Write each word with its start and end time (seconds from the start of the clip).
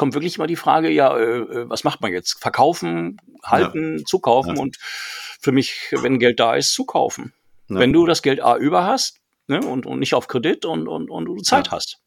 kommt 0.00 0.14
wirklich 0.14 0.38
mal 0.38 0.46
die 0.46 0.56
Frage, 0.56 0.90
ja, 0.90 1.14
äh, 1.14 1.40
äh, 1.40 1.68
was 1.68 1.84
macht 1.84 2.00
man 2.00 2.10
jetzt? 2.10 2.40
Verkaufen, 2.40 3.20
halten, 3.44 3.98
ja. 3.98 4.04
zukaufen 4.06 4.56
ja. 4.56 4.62
und 4.62 4.78
für 4.80 5.52
mich, 5.52 5.92
wenn 5.92 6.18
Geld 6.18 6.40
da 6.40 6.54
ist, 6.54 6.72
zukaufen. 6.72 7.34
Ja. 7.68 7.80
Wenn 7.80 7.92
du 7.92 8.06
das 8.06 8.22
Geld 8.22 8.42
A 8.42 8.56
über 8.56 8.86
hast 8.86 9.20
ne, 9.46 9.60
und, 9.60 9.84
und 9.84 9.98
nicht 9.98 10.14
auf 10.14 10.26
Kredit 10.26 10.64
und, 10.64 10.88
und, 10.88 11.10
und 11.10 11.26
du 11.26 11.36
Zeit 11.42 11.70
hast. 11.70 11.98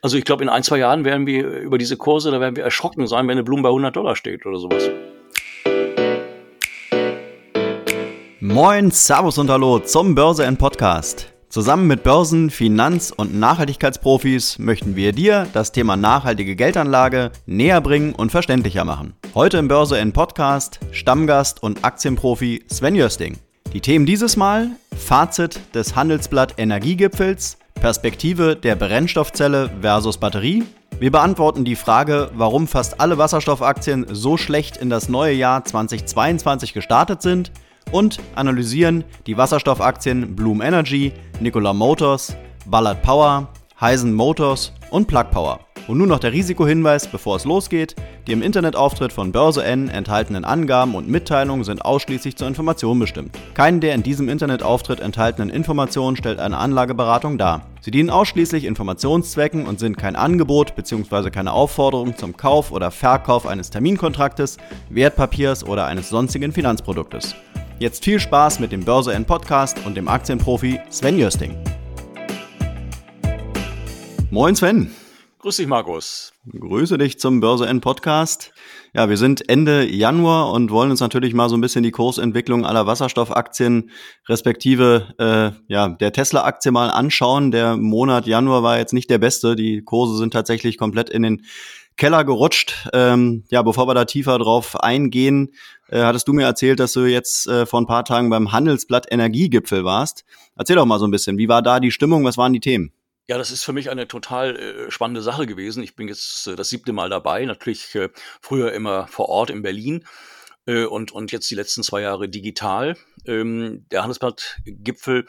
Also 0.00 0.16
ich 0.16 0.24
glaube, 0.24 0.44
in 0.44 0.48
ein, 0.48 0.62
zwei 0.62 0.78
Jahren 0.78 1.04
werden 1.04 1.26
wir 1.26 1.44
über 1.44 1.76
diese 1.76 1.96
Kurse, 1.96 2.30
da 2.30 2.40
werden 2.40 2.54
wir 2.54 2.62
erschrocken 2.62 3.08
sein, 3.08 3.26
wenn 3.26 3.32
eine 3.32 3.42
Blume 3.42 3.64
bei 3.64 3.68
100 3.70 3.96
Dollar 3.96 4.14
steht 4.14 4.46
oder 4.46 4.60
sowas. 4.60 4.88
Moin, 8.38 8.92
Servus 8.92 9.38
und 9.38 9.50
Hallo 9.50 9.80
zum 9.80 10.14
Börse 10.14 10.44
N 10.44 10.56
Podcast. 10.56 11.29
Zusammen 11.50 11.88
mit 11.88 12.04
Börsen-, 12.04 12.48
Finanz- 12.48 13.10
und 13.10 13.34
Nachhaltigkeitsprofis 13.34 14.60
möchten 14.60 14.94
wir 14.94 15.10
dir 15.10 15.48
das 15.52 15.72
Thema 15.72 15.96
nachhaltige 15.96 16.54
Geldanlage 16.54 17.32
näher 17.44 17.80
bringen 17.80 18.14
und 18.14 18.30
verständlicher 18.30 18.84
machen. 18.84 19.14
Heute 19.34 19.58
im 19.58 19.66
Börse 19.66 19.98
N 19.98 20.12
Podcast 20.12 20.78
Stammgast 20.92 21.60
und 21.60 21.84
Aktienprofi 21.84 22.62
Sven 22.68 22.94
Jösting. 22.94 23.36
Die 23.72 23.80
Themen 23.80 24.06
dieses 24.06 24.36
Mal: 24.36 24.70
Fazit 24.96 25.58
des 25.74 25.96
Handelsblatt 25.96 26.54
Energiegipfels, 26.56 27.58
Perspektive 27.74 28.54
der 28.54 28.76
Brennstoffzelle 28.76 29.72
versus 29.80 30.18
Batterie. 30.18 30.62
Wir 31.00 31.10
beantworten 31.10 31.64
die 31.64 31.74
Frage, 31.74 32.30
warum 32.32 32.68
fast 32.68 33.00
alle 33.00 33.18
Wasserstoffaktien 33.18 34.06
so 34.08 34.36
schlecht 34.36 34.76
in 34.76 34.88
das 34.88 35.08
neue 35.08 35.34
Jahr 35.34 35.64
2022 35.64 36.74
gestartet 36.74 37.22
sind 37.22 37.50
und 37.92 38.18
analysieren 38.34 39.04
die 39.26 39.36
Wasserstoffaktien 39.36 40.36
Bloom 40.36 40.60
Energy, 40.62 41.12
Nikola 41.40 41.72
Motors, 41.72 42.36
Ballard 42.66 43.02
Power, 43.02 43.48
Heisen 43.80 44.12
Motors 44.12 44.72
und 44.90 45.06
Plug 45.06 45.30
Power. 45.30 45.60
Und 45.88 45.98
nun 45.98 46.08
noch 46.08 46.20
der 46.20 46.32
Risikohinweis, 46.32 47.08
bevor 47.08 47.36
es 47.36 47.44
losgeht. 47.44 47.96
Die 48.26 48.32
im 48.32 48.42
Internetauftritt 48.42 49.12
von 49.12 49.32
Börse 49.32 49.64
N 49.64 49.88
enthaltenen 49.88 50.44
Angaben 50.44 50.94
und 50.94 51.08
Mitteilungen 51.08 51.64
sind 51.64 51.84
ausschließlich 51.84 52.36
zur 52.36 52.46
Information 52.46 52.98
bestimmt. 53.00 53.36
Keine 53.54 53.80
der 53.80 53.94
in 53.94 54.04
diesem 54.04 54.28
Internetauftritt 54.28 55.00
enthaltenen 55.00 55.50
Informationen 55.50 56.16
stellt 56.16 56.38
eine 56.38 56.58
Anlageberatung 56.58 57.38
dar. 57.38 57.66
Sie 57.80 57.90
dienen 57.90 58.10
ausschließlich 58.10 58.66
Informationszwecken 58.66 59.66
und 59.66 59.80
sind 59.80 59.96
kein 59.96 60.14
Angebot 60.14 60.76
bzw. 60.76 61.30
keine 61.30 61.52
Aufforderung 61.52 62.16
zum 62.16 62.36
Kauf 62.36 62.70
oder 62.70 62.92
Verkauf 62.92 63.46
eines 63.46 63.70
Terminkontraktes, 63.70 64.58
Wertpapiers 64.90 65.64
oder 65.64 65.86
eines 65.86 66.10
sonstigen 66.10 66.52
Finanzproduktes. 66.52 67.34
Jetzt 67.80 68.04
viel 68.04 68.20
Spaß 68.20 68.60
mit 68.60 68.72
dem 68.72 68.84
Börse 68.84 69.14
N 69.14 69.24
Podcast 69.24 69.86
und 69.86 69.96
dem 69.96 70.06
Aktienprofi 70.06 70.78
Sven 70.90 71.18
Jösting. 71.18 71.56
Moin 74.30 74.54
Sven. 74.54 74.90
Grüß 75.38 75.56
dich, 75.56 75.66
Markus. 75.66 76.34
Grüße 76.52 76.98
dich 76.98 77.18
zum 77.18 77.40
Börse 77.40 77.66
N 77.66 77.80
Podcast. 77.80 78.52
Ja, 78.92 79.08
wir 79.08 79.16
sind 79.16 79.48
Ende 79.48 79.88
Januar 79.88 80.52
und 80.52 80.70
wollen 80.70 80.90
uns 80.90 81.00
natürlich 81.00 81.32
mal 81.32 81.48
so 81.48 81.56
ein 81.56 81.62
bisschen 81.62 81.82
die 81.82 81.90
Kursentwicklung 81.90 82.66
aller 82.66 82.86
Wasserstoffaktien 82.86 83.90
respektive 84.28 85.14
äh, 85.18 85.58
ja, 85.72 85.88
der 85.88 86.12
Tesla-Aktie 86.12 86.72
mal 86.72 86.90
anschauen. 86.90 87.50
Der 87.50 87.78
Monat 87.78 88.26
Januar 88.26 88.62
war 88.62 88.76
jetzt 88.76 88.92
nicht 88.92 89.08
der 89.08 89.16
beste. 89.16 89.56
Die 89.56 89.80
Kurse 89.80 90.18
sind 90.18 90.34
tatsächlich 90.34 90.76
komplett 90.76 91.08
in 91.08 91.22
den 91.22 91.46
Keller 92.00 92.24
gerutscht. 92.24 92.88
Ähm, 92.94 93.44
ja, 93.50 93.60
bevor 93.60 93.86
wir 93.86 93.94
da 93.94 94.06
tiefer 94.06 94.38
drauf 94.38 94.82
eingehen, 94.82 95.52
äh, 95.90 96.02
hattest 96.02 96.28
du 96.28 96.32
mir 96.32 96.44
erzählt, 96.44 96.80
dass 96.80 96.92
du 96.92 97.04
jetzt 97.04 97.46
äh, 97.46 97.66
vor 97.66 97.80
ein 97.80 97.86
paar 97.86 98.04
Tagen 98.04 98.30
beim 98.30 98.52
Handelsblatt 98.52 99.06
Energiegipfel 99.10 99.84
warst. 99.84 100.24
Erzähl 100.56 100.76
doch 100.76 100.86
mal 100.86 100.98
so 100.98 101.06
ein 101.06 101.10
bisschen, 101.10 101.38
wie 101.38 101.48
war 101.48 101.62
da 101.62 101.80
die 101.80 101.90
Stimmung, 101.90 102.24
was 102.24 102.38
waren 102.38 102.52
die 102.52 102.60
Themen? 102.60 102.92
Ja, 103.28 103.38
das 103.38 103.50
ist 103.50 103.64
für 103.64 103.72
mich 103.72 103.90
eine 103.90 104.08
total 104.08 104.56
äh, 104.56 104.90
spannende 104.90 105.22
Sache 105.22 105.46
gewesen. 105.46 105.82
Ich 105.82 105.94
bin 105.94 106.08
jetzt 106.08 106.46
äh, 106.46 106.56
das 106.56 106.68
siebte 106.68 106.92
Mal 106.92 107.10
dabei, 107.10 107.44
natürlich 107.44 107.94
äh, 107.94 108.08
früher 108.40 108.72
immer 108.72 109.06
vor 109.06 109.28
Ort 109.28 109.50
in 109.50 109.62
Berlin 109.62 110.04
äh, 110.66 110.84
und, 110.84 111.12
und 111.12 111.32
jetzt 111.32 111.50
die 111.50 111.54
letzten 111.54 111.82
zwei 111.82 112.02
Jahre 112.02 112.28
digital. 112.28 112.96
Ähm, 113.26 113.86
der 113.90 114.02
Handelsblatt-Gipfel 114.02 115.26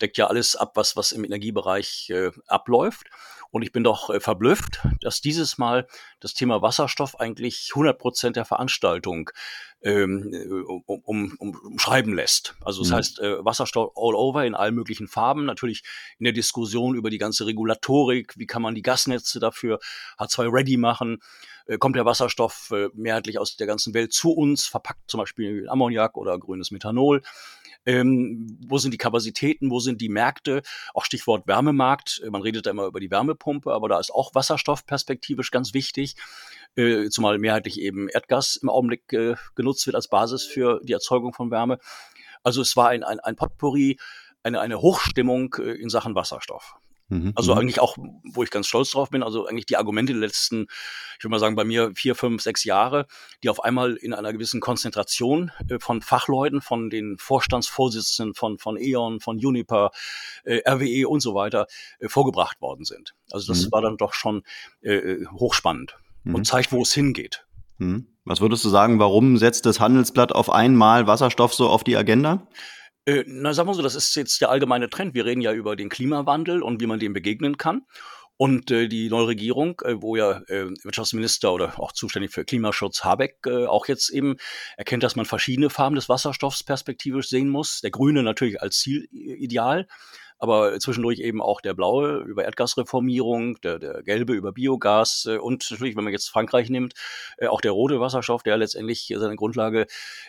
deckt 0.00 0.18
ja 0.18 0.26
alles 0.26 0.56
ab, 0.56 0.72
was, 0.74 0.96
was 0.96 1.12
im 1.12 1.24
Energiebereich 1.24 2.10
äh, 2.10 2.30
abläuft. 2.46 3.06
Und 3.50 3.62
ich 3.62 3.72
bin 3.72 3.84
doch 3.84 4.10
äh, 4.10 4.20
verblüfft, 4.20 4.80
dass 5.00 5.20
dieses 5.20 5.58
Mal 5.58 5.86
das 6.20 6.34
Thema 6.34 6.62
Wasserstoff 6.62 7.18
eigentlich 7.20 7.70
100 7.72 7.98
Prozent 7.98 8.36
der 8.36 8.44
Veranstaltung 8.44 9.30
ähm, 9.82 10.32
äh, 10.32 10.46
um, 10.46 10.82
um, 10.86 11.36
um, 11.38 11.56
umschreiben 11.56 12.14
lässt. 12.14 12.54
Also 12.60 12.82
das 12.82 12.90
mhm. 12.90 12.94
heißt 12.94 13.20
äh, 13.20 13.44
Wasserstoff 13.44 13.92
all 13.96 14.14
over 14.14 14.44
in 14.44 14.54
allen 14.54 14.74
möglichen 14.74 15.08
Farben. 15.08 15.44
Natürlich 15.44 15.82
in 16.18 16.24
der 16.24 16.32
Diskussion 16.32 16.94
über 16.94 17.10
die 17.10 17.18
ganze 17.18 17.46
Regulatorik, 17.46 18.34
wie 18.36 18.46
kann 18.46 18.62
man 18.62 18.74
die 18.74 18.82
Gasnetze 18.82 19.40
dafür 19.40 19.78
H2 20.18 20.52
ready 20.52 20.76
machen. 20.76 21.18
Äh, 21.66 21.78
kommt 21.78 21.96
der 21.96 22.04
Wasserstoff 22.04 22.72
mehrheitlich 22.94 23.38
aus 23.38 23.56
der 23.56 23.66
ganzen 23.66 23.94
Welt 23.94 24.12
zu 24.12 24.32
uns, 24.32 24.66
verpackt 24.66 25.10
zum 25.10 25.18
Beispiel 25.18 25.68
Ammoniak 25.68 26.16
oder 26.16 26.38
grünes 26.38 26.70
Methanol. 26.70 27.22
Ähm, 27.86 28.58
wo 28.66 28.78
sind 28.78 28.92
die 28.92 28.98
Kapazitäten, 28.98 29.70
wo 29.70 29.80
sind 29.80 30.00
die 30.00 30.08
Märkte? 30.08 30.62
Auch 30.92 31.04
Stichwort 31.04 31.46
Wärmemarkt. 31.46 32.20
Äh, 32.24 32.30
man 32.30 32.42
redet 32.42 32.66
da 32.66 32.70
immer 32.70 32.86
über 32.86 33.00
die 33.00 33.10
Wärmepumpe, 33.10 33.72
aber 33.72 33.88
da 33.88 33.98
ist 33.98 34.12
auch 34.12 34.34
Wasserstoff 34.34 34.84
perspektivisch 34.84 35.50
ganz 35.50 35.72
wichtig, 35.72 36.16
äh, 36.76 37.08
zumal 37.08 37.38
mehrheitlich 37.38 37.80
eben 37.80 38.08
Erdgas 38.08 38.56
im 38.56 38.68
Augenblick 38.68 39.12
äh, 39.12 39.36
genutzt 39.54 39.86
wird 39.86 39.96
als 39.96 40.08
Basis 40.08 40.44
für 40.44 40.80
die 40.82 40.92
Erzeugung 40.92 41.32
von 41.32 41.50
Wärme. 41.50 41.78
Also 42.42 42.60
es 42.60 42.76
war 42.76 42.88
ein, 42.88 43.02
ein, 43.02 43.20
ein 43.20 43.36
Potpourri, 43.36 43.98
eine, 44.42 44.60
eine 44.60 44.80
Hochstimmung 44.80 45.54
äh, 45.58 45.72
in 45.72 45.88
Sachen 45.88 46.14
Wasserstoff. 46.14 46.76
Mhm, 47.08 47.32
also 47.36 47.54
mhm. 47.54 47.60
eigentlich 47.60 47.80
auch, 47.80 47.96
wo 48.24 48.42
ich 48.42 48.50
ganz 48.50 48.66
stolz 48.66 48.90
drauf 48.90 49.10
bin, 49.10 49.22
also 49.22 49.46
eigentlich 49.46 49.66
die 49.66 49.76
Argumente 49.76 50.12
der 50.12 50.20
letzten, 50.20 50.66
ich 51.18 51.24
würde 51.24 51.30
mal 51.30 51.38
sagen, 51.38 51.54
bei 51.54 51.64
mir 51.64 51.92
vier, 51.94 52.14
fünf, 52.14 52.42
sechs 52.42 52.64
Jahre, 52.64 53.06
die 53.42 53.48
auf 53.48 53.62
einmal 53.62 53.94
in 53.94 54.12
einer 54.12 54.32
gewissen 54.32 54.60
Konzentration 54.60 55.52
äh, 55.68 55.78
von 55.78 56.02
Fachleuten, 56.02 56.60
von 56.60 56.90
den 56.90 57.16
Vorstandsvorsitzenden 57.18 58.34
von, 58.34 58.58
von 58.58 58.76
E.ON, 58.76 59.20
von 59.20 59.36
Uniper, 59.36 59.90
äh, 60.44 60.68
RWE 60.68 61.08
und 61.08 61.20
so 61.20 61.34
weiter 61.34 61.66
äh, 62.00 62.08
vorgebracht 62.08 62.60
worden 62.60 62.84
sind. 62.84 63.14
Also 63.30 63.52
das 63.52 63.66
mhm. 63.66 63.72
war 63.72 63.82
dann 63.82 63.96
doch 63.96 64.12
schon 64.12 64.42
äh, 64.80 65.24
hochspannend 65.26 65.96
und 66.24 66.32
mhm. 66.32 66.44
zeigt, 66.44 66.72
wo 66.72 66.82
es 66.82 66.92
hingeht. 66.92 67.46
Mhm. 67.78 68.08
Was 68.24 68.40
würdest 68.40 68.64
du 68.64 68.68
sagen, 68.68 68.98
warum 68.98 69.36
setzt 69.36 69.66
das 69.66 69.78
Handelsblatt 69.78 70.32
auf 70.32 70.50
einmal 70.50 71.06
Wasserstoff 71.06 71.54
so 71.54 71.68
auf 71.68 71.84
die 71.84 71.96
Agenda? 71.96 72.48
Äh, 73.06 73.24
na, 73.26 73.54
sagen 73.54 73.68
wir 73.68 73.74
so, 73.74 73.82
das 73.82 73.94
ist 73.94 74.14
jetzt 74.16 74.40
der 74.40 74.50
allgemeine 74.50 74.90
Trend. 74.90 75.14
Wir 75.14 75.24
reden 75.24 75.40
ja 75.40 75.52
über 75.52 75.76
den 75.76 75.88
Klimawandel 75.88 76.62
und 76.62 76.80
wie 76.80 76.86
man 76.86 76.98
dem 76.98 77.12
begegnen 77.12 77.56
kann. 77.56 77.82
Und 78.38 78.70
äh, 78.70 78.88
die 78.88 79.08
neue 79.08 79.28
Regierung, 79.28 79.80
äh, 79.82 80.02
wo 80.02 80.16
ja 80.16 80.42
äh, 80.48 80.66
Wirtschaftsminister 80.82 81.52
oder 81.52 81.80
auch 81.80 81.92
zuständig 81.92 82.32
für 82.32 82.44
Klimaschutz 82.44 83.02
Habeck 83.02 83.38
äh, 83.46 83.66
auch 83.66 83.86
jetzt 83.86 84.10
eben 84.10 84.36
erkennt, 84.76 85.04
dass 85.04 85.16
man 85.16 85.24
verschiedene 85.24 85.70
Farben 85.70 85.94
des 85.94 86.08
Wasserstoffs 86.08 86.62
perspektivisch 86.62 87.28
sehen 87.28 87.48
muss. 87.48 87.80
Der 87.80 87.90
grüne 87.90 88.22
natürlich 88.22 88.60
als 88.60 88.80
Zielideal 88.80 89.86
aber 90.38 90.78
zwischendurch 90.78 91.20
eben 91.20 91.40
auch 91.40 91.60
der 91.60 91.74
blaue 91.74 92.18
über 92.18 92.44
Erdgasreformierung, 92.44 93.60
der, 93.60 93.78
der 93.78 94.02
gelbe 94.02 94.34
über 94.34 94.52
Biogas 94.52 95.26
äh, 95.26 95.38
und 95.38 95.68
natürlich, 95.70 95.96
wenn 95.96 96.04
man 96.04 96.12
jetzt 96.12 96.28
Frankreich 96.28 96.70
nimmt, 96.70 96.94
äh, 97.38 97.46
auch 97.46 97.60
der 97.60 97.72
rote 97.72 98.00
Wasserstoff, 98.00 98.42
der 98.42 98.56
letztendlich 98.56 99.12
seine 99.16 99.36
Grundlage 99.36 99.86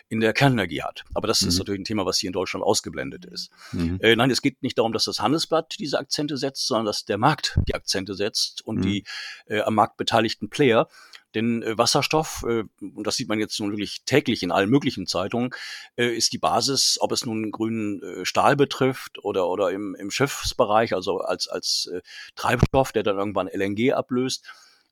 in 0.08 0.20
der 0.20 0.32
Kernenergie 0.32 0.82
hat. 0.82 1.04
Aber 1.14 1.26
das 1.26 1.42
mhm. 1.42 1.48
ist 1.48 1.58
natürlich 1.58 1.80
ein 1.80 1.84
Thema, 1.84 2.06
was 2.06 2.18
hier 2.18 2.28
in 2.28 2.32
Deutschland 2.32 2.64
ausgeblendet 2.64 3.24
ist. 3.24 3.50
Mhm. 3.72 3.98
Äh, 4.00 4.16
nein, 4.16 4.30
es 4.30 4.42
geht 4.42 4.62
nicht 4.62 4.78
darum, 4.78 4.92
dass 4.92 5.04
das 5.04 5.20
Handelsblatt 5.20 5.76
diese 5.78 5.98
Akzente 5.98 6.36
setzt, 6.36 6.66
sondern 6.66 6.86
dass 6.86 7.04
der 7.04 7.18
Markt 7.18 7.58
die 7.68 7.74
Akzente 7.74 8.14
setzt 8.14 8.64
und 8.64 8.78
mhm. 8.78 8.82
die 8.82 9.04
äh, 9.46 9.60
am 9.60 9.74
Markt 9.74 9.96
beteiligten 9.96 10.48
Player. 10.48 10.88
Denn 11.34 11.62
äh, 11.62 11.76
Wasserstoff, 11.76 12.44
äh, 12.48 12.64
und 12.80 13.06
das 13.06 13.16
sieht 13.16 13.28
man 13.28 13.38
jetzt 13.38 13.58
nun 13.60 13.70
wirklich 13.70 14.02
täglich 14.04 14.42
in 14.42 14.50
allen 14.50 14.70
möglichen 14.70 15.06
Zeitungen, 15.06 15.50
äh, 15.96 16.14
ist 16.14 16.32
die 16.32 16.38
Basis, 16.38 16.96
ob 17.00 17.12
es 17.12 17.26
nun 17.26 17.50
grünen 17.50 18.02
äh, 18.02 18.24
Stahl 18.24 18.56
betrifft 18.56 19.22
oder, 19.22 19.48
oder 19.48 19.70
im, 19.70 19.94
im 19.94 20.10
Schiffsbereich, 20.10 20.94
also 20.94 21.18
als, 21.18 21.48
als 21.48 21.90
äh, 21.92 22.00
Treibstoff, 22.34 22.92
der 22.92 23.02
dann 23.02 23.18
irgendwann 23.18 23.48
LNG 23.48 23.92
ablöst. 23.92 24.44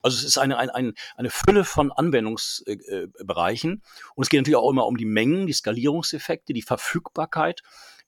Also 0.02 0.18
es 0.18 0.24
ist 0.24 0.38
eine, 0.38 0.58
eine, 0.58 0.74
eine, 0.74 0.94
eine 1.16 1.30
Fülle 1.30 1.64
von 1.64 1.90
Anwendungsbereichen. 1.90 3.72
Äh, 3.72 4.10
und 4.14 4.22
es 4.22 4.28
geht 4.28 4.40
natürlich 4.40 4.56
auch 4.56 4.70
immer 4.70 4.86
um 4.86 4.96
die 4.96 5.04
Mengen, 5.04 5.46
die 5.46 5.52
Skalierungseffekte, 5.52 6.52
die 6.52 6.62
Verfügbarkeit 6.62 7.62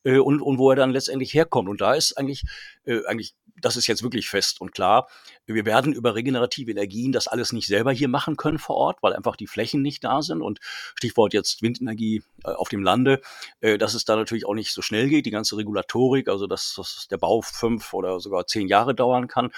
äh, 0.04 0.18
und, 0.18 0.40
und 0.40 0.58
wo 0.58 0.70
er 0.70 0.76
dann 0.76 0.90
letztendlich 0.90 1.34
herkommt. 1.34 1.68
Und 1.68 1.80
da 1.80 1.94
ist 1.94 2.16
eigentlich, 2.16 2.44
äh, 2.84 3.04
eigentlich 3.06 3.34
das 3.60 3.76
ist 3.76 3.86
jetzt 3.86 4.02
wirklich 4.02 4.28
fest 4.28 4.60
und 4.60 4.72
klar. 4.72 5.08
Wir 5.46 5.64
werden 5.64 5.92
über 5.92 6.14
regenerative 6.14 6.70
Energien 6.70 7.12
das 7.12 7.28
alles 7.28 7.52
nicht 7.52 7.66
selber 7.66 7.92
hier 7.92 8.08
machen 8.08 8.36
können 8.36 8.58
vor 8.58 8.76
Ort, 8.76 8.98
weil 9.02 9.14
einfach 9.14 9.36
die 9.36 9.46
Flächen 9.46 9.82
nicht 9.82 10.04
da 10.04 10.22
sind. 10.22 10.42
Und 10.42 10.58
Stichwort 10.94 11.32
jetzt 11.32 11.62
Windenergie 11.62 12.22
äh, 12.44 12.50
auf 12.50 12.68
dem 12.68 12.82
Lande, 12.82 13.20
äh, 13.60 13.78
dass 13.78 13.94
es 13.94 14.04
da 14.04 14.16
natürlich 14.16 14.46
auch 14.46 14.54
nicht 14.54 14.72
so 14.72 14.82
schnell 14.82 15.08
geht. 15.08 15.26
Die 15.26 15.30
ganze 15.30 15.56
Regulatorik, 15.56 16.28
also 16.28 16.46
dass, 16.46 16.74
dass 16.74 17.08
der 17.10 17.18
Bau 17.18 17.40
fünf 17.40 17.94
oder 17.94 18.20
sogar 18.20 18.46
zehn 18.46 18.68
Jahre 18.68 18.94
dauern 18.94 19.28
kann. 19.28 19.50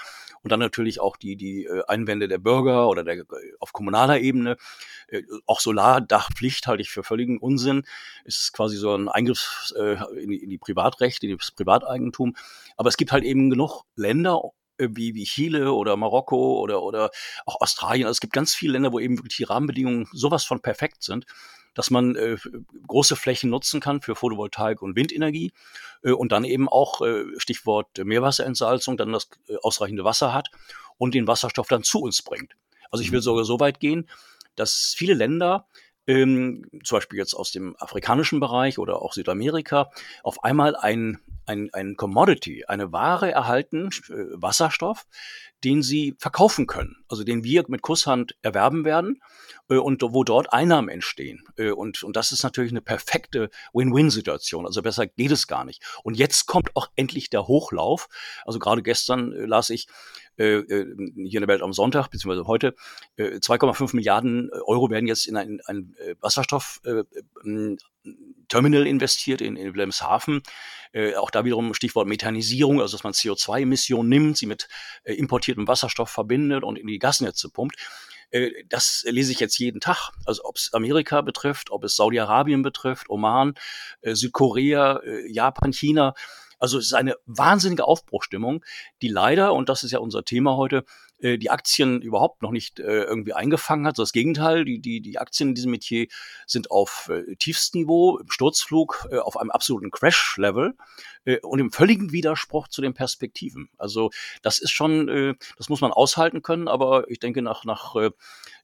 Und 0.43 0.51
dann 0.51 0.59
natürlich 0.59 0.99
auch 0.99 1.17
die, 1.17 1.35
die 1.35 1.65
äh, 1.65 1.83
Einwände 1.87 2.27
der 2.27 2.39
Bürger 2.39 2.87
oder 2.87 3.03
der, 3.03 3.23
auf 3.59 3.73
kommunaler 3.73 4.19
Ebene. 4.19 4.57
Auch 5.45 5.59
Solardachpflicht 5.59 6.67
halte 6.67 6.81
ich 6.81 6.89
für 6.89 7.03
völligen 7.03 7.37
Unsinn. 7.37 7.83
Ist 8.23 8.53
quasi 8.53 8.77
so 8.77 8.95
ein 8.95 9.09
Eingriff 9.09 9.73
in 10.15 10.30
in 10.31 10.49
die 10.49 10.57
Privatrechte, 10.57 11.27
in 11.27 11.37
das 11.37 11.51
Privateigentum. 11.51 12.35
Aber 12.77 12.89
es 12.89 12.97
gibt 12.97 13.11
halt 13.11 13.23
eben 13.23 13.49
genug 13.49 13.83
Länder 13.95 14.41
wie, 14.77 15.13
wie 15.13 15.25
Chile 15.25 15.73
oder 15.73 15.95
Marokko 15.95 16.59
oder, 16.59 16.81
oder 16.81 17.11
auch 17.45 17.61
Australien. 17.61 18.05
Also 18.05 18.17
es 18.17 18.21
gibt 18.21 18.33
ganz 18.33 18.55
viele 18.55 18.73
Länder, 18.73 18.91
wo 18.91 18.99
eben 18.99 19.17
wirklich 19.17 19.37
die 19.37 19.43
Rahmenbedingungen 19.43 20.07
sowas 20.11 20.43
von 20.43 20.61
perfekt 20.61 21.03
sind, 21.03 21.25
dass 21.73 21.89
man 21.89 22.15
äh, 22.15 22.37
große 22.87 23.15
Flächen 23.15 23.49
nutzen 23.49 23.79
kann 23.79 24.01
für 24.01 24.15
Photovoltaik 24.15 24.81
und 24.81 24.95
Windenergie 24.95 25.53
äh, 26.03 26.11
und 26.11 26.31
dann 26.31 26.43
eben 26.43 26.67
auch, 26.67 27.01
äh, 27.01 27.25
Stichwort 27.37 27.97
Meerwasserentsalzung, 27.97 28.97
dann 28.97 29.13
das 29.13 29.29
äh, 29.47 29.55
ausreichende 29.61 30.03
Wasser 30.03 30.33
hat 30.33 30.49
und 30.97 31.13
den 31.13 31.27
Wasserstoff 31.27 31.67
dann 31.67 31.83
zu 31.83 32.01
uns 32.01 32.21
bringt. 32.21 32.55
Also 32.89 33.03
ich 33.03 33.11
will 33.11 33.19
mhm. 33.19 33.23
sogar 33.23 33.45
so 33.45 33.59
weit 33.59 33.79
gehen, 33.79 34.09
dass 34.55 34.93
viele 34.97 35.13
Länder 35.13 35.65
ähm, 36.11 36.65
zum 36.83 36.97
Beispiel 36.97 37.19
jetzt 37.19 37.33
aus 37.33 37.51
dem 37.51 37.75
afrikanischen 37.79 38.41
Bereich 38.41 38.79
oder 38.79 39.01
auch 39.01 39.13
Südamerika, 39.13 39.91
auf 40.23 40.43
einmal 40.43 40.75
ein, 40.75 41.19
ein, 41.45 41.69
ein 41.73 41.95
Commodity, 41.95 42.65
eine 42.65 42.91
Ware 42.91 43.31
erhalten, 43.31 43.89
äh, 44.09 44.13
Wasserstoff, 44.33 45.05
den 45.63 45.83
sie 45.83 46.15
verkaufen 46.17 46.67
können, 46.67 46.97
also 47.07 47.23
den 47.23 47.43
wir 47.43 47.63
mit 47.67 47.81
Kusshand 47.81 48.35
erwerben 48.41 48.83
werden 48.83 49.21
äh, 49.69 49.75
und 49.75 50.01
wo 50.01 50.23
dort 50.23 50.51
Einnahmen 50.51 50.89
entstehen. 50.89 51.45
Äh, 51.55 51.71
und, 51.71 52.03
und 52.03 52.15
das 52.15 52.33
ist 52.33 52.43
natürlich 52.43 52.71
eine 52.71 52.81
perfekte 52.81 53.49
Win-Win-Situation. 53.73 54.65
Also 54.65 54.81
besser 54.81 55.07
geht 55.07 55.31
es 55.31 55.47
gar 55.47 55.63
nicht. 55.63 55.81
Und 56.03 56.17
jetzt 56.17 56.45
kommt 56.45 56.75
auch 56.75 56.89
endlich 56.95 57.29
der 57.29 57.47
Hochlauf. 57.47 58.09
Also 58.43 58.59
gerade 58.59 58.81
gestern 58.81 59.31
äh, 59.31 59.45
las 59.45 59.69
ich, 59.69 59.87
hier 60.37 60.67
in 60.67 61.29
der 61.31 61.47
Welt 61.47 61.61
am 61.61 61.73
Sonntag, 61.73 62.09
beziehungsweise 62.09 62.47
heute, 62.47 62.73
äh, 63.17 63.39
2,5 63.39 63.95
Milliarden 63.95 64.49
Euro 64.65 64.89
werden 64.89 65.05
jetzt 65.07 65.27
in 65.27 65.37
ein, 65.37 65.61
ein 65.65 65.95
Wasserstoff-Terminal 66.19 68.87
investiert 68.87 69.41
in, 69.41 69.55
in 69.55 69.73
Wilhelmshaven. 69.73 70.41
Äh, 70.93 71.15
auch 71.15 71.31
da 71.31 71.45
wiederum 71.45 71.73
Stichwort 71.73 72.07
Methanisierung, 72.07 72.81
also 72.81 72.97
dass 72.97 73.03
man 73.03 73.13
CO2-Emissionen 73.13 74.09
nimmt, 74.09 74.37
sie 74.37 74.45
mit 74.45 74.67
äh, 75.03 75.13
importiertem 75.13 75.67
Wasserstoff 75.67 76.09
verbindet 76.09 76.63
und 76.63 76.77
in 76.77 76.87
die 76.87 76.99
Gasnetze 76.99 77.49
pumpt. 77.49 77.77
Äh, 78.31 78.65
das 78.67 79.03
lese 79.07 79.31
ich 79.31 79.39
jetzt 79.39 79.57
jeden 79.57 79.79
Tag. 79.79 80.11
Also 80.25 80.43
ob 80.43 80.57
es 80.57 80.73
Amerika 80.73 81.21
betrifft, 81.21 81.71
ob 81.71 81.83
es 81.83 81.95
Saudi-Arabien 81.95 82.61
betrifft, 82.61 83.09
Oman, 83.09 83.53
äh, 84.01 84.15
Südkorea, 84.15 84.97
äh, 84.97 85.31
Japan, 85.31 85.71
China. 85.71 86.13
Also 86.61 86.77
es 86.77 86.85
ist 86.85 86.93
eine 86.93 87.15
wahnsinnige 87.25 87.85
Aufbruchstimmung, 87.85 88.63
die 89.01 89.07
leider, 89.07 89.53
und 89.53 89.67
das 89.67 89.83
ist 89.83 89.91
ja 89.91 89.99
unser 89.99 90.23
Thema 90.23 90.55
heute, 90.55 90.85
äh, 91.21 91.37
die 91.37 91.49
Aktien 91.49 92.01
überhaupt 92.01 92.41
noch 92.41 92.51
nicht 92.51 92.79
äh, 92.79 93.03
irgendwie 93.03 93.33
eingefangen 93.33 93.87
hat. 93.87 93.97
Das 93.97 94.11
Gegenteil, 94.11 94.63
die, 94.63 94.79
die, 94.79 95.01
die 95.01 95.17
Aktien 95.17 95.49
in 95.49 95.55
diesem 95.55 95.71
Metier 95.71 96.07
sind 96.45 96.69
auf 96.69 97.09
äh, 97.09 97.35
Tiefstniveau, 97.35 98.19
im 98.19 98.29
Sturzflug, 98.29 99.07
auf 99.23 99.37
einem 99.37 99.51
absoluten 99.51 99.91
Crash-Level 99.91 100.75
und 101.43 101.59
im 101.59 101.71
völligen 101.71 102.11
Widerspruch 102.11 102.67
zu 102.67 102.81
den 102.81 102.93
Perspektiven. 102.93 103.69
Also 103.77 104.09
das 104.41 104.57
ist 104.59 104.71
schon, 104.71 105.37
das 105.57 105.69
muss 105.69 105.81
man 105.81 105.91
aushalten 105.91 106.41
können, 106.41 106.67
aber 106.67 107.09
ich 107.09 107.19
denke, 107.19 107.41
nach, 107.41 107.63
nach 107.63 107.95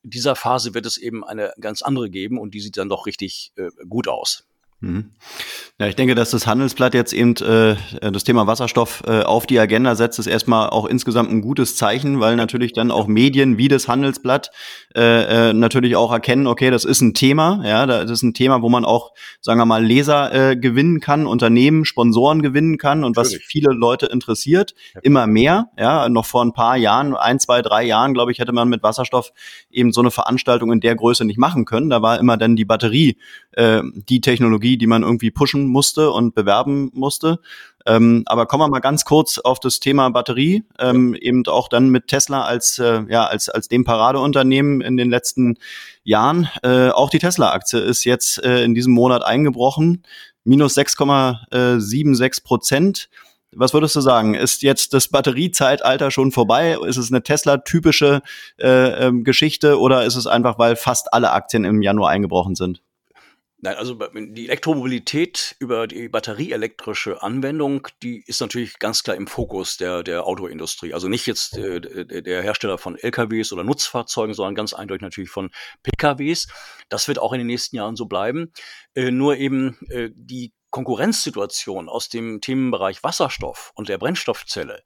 dieser 0.01 0.35
Phase 0.35 0.73
wird 0.73 0.85
es 0.85 0.97
eben 0.97 1.23
eine 1.23 1.53
ganz 1.59 1.81
andere 1.81 2.09
geben 2.09 2.39
und 2.39 2.53
die 2.53 2.61
sieht 2.61 2.77
dann 2.77 2.89
doch 2.89 3.05
richtig 3.05 3.53
gut 3.87 4.07
aus. 4.07 4.46
Mhm. 4.79 5.11
Ja, 5.79 5.87
ich 5.87 5.95
denke, 5.95 6.13
dass 6.13 6.31
das 6.31 6.45
Handelsblatt 6.45 6.93
jetzt 6.93 7.13
eben 7.13 7.35
äh, 7.37 7.75
das 7.99 8.23
Thema 8.23 8.45
Wasserstoff 8.45 9.03
äh, 9.07 9.21
auf 9.21 9.47
die 9.47 9.59
Agenda 9.59 9.95
setzt, 9.95 10.19
ist 10.19 10.27
erstmal 10.27 10.69
auch 10.69 10.85
insgesamt 10.85 11.31
ein 11.31 11.41
gutes 11.41 11.75
Zeichen, 11.75 12.19
weil 12.19 12.35
natürlich 12.35 12.73
dann 12.73 12.91
auch 12.91 13.07
Medien 13.07 13.57
wie 13.57 13.67
das 13.67 13.87
Handelsblatt 13.87 14.51
äh, 14.95 15.49
äh, 15.49 15.53
natürlich 15.53 15.95
auch 15.95 16.11
erkennen, 16.11 16.45
okay, 16.45 16.69
das 16.69 16.85
ist 16.85 17.01
ein 17.01 17.13
Thema, 17.13 17.61
ja, 17.63 17.85
das 17.85 18.09
ist 18.09 18.23
ein 18.23 18.33
Thema, 18.33 18.61
wo 18.61 18.69
man 18.69 18.85
auch, 18.85 19.13
sagen 19.41 19.59
wir 19.59 19.65
mal, 19.65 19.83
Leser 19.83 20.51
äh, 20.51 20.55
gewinnen 20.55 20.99
kann, 20.99 21.25
Unternehmen, 21.25 21.85
Sponsoren 21.85 22.41
gewinnen 22.41 22.77
kann 22.77 23.03
und 23.03 23.15
natürlich. 23.15 23.39
was 23.39 23.45
viele 23.47 23.73
Leute 23.73 24.07
interessiert, 24.07 24.75
ja. 24.93 25.01
immer 25.03 25.25
mehr. 25.25 25.69
Ja, 25.77 26.09
noch 26.09 26.25
vor 26.25 26.43
ein 26.43 26.53
paar 26.53 26.77
Jahren, 26.77 27.15
ein, 27.15 27.39
zwei, 27.39 27.61
drei 27.61 27.83
Jahren, 27.83 28.13
glaube 28.13 28.31
ich, 28.31 28.39
hätte 28.39 28.51
man 28.51 28.69
mit 28.69 28.83
Wasserstoff 28.83 29.31
eben 29.71 29.91
so 29.91 30.01
eine 30.01 30.11
Veranstaltung 30.11 30.71
in 30.71 30.81
der 30.81 30.95
Größe 30.95 31.25
nicht 31.25 31.39
machen 31.39 31.65
können. 31.65 31.89
Da 31.89 32.01
war 32.01 32.19
immer 32.19 32.37
dann 32.37 32.55
die 32.55 32.65
Batterie 32.65 33.17
äh, 33.57 33.81
die 33.93 34.21
Technologie, 34.21 34.66
die 34.75 34.87
man 34.87 35.03
irgendwie 35.03 35.31
pushen 35.31 35.67
musste 35.67 36.11
und 36.11 36.35
bewerben 36.35 36.89
musste. 36.93 37.39
Ähm, 37.87 38.23
aber 38.25 38.47
kommen 38.47 38.63
wir 38.63 38.67
mal 38.67 38.79
ganz 38.79 39.05
kurz 39.05 39.37
auf 39.37 39.61
das 39.61 39.79
Thema 39.79 40.09
Batterie, 40.09 40.65
ähm, 40.77 41.15
eben 41.15 41.47
auch 41.47 41.69
dann 41.69 41.87
mit 41.89 42.07
Tesla 42.07 42.43
als, 42.43 42.79
äh, 42.79 43.03
ja, 43.07 43.25
als, 43.25 43.47
als 43.47 43.69
dem 43.69 43.85
Paradeunternehmen 43.85 44.81
in 44.81 44.97
den 44.97 45.09
letzten 45.09 45.57
Jahren. 46.03 46.49
Äh, 46.63 46.89
auch 46.89 47.09
die 47.09 47.19
Tesla-Aktie 47.19 47.79
ist 47.79 48.03
jetzt 48.03 48.43
äh, 48.43 48.63
in 48.65 48.75
diesem 48.75 48.91
Monat 48.91 49.23
eingebrochen, 49.23 50.03
minus 50.43 50.77
6,76 50.77 52.43
Prozent. 52.43 53.09
Was 53.55 53.73
würdest 53.73 53.95
du 53.95 54.01
sagen? 54.01 54.33
Ist 54.33 54.63
jetzt 54.63 54.93
das 54.93 55.07
Batteriezeitalter 55.07 56.11
schon 56.11 56.33
vorbei? 56.33 56.77
Ist 56.85 56.97
es 56.97 57.09
eine 57.09 57.23
Tesla-typische 57.23 58.21
äh, 58.59 59.07
ähm, 59.07 59.23
Geschichte 59.23 59.79
oder 59.79 60.03
ist 60.03 60.17
es 60.17 60.27
einfach, 60.27 60.59
weil 60.59 60.75
fast 60.75 61.13
alle 61.13 61.31
Aktien 61.31 61.63
im 61.63 61.81
Januar 61.81 62.09
eingebrochen 62.09 62.55
sind? 62.55 62.81
Nein, 63.59 63.75
also 63.75 63.95
die 63.95 64.45
Elektromobilität 64.45 65.55
über 65.57 65.87
die 65.87 66.09
batterieelektrische 66.09 67.23
Anwendung, 67.23 67.87
die 68.03 68.23
ist 68.27 68.39
natürlich 68.39 68.77
ganz 68.77 69.01
klar 69.01 69.17
im 69.17 69.25
Fokus 69.25 69.77
der, 69.77 70.03
der 70.03 70.25
Autoindustrie. 70.25 70.93
Also 70.93 71.07
nicht 71.07 71.25
jetzt 71.25 71.57
äh, 71.57 71.81
der 72.21 72.43
Hersteller 72.43 72.77
von 72.77 72.97
LKWs 72.97 73.51
oder 73.51 73.63
Nutzfahrzeugen, 73.63 74.35
sondern 74.35 74.53
ganz 74.53 74.73
eindeutig 74.73 75.01
natürlich 75.01 75.31
von 75.31 75.49
PKWs. 75.81 76.47
Das 76.89 77.07
wird 77.07 77.17
auch 77.17 77.33
in 77.33 77.39
den 77.39 77.47
nächsten 77.47 77.75
Jahren 77.75 77.95
so 77.95 78.05
bleiben. 78.05 78.53
Äh, 78.93 79.09
nur 79.09 79.37
eben 79.37 79.79
äh, 79.89 80.11
die 80.13 80.53
Konkurrenzsituation 80.69 81.89
aus 81.89 82.09
dem 82.09 82.41
Themenbereich 82.41 83.01
Wasserstoff 83.01 83.71
und 83.73 83.89
der 83.89 83.97
Brennstoffzelle, 83.97 84.83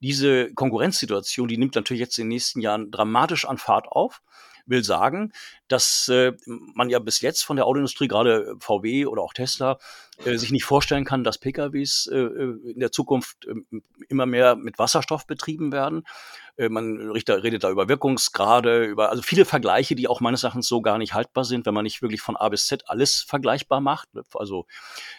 diese 0.00 0.52
Konkurrenzsituation, 0.54 1.46
die 1.46 1.58
nimmt 1.58 1.76
natürlich 1.76 2.00
jetzt 2.00 2.18
in 2.18 2.24
den 2.24 2.30
nächsten 2.30 2.60
Jahren 2.60 2.90
dramatisch 2.90 3.44
an 3.44 3.58
Fahrt 3.58 3.86
auf 3.86 4.20
will 4.70 4.84
sagen, 4.84 5.32
dass 5.68 6.08
äh, 6.08 6.32
man 6.46 6.90
ja 6.90 6.98
bis 6.98 7.20
jetzt 7.20 7.42
von 7.42 7.56
der 7.56 7.66
Autoindustrie, 7.66 8.08
gerade 8.08 8.56
VW 8.60 9.06
oder 9.06 9.22
auch 9.22 9.34
Tesla, 9.34 9.78
äh, 10.24 10.36
sich 10.36 10.50
nicht 10.50 10.64
vorstellen 10.64 11.04
kann, 11.04 11.24
dass 11.24 11.38
PKWs 11.38 12.08
äh, 12.12 12.16
äh, 12.16 12.72
in 12.72 12.80
der 12.80 12.92
Zukunft 12.92 13.46
äh, 13.46 13.54
immer 14.08 14.26
mehr 14.26 14.56
mit 14.56 14.78
Wasserstoff 14.78 15.26
betrieben 15.26 15.72
werden. 15.72 16.04
Äh, 16.56 16.68
man 16.68 17.10
redet 17.10 17.64
da 17.64 17.70
über 17.70 17.88
Wirkungsgrade, 17.88 18.84
über 18.84 19.10
also 19.10 19.22
viele 19.22 19.46
Vergleiche, 19.46 19.94
die 19.94 20.08
auch 20.08 20.20
meines 20.20 20.44
Erachtens 20.44 20.68
so 20.68 20.82
gar 20.82 20.98
nicht 20.98 21.14
haltbar 21.14 21.44
sind, 21.44 21.64
wenn 21.64 21.72
man 21.72 21.84
nicht 21.84 22.02
wirklich 22.02 22.20
von 22.20 22.36
A 22.36 22.50
bis 22.50 22.66
Z 22.66 22.84
alles 22.86 23.22
vergleichbar 23.22 23.80
macht. 23.80 24.12
Ne? 24.14 24.22
Also 24.34 24.66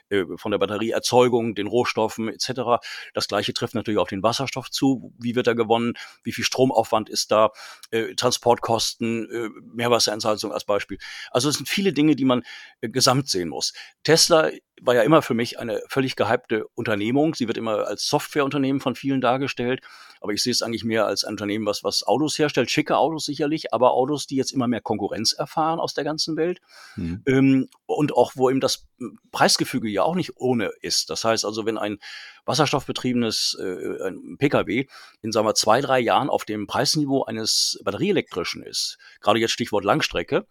äh, 0.10 0.26
von 0.36 0.52
der 0.52 0.60
Batterieerzeugung, 0.60 1.56
den 1.56 1.66
Rohstoffen 1.66 2.28
etc. 2.28 2.84
Das 3.14 3.28
gleiche 3.28 3.54
trifft 3.54 3.74
natürlich 3.74 4.00
auch 4.00 4.08
den 4.08 4.22
Wasserstoff 4.22 4.70
zu. 4.70 5.14
Wie 5.18 5.36
wird 5.36 5.48
er 5.48 5.56
gewonnen? 5.56 5.94
Wie 6.24 6.32
viel 6.32 6.44
Stromaufwand 6.44 7.10
ist 7.10 7.32
da? 7.32 7.50
Äh, 7.90 8.14
Transportkosten, 8.14 9.30
äh, 9.32 9.41
Meerwasserentsalzung 9.74 10.52
als 10.52 10.66
Beispiel. 10.66 10.98
Also 11.32 11.50
es 11.50 11.56
sind 11.56 11.68
viele 11.68 11.94
Dinge, 11.94 12.16
die 12.16 12.26
man 12.26 12.44
äh, 12.82 12.90
gesamt 12.90 13.30
sehen 13.30 13.50
muss. 13.50 13.74
Tesla 14.04 14.52
war 14.82 14.96
ja 14.96 15.04
immer 15.04 15.22
für 15.22 15.36
mich 15.36 15.60
eine 15.60 15.82
völlig 15.88 16.16
gehypte 16.16 16.66
Unternehmung. 16.74 17.36
Sie 17.36 17.48
wird 17.48 17.58
immer 17.58 17.88
als 17.88 18.08
Softwareunternehmen 18.08 18.82
von 18.82 18.96
vielen 18.96 19.22
dargestellt, 19.22 19.82
aber 20.20 20.34
ich 20.34 20.42
sehe 20.42 20.52
es 20.52 20.64
eigentlich 20.64 20.84
mehr 20.84 21.06
als 21.06 21.24
ein 21.24 21.34
Unternehmen, 21.34 21.68
was, 21.68 21.84
was 21.84 22.04
Autos 22.04 22.38
herstellt, 22.40 22.72
schicke 22.72 22.98
Autos 22.98 23.26
sicherlich, 23.26 23.74
aber 23.74 23.92
Autos, 23.92 24.26
die 24.26 24.36
jetzt 24.36 24.52
immer 24.52 24.68
mehr 24.68 24.82
Konkurrenz 24.82 25.34
erfahren 25.34 25.80
aus 25.80 25.94
der 25.94 26.04
ganzen 26.04 26.36
Welt 26.36 26.62
mhm. 26.96 27.22
ähm, 27.28 27.70
und 27.86 28.14
auch 28.14 28.34
wo 28.36 28.50
eben 28.50 28.60
das 28.60 28.88
Preisgefüge 29.32 29.88
ja 29.88 30.04
auch 30.04 30.16
nicht 30.16 30.34
ohne 30.38 30.72
ist. 30.82 31.12
Das 31.12 31.24
heißt 31.24 31.46
also, 31.46 31.66
wenn 31.66 31.78
ein 31.78 32.00
wasserstoffbetriebenes 32.46 33.58
äh, 33.60 34.08
ein 34.08 34.38
Pkw 34.38 34.88
in 35.22 35.32
sagen 35.32 35.46
wir 35.46 35.54
zwei 35.54 35.82
drei 35.82 36.00
Jahren 36.00 36.30
auf 36.30 36.44
dem 36.46 36.66
Preisniveau 36.66 37.24
eines 37.24 37.80
batterieelektrischen 37.84 38.64
ist, 38.64 38.98
gerade 39.32 39.40
jetzt 39.40 39.52
Stichwort 39.52 39.86
Langstrecke, 39.86 40.46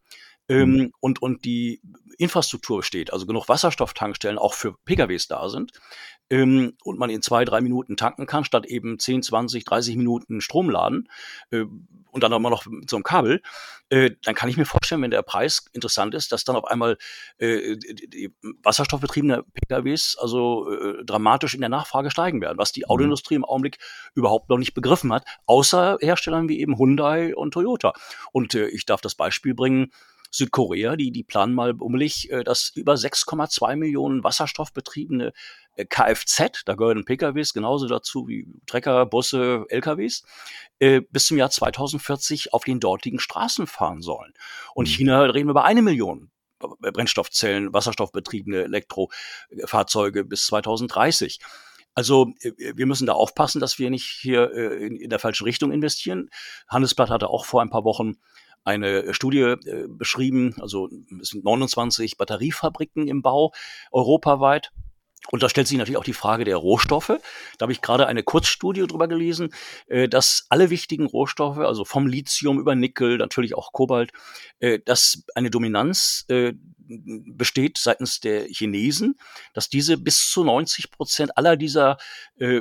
ähm, 0.50 0.71
mhm. 0.71 0.92
und, 1.00 1.23
und 1.23 1.45
die 1.45 1.80
Infrastruktur 2.19 2.83
steht, 2.83 3.12
also 3.12 3.26
genug 3.26 3.49
Wasserstofftankstellen 3.49 4.38
auch 4.38 4.52
für 4.52 4.75
PKWs 4.85 5.26
da 5.26 5.49
sind 5.49 5.73
ähm, 6.28 6.75
und 6.85 6.99
man 6.99 7.09
in 7.09 7.23
zwei, 7.23 7.45
drei 7.45 7.61
Minuten 7.61 7.97
tanken 7.97 8.26
kann, 8.26 8.45
statt 8.45 8.66
eben 8.66 8.99
10, 8.99 9.23
20, 9.23 9.64
30 9.64 9.97
Minuten 9.97 10.40
Strom 10.40 10.69
laden 10.69 11.09
äh, 11.50 11.64
und 12.11 12.23
dann 12.23 12.33
auch 12.33 12.38
mal 12.38 12.50
noch 12.50 12.66
mit 12.66 12.90
so 12.90 12.97
einem 12.97 13.04
Kabel, 13.04 13.40
äh, 13.88 14.11
dann 14.23 14.35
kann 14.35 14.49
ich 14.49 14.57
mir 14.57 14.66
vorstellen, 14.66 15.00
wenn 15.02 15.11
der 15.11 15.23
Preis 15.23 15.64
interessant 15.73 16.14
ist, 16.14 16.33
dass 16.33 16.45
dann 16.45 16.57
auf 16.57 16.64
einmal 16.64 16.99
äh, 17.38 17.76
die 17.76 18.35
wasserstoffbetriebene 18.62 19.45
PKWs 19.54 20.16
also 20.21 20.71
äh, 20.71 21.04
dramatisch 21.04 21.54
in 21.54 21.61
der 21.61 21.71
Nachfrage 21.71 22.11
steigen 22.11 22.40
werden, 22.40 22.59
was 22.59 22.73
die 22.73 22.80
mhm. 22.80 22.90
Autoindustrie 22.90 23.37
im 23.37 23.45
Augenblick 23.45 23.78
überhaupt 24.14 24.50
noch 24.50 24.59
nicht 24.59 24.75
begriffen 24.75 25.12
hat, 25.12 25.25
außer 25.47 25.99
Herstellern 26.00 26.49
wie 26.49 26.61
eben 26.61 26.78
Hyundai 26.78 27.35
und 27.35 27.52
Toyota. 27.52 27.92
Und 28.33 28.54
äh, 28.54 28.69
ich 28.69 28.87
darf 28.87 29.00
das 29.00 29.14
Beispiel 29.14 29.54
bringen, 29.54 29.90
Südkorea, 30.31 30.97
die, 30.97 31.11
die 31.11 31.25
planen 31.25 31.55
mal 31.55 31.75
bummelig, 31.75 32.31
äh, 32.31 32.45
dass 32.45 32.71
über 32.75 32.95
6,2 32.95 33.77
Millionen 33.77 34.23
wasserstoffbetriebene 34.23 35.33
äh, 35.77 35.85
Kfz, 35.85 36.63
da 36.65 36.75
gehören 36.75 37.05
PKWs 37.05 37.53
genauso 37.53 37.89
dazu 37.89 38.29
wie 38.29 38.47
Trecker, 38.67 39.07
Busse, 39.07 39.65
LKWs, 39.69 40.23
äh, 40.79 41.01
bis 41.01 41.27
zum 41.27 41.37
Jahr 41.37 41.51
2040 41.51 42.55
auf 42.55 42.65
den 42.65 42.81
dortigen 42.81 43.19
Straßen 43.19 43.67
fahren 43.67 44.03
sollen. 44.03 44.33
Und 44.75 44.89
mhm. 44.89 44.93
China 44.93 45.23
reden 45.23 45.49
wir 45.49 45.53
über 45.53 45.65
eine 45.65 45.83
Million 45.83 46.31
Brennstoffzellen, 46.59 47.73
wasserstoffbetriebene 47.73 48.65
Elektrofahrzeuge 48.65 50.25
bis 50.25 50.45
2030. 50.45 51.41
Also 51.95 52.35
wir 52.43 52.85
müssen 52.85 53.07
da 53.07 53.15
aufpassen, 53.15 53.63
dass 53.63 53.79
wir 53.79 53.89
nicht 53.89 54.05
hier 54.05 54.53
in, 54.53 54.97
in 54.97 55.09
der 55.09 55.19
falschen 55.19 55.45
Richtung 55.45 55.73
investieren. 55.73 56.29
Handelsblatt 56.69 57.09
hatte 57.09 57.31
auch 57.31 57.47
vor 57.47 57.63
ein 57.63 57.71
paar 57.71 57.85
Wochen 57.85 58.17
eine 58.71 59.12
Studie 59.15 59.41
äh, 59.41 59.87
beschrieben, 59.89 60.55
also 60.61 60.89
es 61.21 61.29
sind 61.29 61.45
29 61.45 62.17
Batteriefabriken 62.17 63.09
im 63.09 63.23
Bau 63.23 63.53
europaweit. 63.91 64.73
Und 65.29 65.43
da 65.43 65.49
stellt 65.49 65.69
sich 65.69 65.79
natürlich 65.79 65.99
auch 65.99 66.05
die 66.05 66.12
Frage 66.12 66.45
der 66.45 66.57
Rohstoffe. 66.57 67.12
Da 67.59 67.62
habe 67.62 67.73
ich 67.73 67.83
gerade 67.83 68.07
eine 68.07 68.23
Kurzstudie 68.23 68.87
drüber 68.87 69.07
gelesen, 69.07 69.53
äh, 69.87 70.09
dass 70.09 70.47
alle 70.49 70.71
wichtigen 70.71 71.07
Rohstoffe, 71.07 71.59
also 71.59 71.85
vom 71.85 72.07
Lithium 72.07 72.59
über 72.59 72.75
Nickel, 72.75 73.19
natürlich 73.19 73.55
auch 73.55 73.73
Kobalt, 73.73 74.12
äh, 74.61 74.79
dass 74.79 75.23
eine 75.35 75.50
Dominanz 75.50 76.25
äh, 76.29 76.55
besteht 76.89 77.79
seitens 77.79 78.19
der 78.19 78.47
Chinesen, 78.49 79.17
dass 79.55 79.69
diese 79.69 79.97
bis 79.97 80.29
zu 80.29 80.43
90 80.43 80.91
Prozent 80.91 81.37
aller 81.37 81.57
dieser 81.57 81.99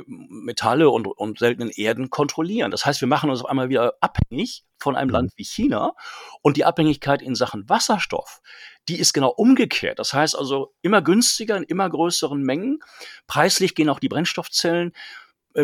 Metalle 0.06 0.90
und, 0.90 1.08
und 1.08 1.40
seltenen 1.40 1.70
Erden 1.70 2.10
kontrollieren. 2.10 2.70
Das 2.70 2.86
heißt, 2.86 3.00
wir 3.00 3.08
machen 3.08 3.28
uns 3.28 3.40
auf 3.40 3.48
einmal 3.48 3.70
wieder 3.70 3.94
abhängig 4.00 4.64
von 4.80 4.96
einem 4.96 5.10
Land 5.10 5.32
mhm. 5.32 5.34
wie 5.36 5.44
China 5.44 5.94
und 6.42 6.56
die 6.56 6.64
Abhängigkeit 6.64 7.22
in 7.22 7.34
Sachen 7.34 7.68
Wasserstoff, 7.68 8.40
die 8.88 8.98
ist 8.98 9.12
genau 9.12 9.30
umgekehrt. 9.30 9.98
Das 9.98 10.12
heißt 10.12 10.36
also 10.36 10.74
immer 10.82 11.02
günstiger 11.02 11.56
in 11.56 11.62
immer 11.62 11.88
größeren 11.88 12.42
Mengen. 12.42 12.80
Preislich 13.26 13.74
gehen 13.74 13.88
auch 13.88 14.00
die 14.00 14.08
Brennstoffzellen 14.08 14.92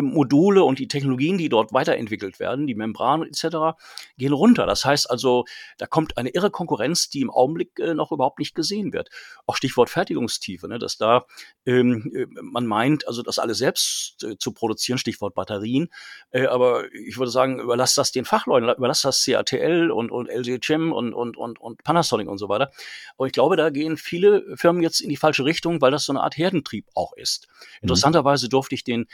Module 0.01 0.63
und 0.63 0.79
die 0.79 0.87
Technologien, 0.87 1.37
die 1.37 1.49
dort 1.49 1.73
weiterentwickelt 1.73 2.39
werden, 2.39 2.67
die 2.67 2.75
Membran 2.75 3.23
etc., 3.23 3.77
gehen 4.17 4.33
runter. 4.33 4.65
Das 4.65 4.83
heißt 4.83 5.09
also, 5.09 5.45
da 5.77 5.85
kommt 5.85 6.17
eine 6.17 6.29
irre 6.29 6.51
Konkurrenz, 6.51 7.09
die 7.09 7.21
im 7.21 7.29
Augenblick 7.29 7.79
äh, 7.79 7.93
noch 7.93 8.11
überhaupt 8.11 8.39
nicht 8.39 8.55
gesehen 8.55 8.93
wird. 8.93 9.09
Auch 9.45 9.55
Stichwort 9.55 9.89
Fertigungstiefe, 9.89 10.67
ne, 10.67 10.79
dass 10.79 10.97
da 10.97 11.25
ähm, 11.65 12.11
äh, 12.13 12.25
man 12.41 12.65
meint, 12.65 13.07
also 13.07 13.21
das 13.21 13.39
alles 13.39 13.57
selbst 13.59 14.23
äh, 14.23 14.37
zu 14.37 14.51
produzieren, 14.51 14.97
Stichwort 14.97 15.35
Batterien. 15.35 15.89
Äh, 16.31 16.47
aber 16.47 16.93
ich 16.93 17.17
würde 17.17 17.31
sagen, 17.31 17.59
überlass 17.59 17.95
das 17.95 18.11
den 18.11 18.25
Fachleuten, 18.25 18.69
überlass 18.69 19.01
das 19.01 19.23
CATL 19.23 19.91
und, 19.91 20.11
und 20.11 20.29
LG 20.29 20.59
Chem 20.59 20.91
und, 20.91 21.13
und, 21.13 21.37
und, 21.37 21.59
und 21.59 21.83
Panasonic 21.83 22.27
und 22.27 22.37
so 22.37 22.49
weiter. 22.49 22.71
Aber 23.17 23.27
ich 23.27 23.33
glaube, 23.33 23.55
da 23.55 23.69
gehen 23.69 23.97
viele 23.97 24.43
Firmen 24.55 24.83
jetzt 24.83 25.01
in 25.01 25.09
die 25.09 25.17
falsche 25.17 25.45
Richtung, 25.45 25.81
weil 25.81 25.91
das 25.91 26.05
so 26.05 26.11
eine 26.11 26.21
Art 26.21 26.37
Herdentrieb 26.37 26.87
auch 26.93 27.13
ist. 27.13 27.47
Mhm. 27.47 27.63
Interessanterweise 27.83 28.49
durfte 28.49 28.75
ich 28.75 28.83
den 28.83 29.03
äh, 29.03 29.05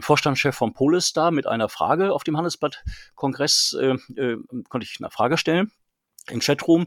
Vorstandschef 0.00 0.54
von 0.54 0.72
Polestar 0.72 1.30
mit 1.30 1.46
einer 1.46 1.68
Frage 1.68 2.12
auf 2.12 2.24
dem 2.24 2.36
Handelsblatt-Kongress, 2.36 3.76
äh, 3.80 3.96
äh, 4.16 4.36
konnte 4.68 4.84
ich 4.84 4.96
eine 5.00 5.10
Frage 5.10 5.36
stellen 5.36 5.72
im 6.28 6.40
Chatroom. 6.40 6.86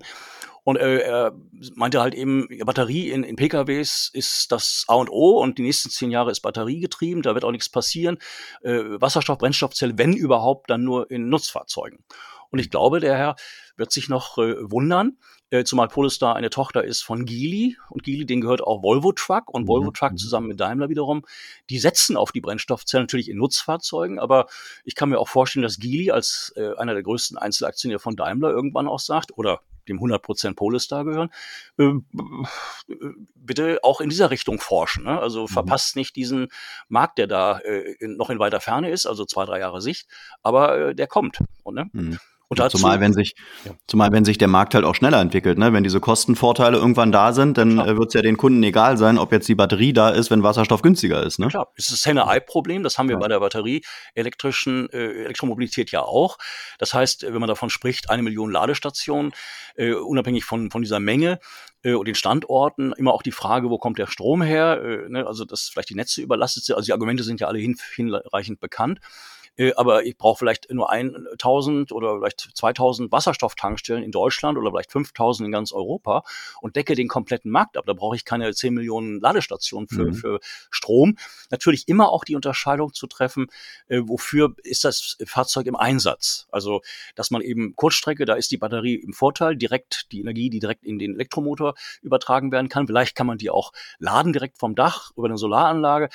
Und 0.63 0.77
äh, 0.77 0.99
er 0.99 1.35
meinte 1.75 1.99
halt 1.99 2.13
eben, 2.13 2.47
Batterie 2.65 3.11
in, 3.11 3.23
in 3.23 3.35
PKWs 3.35 4.09
ist 4.13 4.51
das 4.51 4.85
A 4.87 4.95
und 4.95 5.09
O 5.09 5.41
und 5.41 5.57
die 5.57 5.63
nächsten 5.63 5.89
zehn 5.89 6.09
Jahre 6.09 6.31
ist 6.31 6.39
Batterie 6.39 6.79
getrieben, 6.79 7.21
da 7.21 7.33
wird 7.33 7.43
auch 7.43 7.51
nichts 7.51 7.67
passieren. 7.67 8.17
Äh, 8.61 8.79
Wasserstoff, 9.01 9.39
Brennstoffzelle, 9.39 9.97
wenn 9.97 10.13
überhaupt, 10.13 10.69
dann 10.69 10.83
nur 10.83 11.11
in 11.11 11.27
Nutzfahrzeugen. 11.27 12.05
Und 12.49 12.59
ich 12.59 12.69
glaube, 12.69 13.01
der 13.01 13.17
Herr 13.17 13.35
wird 13.75 13.91
sich 13.91 14.07
noch 14.07 14.37
äh, 14.37 14.55
wundern, 14.59 15.17
äh, 15.53 15.63
zumal 15.65 15.87
Polestar 15.87 16.35
eine 16.35 16.49
Tochter 16.49 16.83
ist 16.83 17.03
von 17.03 17.25
Geely 17.25 17.77
und 17.89 18.01
Geely, 18.03 18.25
den 18.25 18.41
gehört 18.41 18.61
auch 18.61 18.81
Volvo 18.81 19.11
Truck 19.11 19.53
und 19.53 19.63
mhm. 19.63 19.67
Volvo 19.67 19.91
Truck 19.91 20.13
mhm. 20.13 20.17
zusammen 20.17 20.47
mit 20.47 20.59
Daimler 20.59 20.89
wiederum, 20.89 21.25
die 21.69 21.77
setzen 21.77 22.17
auf 22.17 22.31
die 22.31 22.41
Brennstoffzellen 22.41 23.03
natürlich 23.03 23.29
in 23.29 23.37
Nutzfahrzeugen, 23.37 24.17
aber 24.17 24.47
ich 24.83 24.95
kann 24.95 25.09
mir 25.09 25.19
auch 25.19 25.27
vorstellen, 25.27 25.61
dass 25.61 25.77
Geely 25.77 26.09
als 26.09 26.53
äh, 26.55 26.75
einer 26.77 26.95
der 26.95 27.03
größten 27.03 27.37
Einzelaktionäre 27.37 27.99
von 27.99 28.15
Daimler 28.15 28.49
irgendwann 28.49 28.87
auch 28.87 28.99
sagt, 28.99 29.37
oder 29.37 29.61
dem 29.87 29.99
100% 29.99 30.55
Polestar 30.55 31.05
gehören, 31.05 31.29
äh, 31.77 31.91
bitte 33.35 33.79
auch 33.83 34.01
in 34.01 34.09
dieser 34.09 34.31
Richtung 34.31 34.59
forschen. 34.59 35.03
Ne? 35.03 35.19
Also 35.19 35.43
mhm. 35.43 35.49
verpasst 35.49 35.95
nicht 35.95 36.15
diesen 36.15 36.47
Markt, 36.87 37.19
der 37.19 37.27
da 37.27 37.59
äh, 37.59 37.95
noch 37.99 38.31
in 38.31 38.39
weiter 38.39 38.59
Ferne 38.59 38.89
ist, 38.89 39.05
also 39.05 39.25
zwei, 39.25 39.45
drei 39.45 39.59
Jahre 39.59 39.81
Sicht, 39.81 40.07
aber 40.41 40.77
äh, 40.79 40.95
der 40.95 41.05
kommt. 41.05 41.39
Und, 41.63 41.75
ne? 41.75 41.89
Mhm. 41.91 42.19
Und 42.61 42.65
dazu, 42.65 42.77
zumal 42.77 42.99
wenn 42.99 43.13
sich, 43.13 43.35
ja. 43.65 43.71
zumal 43.87 44.11
wenn 44.11 44.25
sich 44.25 44.37
der 44.37 44.47
Markt 44.47 44.75
halt 44.75 44.85
auch 44.85 44.95
schneller 44.95 45.19
entwickelt, 45.19 45.57
ne? 45.57 45.73
Wenn 45.73 45.83
diese 45.83 45.99
Kostenvorteile 45.99 46.77
irgendwann 46.77 47.11
da 47.11 47.33
sind, 47.33 47.57
dann 47.57 47.79
äh, 47.79 47.97
wird 47.97 48.09
es 48.09 48.13
ja 48.13 48.21
den 48.21 48.37
Kunden 48.37 48.63
egal 48.63 48.97
sein, 48.97 49.17
ob 49.17 49.31
jetzt 49.31 49.47
die 49.47 49.55
Batterie 49.55 49.93
da 49.93 50.09
ist, 50.09 50.31
wenn 50.31 50.43
Wasserstoff 50.43 50.81
günstiger 50.81 51.23
ist. 51.23 51.39
Ne? 51.39 51.47
Klar, 51.47 51.67
es 51.75 51.85
ist 51.85 51.93
das 51.93 52.05
Henne-Ei-Problem, 52.05 52.83
das 52.83 52.97
haben 52.97 53.09
wir 53.09 53.15
ja. 53.15 53.19
bei 53.19 53.27
der 53.27 53.39
Batterie 53.39 53.81
elektrischen 54.15 54.89
äh, 54.91 55.23
Elektromobilität 55.23 55.91
ja 55.91 56.01
auch. 56.01 56.37
Das 56.79 56.93
heißt, 56.93 57.23
wenn 57.23 57.39
man 57.39 57.47
davon 57.47 57.69
spricht, 57.69 58.09
eine 58.09 58.23
Million 58.23 58.51
Ladestationen, 58.51 59.33
äh, 59.75 59.93
unabhängig 59.93 60.45
von, 60.45 60.71
von 60.71 60.81
dieser 60.81 60.99
Menge, 60.99 61.39
äh, 61.83 61.93
und 61.93 62.07
den 62.07 62.15
Standorten 62.15 62.93
immer 62.93 63.13
auch 63.13 63.23
die 63.23 63.31
Frage, 63.31 63.69
wo 63.69 63.77
kommt 63.77 63.99
der 63.99 64.07
Strom 64.07 64.41
her? 64.41 64.81
Äh, 64.83 65.09
ne? 65.09 65.27
Also 65.27 65.45
dass 65.45 65.69
vielleicht 65.69 65.89
die 65.89 65.95
Netze 65.95 66.21
überlastet 66.21 66.63
sind. 66.63 66.75
Also 66.75 66.85
die 66.85 66.93
Argumente 66.93 67.23
sind 67.23 67.39
ja 67.39 67.47
alle 67.47 67.59
hin, 67.59 67.77
hinreichend 67.95 68.59
bekannt. 68.59 68.99
Äh, 69.57 69.73
aber 69.75 70.05
ich 70.05 70.17
brauche 70.17 70.39
vielleicht 70.39 70.71
nur 70.71 70.89
1000 70.89 71.91
oder 71.91 72.17
vielleicht 72.17 72.51
2000 72.55 73.11
Wasserstofftankstellen 73.11 74.03
in 74.03 74.11
Deutschland 74.11 74.57
oder 74.57 74.71
vielleicht 74.71 74.91
5000 74.91 75.47
in 75.47 75.51
ganz 75.51 75.71
Europa 75.71 76.23
und 76.61 76.75
decke 76.75 76.95
den 76.95 77.07
kompletten 77.07 77.51
Markt 77.51 77.77
ab. 77.77 77.85
Da 77.85 77.93
brauche 77.93 78.15
ich 78.15 78.25
keine 78.25 78.51
10 78.53 78.73
Millionen 78.73 79.19
Ladestationen 79.19 79.87
für, 79.87 80.05
mhm. 80.05 80.13
für 80.13 80.39
Strom. 80.69 81.17
Natürlich 81.51 81.87
immer 81.87 82.09
auch 82.09 82.23
die 82.23 82.35
Unterscheidung 82.35 82.93
zu 82.93 83.07
treffen, 83.07 83.47
äh, 83.87 84.01
wofür 84.03 84.55
ist 84.63 84.83
das 84.83 85.17
Fahrzeug 85.25 85.67
im 85.67 85.75
Einsatz? 85.75 86.47
Also, 86.51 86.81
dass 87.15 87.31
man 87.31 87.41
eben 87.41 87.75
Kurzstrecke, 87.75 88.25
da 88.25 88.33
ist 88.33 88.51
die 88.51 88.57
Batterie 88.57 88.95
im 88.95 89.13
Vorteil, 89.13 89.55
direkt 89.55 90.11
die 90.11 90.21
Energie, 90.21 90.49
die 90.49 90.59
direkt 90.59 90.83
in 90.83 90.99
den 90.99 91.13
Elektromotor 91.15 91.75
übertragen 92.01 92.51
werden 92.51 92.69
kann. 92.69 92.87
Vielleicht 92.87 93.15
kann 93.15 93.27
man 93.27 93.37
die 93.37 93.49
auch 93.49 93.71
laden 93.99 94.33
direkt 94.33 94.57
vom 94.57 94.75
Dach 94.75 95.11
über 95.15 95.27
eine 95.27 95.37
Solaranlage. 95.37 96.09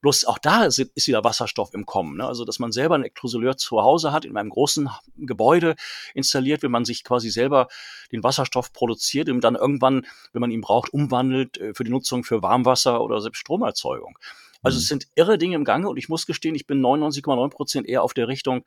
Bloß 0.00 0.26
auch 0.26 0.38
da 0.38 0.64
ist, 0.64 0.78
ist 0.78 1.08
wieder 1.08 1.24
Wasserstoff 1.24 1.74
im 1.74 1.84
Kommen. 1.84 2.16
Ne? 2.16 2.26
Also, 2.26 2.44
dass 2.44 2.58
man 2.58 2.72
selber 2.72 2.94
ein 2.94 3.02
Elektrosoleur 3.02 3.56
zu 3.56 3.82
Hause 3.82 4.12
hat, 4.12 4.24
in 4.24 4.36
einem 4.36 4.50
großen 4.50 4.88
Gebäude 5.16 5.74
installiert, 6.14 6.62
wenn 6.62 6.70
man 6.70 6.84
sich 6.84 7.02
quasi 7.02 7.30
selber 7.30 7.68
den 8.12 8.22
Wasserstoff 8.22 8.72
produziert 8.72 9.28
und 9.28 9.42
dann 9.42 9.56
irgendwann, 9.56 10.06
wenn 10.32 10.40
man 10.40 10.50
ihn 10.50 10.60
braucht, 10.60 10.92
umwandelt 10.92 11.58
äh, 11.58 11.74
für 11.74 11.84
die 11.84 11.90
Nutzung 11.90 12.24
für 12.24 12.42
Warmwasser 12.42 13.00
oder 13.02 13.20
selbst 13.20 13.38
Stromerzeugung. 13.38 14.18
Also 14.62 14.76
mhm. 14.76 14.80
es 14.80 14.88
sind 14.88 15.08
irre 15.14 15.38
Dinge 15.38 15.56
im 15.56 15.64
Gange 15.64 15.88
und 15.88 15.96
ich 15.96 16.08
muss 16.08 16.26
gestehen, 16.26 16.54
ich 16.54 16.66
bin 16.66 16.80
99,9 16.80 17.50
Prozent 17.50 17.88
eher 17.88 18.02
auf 18.02 18.14
der 18.14 18.28
Richtung 18.28 18.64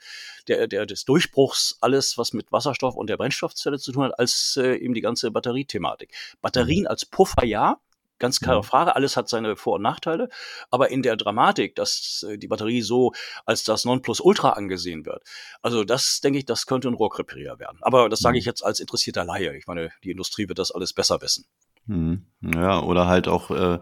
der, 0.47 0.67
der, 0.67 0.85
des 0.85 1.05
Durchbruchs, 1.05 1.77
alles 1.81 2.17
was 2.17 2.33
mit 2.33 2.51
Wasserstoff 2.51 2.95
und 2.95 3.09
der 3.09 3.17
Brennstoffzelle 3.17 3.79
zu 3.79 3.91
tun 3.91 4.03
hat, 4.03 4.19
als 4.19 4.57
äh, 4.61 4.75
eben 4.75 4.93
die 4.93 5.01
ganze 5.01 5.31
Batteriethematik. 5.31 6.13
Batterien 6.41 6.83
mhm. 6.83 6.87
als 6.87 7.05
Puffer 7.05 7.45
ja, 7.45 7.77
Ganz 8.21 8.39
klare 8.39 8.59
mhm. 8.59 8.63
Frage, 8.63 8.95
alles 8.95 9.17
hat 9.17 9.27
seine 9.29 9.55
Vor- 9.55 9.75
und 9.75 9.81
Nachteile, 9.81 10.29
aber 10.69 10.91
in 10.91 11.01
der 11.01 11.17
Dramatik, 11.17 11.75
dass 11.75 12.23
äh, 12.29 12.37
die 12.37 12.47
Batterie 12.47 12.83
so 12.83 13.13
als 13.47 13.63
das 13.63 13.83
Nonplusultra 13.83 14.51
angesehen 14.51 15.07
wird, 15.07 15.23
also 15.63 15.83
das 15.83 16.21
denke 16.21 16.37
ich, 16.37 16.45
das 16.45 16.67
könnte 16.67 16.87
ein 16.87 16.93
Rohrkrepierer 16.93 17.57
werden. 17.57 17.79
Aber 17.81 18.09
das 18.09 18.19
sage 18.19 18.37
ich 18.37 18.45
mhm. 18.45 18.49
jetzt 18.49 18.63
als 18.63 18.79
interessierter 18.79 19.25
Laie. 19.25 19.57
Ich 19.57 19.65
meine, 19.65 19.89
die 20.03 20.11
Industrie 20.11 20.47
wird 20.47 20.59
das 20.59 20.69
alles 20.71 20.93
besser 20.93 21.19
wissen. 21.21 21.45
Mhm. 21.87 22.21
Ja, 22.41 22.81
oder 22.81 23.07
halt 23.07 23.27
auch 23.27 23.51
äh, 23.51 23.77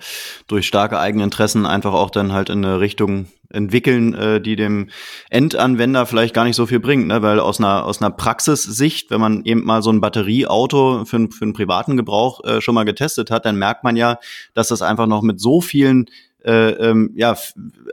durch 0.48 0.68
starke 0.68 1.00
eigene 1.00 1.24
Interessen 1.24 1.66
einfach 1.66 1.94
auch 1.94 2.10
dann 2.10 2.34
halt 2.34 2.50
in 2.50 2.66
eine 2.66 2.82
Richtung 2.82 3.28
entwickeln, 3.50 4.14
äh, 4.14 4.42
die 4.42 4.58
dem 4.58 4.90
Endanwender 5.30 6.06
vielleicht 6.06 6.34
gar 6.34 6.44
nicht 6.44 6.58
so 6.58 6.66
viel 6.66 6.82
bringt, 6.82 7.08
ne? 7.08 7.22
weil 7.22 7.40
aus 7.40 7.60
einer 7.60 7.86
aus 7.86 8.02
einer 8.02 8.12
Praxissicht, 8.12 9.12
wenn 9.12 9.22
man 9.22 9.46
eben 9.46 9.64
mal 9.64 9.82
so 9.82 9.92
ein 9.92 10.02
Batterieauto 10.02 11.06
für, 11.06 11.30
für 11.32 11.46
einen 11.46 11.54
privaten 11.54 11.96
Gebrauch 11.96 12.44
äh, 12.44 12.60
schon 12.60 12.76
mal 12.76 12.84
getestet 12.84 13.32
hat, 13.32 13.46
dann 13.46 13.56
merkt 13.56 13.86
man 13.86 13.96
ja, 13.96 14.20
dass 14.54 14.68
das 14.68 14.82
einfach 14.82 15.08
noch 15.08 15.22
mit 15.22 15.40
so 15.40 15.62
vielen 15.62 16.08
äh, 16.44 16.72
ähm, 16.72 17.12
ja 17.16 17.36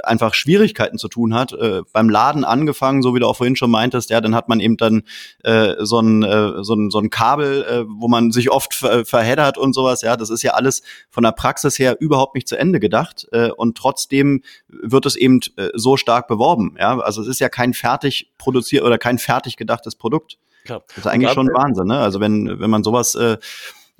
einfach 0.02 0.34
Schwierigkeiten 0.34 0.98
zu 0.98 1.08
tun 1.08 1.34
hat. 1.34 1.52
Äh, 1.52 1.82
beim 1.92 2.08
Laden 2.08 2.44
angefangen, 2.44 3.02
so 3.02 3.14
wie 3.14 3.20
du 3.20 3.26
auch 3.26 3.36
vorhin 3.36 3.56
schon 3.56 3.70
meintest, 3.70 4.10
ja, 4.10 4.20
dann 4.20 4.34
hat 4.34 4.48
man 4.48 4.60
eben 4.60 4.76
dann 4.76 5.02
äh, 5.42 5.74
so, 5.80 6.00
ein, 6.00 6.22
äh, 6.22 6.62
so, 6.62 6.74
ein, 6.74 6.90
so 6.90 6.98
ein 6.98 7.10
Kabel, 7.10 7.62
äh, 7.64 7.84
wo 7.88 8.08
man 8.08 8.30
sich 8.30 8.50
oft 8.50 8.74
ver 8.74 9.04
verheddert 9.04 9.58
und 9.58 9.72
sowas. 9.72 10.02
Ja, 10.02 10.16
das 10.16 10.30
ist 10.30 10.42
ja 10.42 10.52
alles 10.52 10.82
von 11.10 11.24
der 11.24 11.32
Praxis 11.32 11.78
her 11.78 11.96
überhaupt 12.00 12.34
nicht 12.34 12.48
zu 12.48 12.56
Ende 12.56 12.80
gedacht 12.80 13.26
äh, 13.32 13.50
und 13.50 13.76
trotzdem 13.76 14.42
wird 14.68 15.06
es 15.06 15.16
eben 15.16 15.40
äh, 15.56 15.70
so 15.74 15.96
stark 15.96 16.28
beworben. 16.28 16.76
Ja, 16.78 16.98
also 16.98 17.22
es 17.22 17.28
ist 17.28 17.40
ja 17.40 17.48
kein 17.48 17.74
fertig 17.74 18.32
produziert 18.38 18.84
oder 18.84 18.98
kein 18.98 19.18
fertig 19.18 19.56
gedachtes 19.56 19.96
Produkt. 19.96 20.38
Klar. 20.64 20.82
Das 20.88 20.98
ist 20.98 21.06
eigentlich 21.06 21.32
schon 21.32 21.48
Wahnsinn. 21.48 21.86
Ne? 21.86 21.98
Also 21.98 22.20
wenn 22.20 22.60
wenn 22.60 22.70
man 22.70 22.82
sowas 22.82 23.14
äh, 23.14 23.38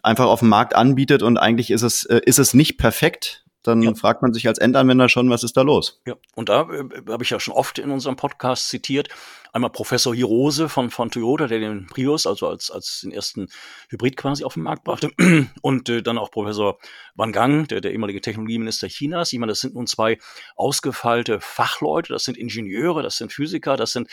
einfach 0.02 0.26
auf 0.26 0.40
dem 0.40 0.48
Markt 0.48 0.74
anbietet 0.74 1.22
und 1.22 1.36
eigentlich 1.36 1.70
ist 1.70 1.82
es 1.82 2.04
äh, 2.04 2.20
ist 2.24 2.38
es 2.38 2.54
nicht 2.54 2.78
perfekt, 2.78 3.45
dann 3.66 3.82
ja. 3.82 3.94
fragt 3.94 4.22
man 4.22 4.32
sich 4.32 4.48
als 4.48 4.58
Endanwender 4.58 5.08
schon, 5.08 5.30
was 5.30 5.42
ist 5.42 5.56
da 5.56 5.62
los? 5.62 6.00
Ja, 6.06 6.14
und 6.34 6.48
da 6.48 6.62
äh, 6.62 6.84
habe 7.10 7.24
ich 7.24 7.30
ja 7.30 7.40
schon 7.40 7.54
oft 7.54 7.78
in 7.78 7.90
unserem 7.90 8.16
Podcast 8.16 8.68
zitiert, 8.68 9.08
einmal 9.52 9.70
Professor 9.70 10.14
Hirose 10.14 10.68
von, 10.68 10.90
von 10.90 11.10
Toyota, 11.10 11.46
der 11.46 11.58
den 11.58 11.86
Prius, 11.86 12.26
also 12.26 12.48
als, 12.48 12.70
als 12.70 13.00
den 13.02 13.10
ersten 13.10 13.48
Hybrid 13.88 14.16
quasi 14.16 14.44
auf 14.44 14.54
den 14.54 14.62
Markt 14.62 14.84
brachte, 14.84 15.10
und 15.62 15.88
äh, 15.88 16.02
dann 16.02 16.18
auch 16.18 16.30
Professor 16.30 16.78
Wang 17.14 17.32
Gang, 17.32 17.66
der, 17.68 17.80
der 17.80 17.92
ehemalige 17.92 18.20
Technologieminister 18.20 18.88
Chinas. 18.88 19.32
Ich 19.32 19.38
meine, 19.38 19.52
das 19.52 19.60
sind 19.60 19.74
nun 19.74 19.86
zwei 19.86 20.18
ausgefeilte 20.54 21.40
Fachleute, 21.40 22.12
das 22.12 22.24
sind 22.24 22.36
Ingenieure, 22.36 23.02
das 23.02 23.16
sind 23.16 23.32
Physiker, 23.32 23.76
das 23.76 23.92
sind 23.92 24.08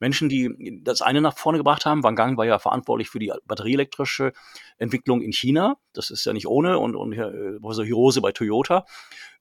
Menschen, 0.00 0.28
die 0.28 0.80
das 0.82 1.02
eine 1.02 1.20
nach 1.20 1.38
vorne 1.38 1.58
gebracht 1.58 1.86
haben. 1.86 2.02
Wang 2.02 2.16
Gang 2.16 2.36
war 2.36 2.44
ja 2.44 2.58
verantwortlich 2.58 3.08
für 3.08 3.20
die 3.20 3.32
batterieelektrische 3.46 4.32
Entwicklung 4.78 5.22
in 5.22 5.32
China. 5.32 5.76
Das 5.92 6.10
ist 6.10 6.24
ja 6.24 6.32
nicht 6.32 6.46
ohne 6.46 6.78
und, 6.78 6.96
und 6.96 7.12
äh, 7.12 7.58
Professor 7.60 7.84
Hirose 7.84 8.20
bei 8.20 8.32
Toyota. 8.32 8.86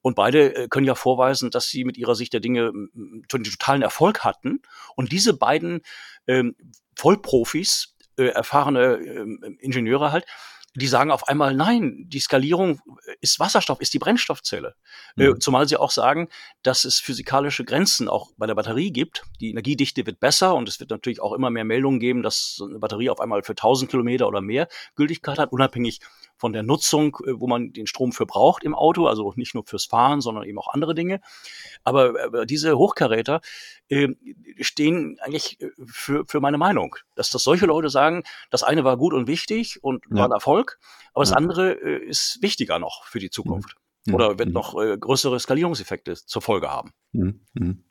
Und 0.01 0.15
beide 0.15 0.55
äh, 0.55 0.67
können 0.67 0.87
ja 0.87 0.95
vorweisen, 0.95 1.51
dass 1.51 1.67
sie 1.67 1.83
mit 1.83 1.97
ihrer 1.97 2.15
Sicht 2.15 2.33
der 2.33 2.39
Dinge 2.39 2.71
totalen 3.27 3.81
Erfolg 3.81 4.23
hatten. 4.23 4.61
Und 4.95 5.11
diese 5.11 5.33
beiden 5.33 5.81
ähm, 6.27 6.55
Vollprofis, 6.95 7.95
äh, 8.17 8.27
erfahrene 8.27 8.97
äh, 8.97 9.55
Ingenieure 9.59 10.11
halt, 10.11 10.25
die 10.75 10.87
sagen 10.87 11.11
auf 11.11 11.27
einmal, 11.27 11.55
nein, 11.55 12.05
die 12.07 12.19
Skalierung 12.19 12.79
ist 13.21 13.39
Wasserstoff, 13.39 13.81
ist 13.81 13.93
die 13.93 13.99
Brennstoffzelle. 13.99 14.75
Äh, 15.17 15.29
mhm. 15.29 15.41
zumal 15.41 15.67
sie 15.67 15.77
auch 15.77 15.91
sagen, 15.91 16.29
dass 16.61 16.85
es 16.85 16.99
physikalische 16.99 17.65
Grenzen 17.65 18.07
auch 18.07 18.31
bei 18.37 18.45
der 18.45 18.55
Batterie 18.55 18.91
gibt. 18.91 19.23
Die 19.39 19.49
Energiedichte 19.49 20.05
wird 20.05 20.19
besser 20.19 20.55
und 20.55 20.69
es 20.69 20.79
wird 20.79 20.91
natürlich 20.91 21.21
auch 21.21 21.33
immer 21.33 21.49
mehr 21.49 21.65
Meldungen 21.65 21.99
geben, 21.99 22.21
dass 22.21 22.61
eine 22.63 22.79
Batterie 22.79 23.09
auf 23.09 23.19
einmal 23.19 23.43
für 23.43 23.53
1000 23.53 23.89
Kilometer 23.89 24.27
oder 24.27 24.41
mehr 24.41 24.67
Gültigkeit 24.95 25.39
hat, 25.39 25.51
unabhängig 25.51 26.01
von 26.39 26.53
der 26.53 26.63
Nutzung, 26.63 27.17
äh, 27.25 27.39
wo 27.39 27.47
man 27.47 27.73
den 27.73 27.85
Strom 27.85 28.11
für 28.11 28.25
braucht 28.25 28.63
im 28.63 28.73
Auto, 28.73 29.05
also 29.05 29.33
nicht 29.35 29.53
nur 29.53 29.65
fürs 29.65 29.85
Fahren, 29.85 30.21
sondern 30.21 30.45
eben 30.45 30.57
auch 30.57 30.69
andere 30.69 30.95
Dinge. 30.95 31.21
Aber, 31.83 32.13
aber 32.23 32.45
diese 32.45 32.77
Hochkaräter 32.77 33.41
äh, 33.89 34.07
stehen 34.59 35.19
eigentlich 35.21 35.61
äh, 35.61 35.69
für, 35.85 36.25
für 36.25 36.39
meine 36.39 36.57
Meinung, 36.57 36.95
dass 37.15 37.29
das 37.29 37.43
solche 37.43 37.65
Leute 37.65 37.89
sagen, 37.89 38.23
das 38.49 38.63
eine 38.63 38.83
war 38.83 38.97
gut 38.97 39.13
und 39.13 39.27
wichtig 39.27 39.83
und 39.83 40.05
ja. 40.09 40.17
war 40.17 40.25
ein 40.25 40.31
Erfolg, 40.31 40.79
aber 41.13 41.23
das 41.23 41.33
andere 41.33 41.73
äh, 41.73 42.05
ist 42.05 42.39
wichtiger 42.41 42.79
noch 42.79 43.05
für 43.05 43.19
die 43.19 43.29
Zukunft. 43.29 43.75
Mhm. 44.05 44.15
Oder 44.15 44.39
wird 44.39 44.49
mhm. 44.49 44.53
noch 44.53 44.81
äh, 44.81 44.97
größere 44.97 45.39
Skalierungseffekte 45.39 46.15
zur 46.15 46.41
Folge 46.41 46.69
haben. 46.71 46.93
Mhm. 47.11 47.83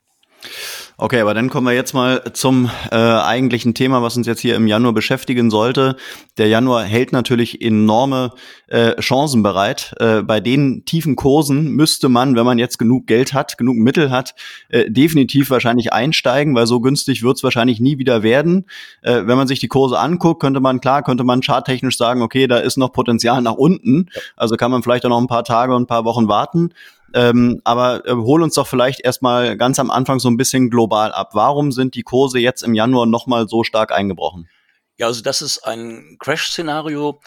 Okay, 1.01 1.21
aber 1.21 1.33
dann 1.33 1.49
kommen 1.49 1.65
wir 1.65 1.73
jetzt 1.73 1.93
mal 1.93 2.21
zum 2.33 2.69
äh, 2.91 2.95
eigentlichen 2.95 3.73
Thema, 3.73 4.01
was 4.01 4.17
uns 4.17 4.27
jetzt 4.27 4.41
hier 4.41 4.55
im 4.55 4.67
Januar 4.67 4.91
beschäftigen 4.91 5.49
sollte. 5.49 5.95
Der 6.37 6.47
Januar 6.47 6.83
hält 6.83 7.13
natürlich 7.13 7.61
enorme 7.61 8.33
äh, 8.67 8.99
Chancen 8.99 9.41
bereit. 9.41 9.95
Äh, 9.99 10.23
bei 10.23 10.41
den 10.41 10.83
tiefen 10.83 11.15
Kursen 11.15 11.71
müsste 11.71 12.09
man, 12.09 12.35
wenn 12.35 12.45
man 12.45 12.59
jetzt 12.59 12.79
genug 12.79 13.07
Geld 13.07 13.33
hat, 13.33 13.57
genug 13.57 13.77
Mittel 13.77 14.11
hat, 14.11 14.35
äh, 14.67 14.91
definitiv 14.91 15.49
wahrscheinlich 15.51 15.93
einsteigen, 15.93 16.53
weil 16.53 16.67
so 16.67 16.81
günstig 16.81 17.23
wird 17.23 17.37
es 17.37 17.43
wahrscheinlich 17.43 17.79
nie 17.79 17.97
wieder 17.97 18.21
werden. 18.21 18.65
Äh, 19.01 19.21
wenn 19.25 19.37
man 19.37 19.47
sich 19.47 19.59
die 19.59 19.69
Kurse 19.69 19.97
anguckt, 19.99 20.41
könnte 20.41 20.59
man 20.59 20.81
klar, 20.81 21.03
könnte 21.03 21.23
man 21.23 21.41
charttechnisch 21.41 21.97
sagen, 21.97 22.21
okay, 22.21 22.47
da 22.47 22.57
ist 22.57 22.77
noch 22.77 22.91
Potenzial 22.91 23.41
nach 23.41 23.53
unten. 23.53 24.09
Also 24.35 24.57
kann 24.57 24.69
man 24.69 24.83
vielleicht 24.83 25.05
auch 25.05 25.09
noch 25.09 25.21
ein 25.21 25.27
paar 25.27 25.45
Tage 25.45 25.73
und 25.73 25.83
ein 25.83 25.87
paar 25.87 26.03
Wochen 26.03 26.27
warten. 26.27 26.73
Ähm, 27.13 27.61
aber 27.63 28.05
äh, 28.05 28.13
hol 28.13 28.43
uns 28.43 28.55
doch 28.55 28.67
vielleicht 28.67 29.01
erstmal 29.01 29.57
ganz 29.57 29.79
am 29.79 29.91
Anfang 29.91 30.19
so 30.19 30.29
ein 30.29 30.37
bisschen 30.37 30.69
global 30.69 31.11
ab. 31.11 31.31
Warum 31.33 31.71
sind 31.71 31.95
die 31.95 32.03
Kurse 32.03 32.39
jetzt 32.39 32.61
im 32.61 32.73
Januar 32.73 33.05
nochmal 33.05 33.47
so 33.47 33.63
stark 33.63 33.91
eingebrochen? 33.91 34.49
Ja, 34.97 35.07
also 35.07 35.23
das 35.23 35.41
ist 35.41 35.59
ein 35.59 36.17
Crash-Szenario 36.19 37.19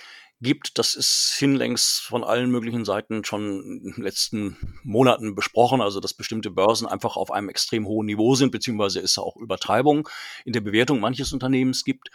gibt, 0.43 0.79
das 0.79 0.95
ist 0.95 1.37
hinlängst 1.39 2.01
von 2.01 2.25
allen 2.25 2.51
möglichen 2.51 2.85
Seiten 2.85 3.25
schon 3.25 3.81
in 3.85 3.93
den 3.95 4.03
letzten 4.03 4.57
Monaten 4.83 5.35
besprochen, 5.35 5.81
also 5.81 6.01
dass 6.01 6.15
bestimmte 6.15 6.51
Börsen 6.51 6.87
einfach 6.87 7.17
auf 7.17 7.31
einem 7.31 7.49
extrem 7.49 7.87
hohen 7.87 8.07
Niveau 8.07 8.35
sind, 8.35 8.51
beziehungsweise 8.51 9.01
es 9.01 9.19
auch 9.19 9.37
Übertreibung 9.37 10.09
in 10.45 10.53
der 10.53 10.61
Bewertung 10.61 11.01
manches 11.01 11.33
Unternehmens 11.33 11.85
gibt. 11.85 12.11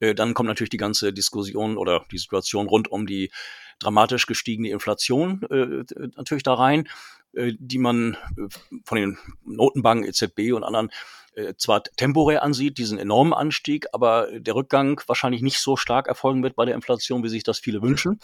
Äh, 0.00 0.14
dann 0.14 0.34
kommt 0.34 0.48
natürlich 0.48 0.70
die 0.70 0.76
ganze 0.76 1.12
Diskussion 1.12 1.76
oder 1.76 2.04
die 2.10 2.18
Situation 2.18 2.66
rund 2.68 2.88
um 2.88 3.06
die 3.06 3.30
dramatisch 3.78 4.26
gestiegene 4.26 4.70
Inflation 4.70 5.42
äh, 5.50 5.84
natürlich 6.16 6.42
da 6.42 6.54
rein, 6.54 6.88
äh, 7.32 7.52
die 7.58 7.78
man 7.78 8.16
äh, 8.36 8.48
von 8.84 8.98
den 8.98 9.18
Notenbanken, 9.44 10.08
EZB 10.08 10.52
und 10.52 10.64
anderen 10.64 10.90
äh, 11.38 11.54
zwar 11.56 11.84
temporär 11.84 12.42
ansieht, 12.42 12.78
diesen 12.78 12.98
enormen 12.98 13.32
Anstieg, 13.32 13.86
aber 13.92 14.28
der 14.32 14.56
Rückgang 14.56 15.00
wahrscheinlich 15.06 15.40
nicht 15.40 15.60
so 15.60 15.76
stark 15.76 16.08
erfolgen 16.08 16.42
wird 16.42 16.56
bei 16.56 16.64
der 16.64 16.74
Inflation, 16.74 17.22
wie 17.22 17.28
sich 17.28 17.44
das 17.44 17.60
viele 17.60 17.80
wünschen. 17.80 18.18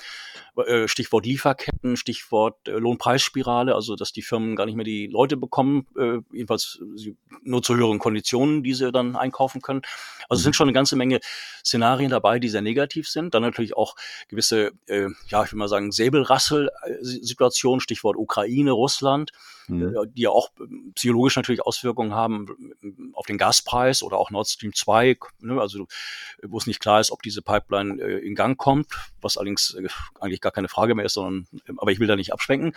Äh, 0.57 0.89
Stichwort 0.89 1.25
Lieferketten, 1.25 1.97
Stichwort 1.97 2.67
äh, 2.67 2.73
Lohnpreisspirale, 2.73 3.75
also 3.75 3.95
dass 3.95 4.13
die 4.13 4.23
Firmen 4.23 4.57
gar 4.57 4.67
nicht 4.67 4.75
mehr 4.75 4.85
die 4.85 5.07
Leute 5.07 5.37
bekommen, 5.37 5.87
jedenfalls 6.33 6.81
nur 7.43 7.63
zu 7.63 7.77
höheren 7.77 7.99
Konditionen, 7.99 8.63
die 8.63 8.75
sie 8.75 8.91
dann 8.91 9.17
einkaufen 9.17 9.61
können. 9.63 9.83
Also 10.29 10.41
es 10.41 10.43
sind 10.43 10.51
mhm. 10.51 10.55
schon 10.55 10.69
eine 10.69 10.75
ganze 10.75 10.97
Menge 10.97 11.21
Szenarien 11.65 12.11
dabei, 12.11 12.39
die 12.39 12.49
sehr 12.49 12.63
negativ 12.63 13.09
sind. 13.09 13.35
Dann 13.35 13.43
natürlich 13.43 13.77
auch 13.77 13.95
gewisse, 14.29 14.73
ja, 14.89 15.45
ich 15.45 15.53
will 15.53 15.59
mal 15.59 15.69
sagen, 15.69 15.93
Säbelrassel-Situationen, 15.93 17.81
Stichwort 17.81 18.17
Ukraine, 18.17 18.73
Russland, 18.73 19.31
mhm. 19.69 19.95
die 20.15 20.23
ja 20.23 20.31
auch 20.31 20.51
psychologisch 20.95 21.37
natürlich 21.37 21.63
Auswirkungen 21.63 22.15
haben 22.15 22.47
auf 23.13 23.27
den 23.27 23.39
Gaspreis 23.39 24.03
oder 24.03 24.19
auch 24.19 24.31
Nord 24.31 24.49
Stream 24.49 24.75
2, 24.75 25.19
ne, 25.41 25.61
also 25.61 25.87
wo 26.43 26.59
es 26.59 26.67
nicht 26.67 26.81
klar 26.81 27.01
ist, 27.01 27.11
ob 27.11 27.23
diese 27.23 27.43
Pipeline 27.43 28.03
äh, 28.03 28.19
in 28.19 28.35
Gang 28.35 28.59
kommt, 28.59 28.89
was 29.21 29.37
allerdings 29.37 29.75
äh, 29.75 29.89
eigentlich 30.21 30.41
gar 30.41 30.53
keine 30.53 30.69
Frage 30.69 30.95
mehr 30.95 31.05
ist, 31.05 31.15
sondern, 31.15 31.47
äh, 31.67 31.73
aber 31.77 31.93
ich 31.93 32.01
will 32.01 32.09
da 32.09 32.17
nicht 32.17 32.33
abschwenken. 32.33 32.75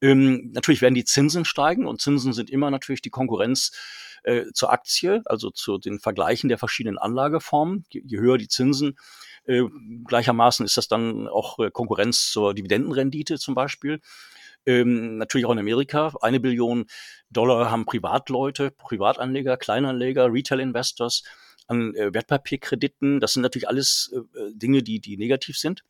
Ähm, 0.00 0.50
natürlich 0.52 0.82
werden 0.82 0.94
die 0.94 1.04
Zinsen 1.04 1.44
steigen 1.44 1.86
und 1.86 2.00
Zinsen 2.00 2.32
sind 2.32 2.50
immer 2.50 2.70
natürlich 2.70 3.02
die 3.02 3.10
Konkurrenz 3.10 3.72
äh, 4.24 4.46
zur 4.52 4.72
Aktie, 4.72 5.22
also 5.26 5.50
zu 5.50 5.78
den 5.78 6.00
Vergleichen 6.00 6.48
der 6.48 6.58
verschiedenen 6.58 6.98
Anlageformen. 6.98 7.84
Je, 7.90 8.02
je 8.04 8.18
höher 8.18 8.38
die 8.38 8.48
Zinsen, 8.48 8.96
äh, 9.44 9.62
gleichermaßen 10.04 10.64
ist 10.64 10.76
das 10.76 10.88
dann 10.88 11.28
auch 11.28 11.58
äh, 11.58 11.70
Konkurrenz 11.70 12.30
zur 12.30 12.54
Dividendenrendite 12.54 13.38
zum 13.38 13.54
Beispiel. 13.54 14.00
Ähm, 14.64 15.18
natürlich 15.18 15.46
auch 15.46 15.52
in 15.52 15.58
Amerika. 15.58 16.12
Eine 16.20 16.40
Billion 16.40 16.86
Dollar 17.30 17.70
haben 17.70 17.84
Privatleute, 17.84 18.70
Privatanleger, 18.70 19.56
Kleinanleger, 19.56 20.32
Retail-Investors 20.32 21.24
an 21.66 21.94
äh, 21.94 22.12
Wertpapierkrediten. 22.12 23.20
Das 23.20 23.32
sind 23.32 23.42
natürlich 23.42 23.68
alles 23.68 24.12
äh, 24.14 24.18
äh, 24.18 24.52
Dinge, 24.54 24.82
die, 24.82 25.00
die 25.00 25.16
negativ 25.16 25.58
sind. 25.58 25.82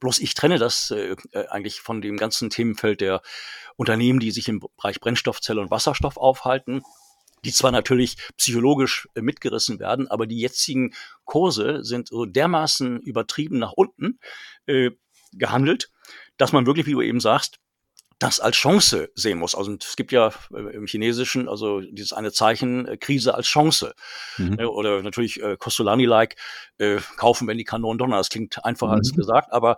Bloß 0.00 0.18
ich 0.18 0.34
trenne 0.34 0.58
das 0.58 0.90
äh, 0.90 1.14
äh, 1.32 1.46
eigentlich 1.48 1.80
von 1.80 2.02
dem 2.02 2.16
ganzen 2.16 2.50
Themenfeld 2.50 3.00
der 3.00 3.22
Unternehmen, 3.76 4.18
die 4.18 4.30
sich 4.30 4.48
im 4.48 4.60
Bereich 4.60 5.00
Brennstoffzelle 5.00 5.60
und 5.60 5.70
Wasserstoff 5.70 6.16
aufhalten 6.16 6.82
die 7.44 7.52
zwar 7.52 7.70
natürlich 7.70 8.16
psychologisch 8.36 9.08
äh, 9.14 9.22
mitgerissen 9.22 9.78
werden, 9.78 10.08
aber 10.08 10.26
die 10.26 10.40
jetzigen 10.40 10.94
Kurse 11.24 11.84
sind 11.84 12.08
so 12.08 12.24
dermaßen 12.24 13.00
übertrieben 13.00 13.58
nach 13.58 13.72
unten 13.72 14.18
äh, 14.66 14.90
gehandelt, 15.32 15.90
dass 16.36 16.52
man 16.52 16.66
wirklich, 16.66 16.86
wie 16.86 16.92
du 16.92 17.02
eben 17.02 17.20
sagst, 17.20 17.58
das 18.18 18.40
als 18.40 18.56
Chance 18.56 19.10
sehen 19.14 19.38
muss. 19.38 19.54
Also 19.54 19.74
es 19.74 19.96
gibt 19.96 20.10
ja 20.12 20.32
äh, 20.54 20.74
im 20.74 20.86
Chinesischen 20.86 21.48
also 21.48 21.80
dieses 21.80 22.12
eine 22.12 22.32
Zeichen 22.32 22.86
äh, 22.86 22.96
Krise 22.96 23.34
als 23.34 23.46
Chance 23.46 23.94
mhm. 24.38 24.54
Ne, 24.54 24.70
oder 24.70 25.02
natürlich 25.02 25.42
äh, 25.42 25.56
Costolani-like 25.56 26.36
äh, 26.78 26.96
kaufen, 27.16 27.46
wenn 27.46 27.58
die 27.58 27.64
Kanonen 27.64 27.98
donnern. 27.98 28.18
Das 28.18 28.30
klingt 28.30 28.64
einfacher 28.64 28.92
mhm. 28.92 28.98
als 28.98 29.12
gesagt, 29.12 29.52
aber 29.52 29.76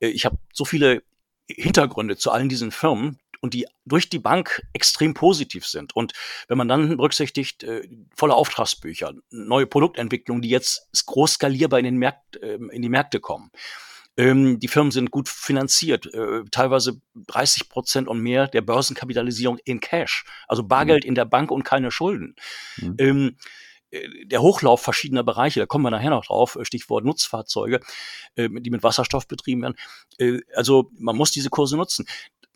äh, 0.00 0.08
ich 0.08 0.24
habe 0.24 0.38
so 0.52 0.64
viele 0.64 1.02
Hintergründe 1.50 2.18
zu 2.18 2.30
allen 2.30 2.50
diesen 2.50 2.72
Firmen 2.72 3.18
und 3.40 3.54
die 3.54 3.66
durch 3.86 4.10
die 4.10 4.18
Bank 4.18 4.62
extrem 4.72 5.14
positiv 5.14 5.66
sind. 5.66 5.94
Und 5.96 6.12
wenn 6.48 6.58
man 6.58 6.68
dann 6.68 6.96
berücksichtigt, 6.96 7.62
äh, 7.62 7.88
volle 8.14 8.34
Auftragsbücher, 8.34 9.14
neue 9.30 9.66
Produktentwicklungen, 9.66 10.42
die 10.42 10.50
jetzt 10.50 10.90
groß 11.06 11.34
skalierbar 11.34 11.78
in, 11.78 11.84
den 11.84 11.96
Märkt, 11.96 12.36
äh, 12.36 12.58
in 12.70 12.82
die 12.82 12.88
Märkte 12.88 13.20
kommen, 13.20 13.50
ähm, 14.18 14.58
die 14.58 14.68
Firmen 14.68 14.90
sind 14.90 15.12
gut 15.12 15.28
finanziert, 15.28 16.12
äh, 16.12 16.42
teilweise 16.50 17.00
30 17.14 17.68
Prozent 17.68 18.08
und 18.08 18.20
mehr 18.20 18.48
der 18.48 18.62
Börsenkapitalisierung 18.62 19.58
in 19.64 19.78
Cash, 19.78 20.24
also 20.48 20.64
Bargeld 20.64 21.04
mhm. 21.04 21.08
in 21.08 21.14
der 21.14 21.24
Bank 21.24 21.52
und 21.52 21.62
keine 21.62 21.92
Schulden. 21.92 22.34
Mhm. 22.78 22.94
Ähm, 22.98 23.36
äh, 23.90 24.26
der 24.26 24.42
Hochlauf 24.42 24.82
verschiedener 24.82 25.22
Bereiche, 25.22 25.60
da 25.60 25.66
kommen 25.66 25.84
wir 25.84 25.92
nachher 25.92 26.10
noch 26.10 26.26
drauf, 26.26 26.56
äh, 26.56 26.64
Stichwort 26.64 27.04
Nutzfahrzeuge, 27.04 27.78
äh, 28.34 28.48
die 28.50 28.70
mit 28.70 28.82
Wasserstoff 28.82 29.28
betrieben 29.28 29.62
werden. 29.62 29.76
Also 30.56 30.90
man 30.98 31.16
muss 31.16 31.30
diese 31.30 31.48
Kurse 31.48 31.76
nutzen. 31.76 32.04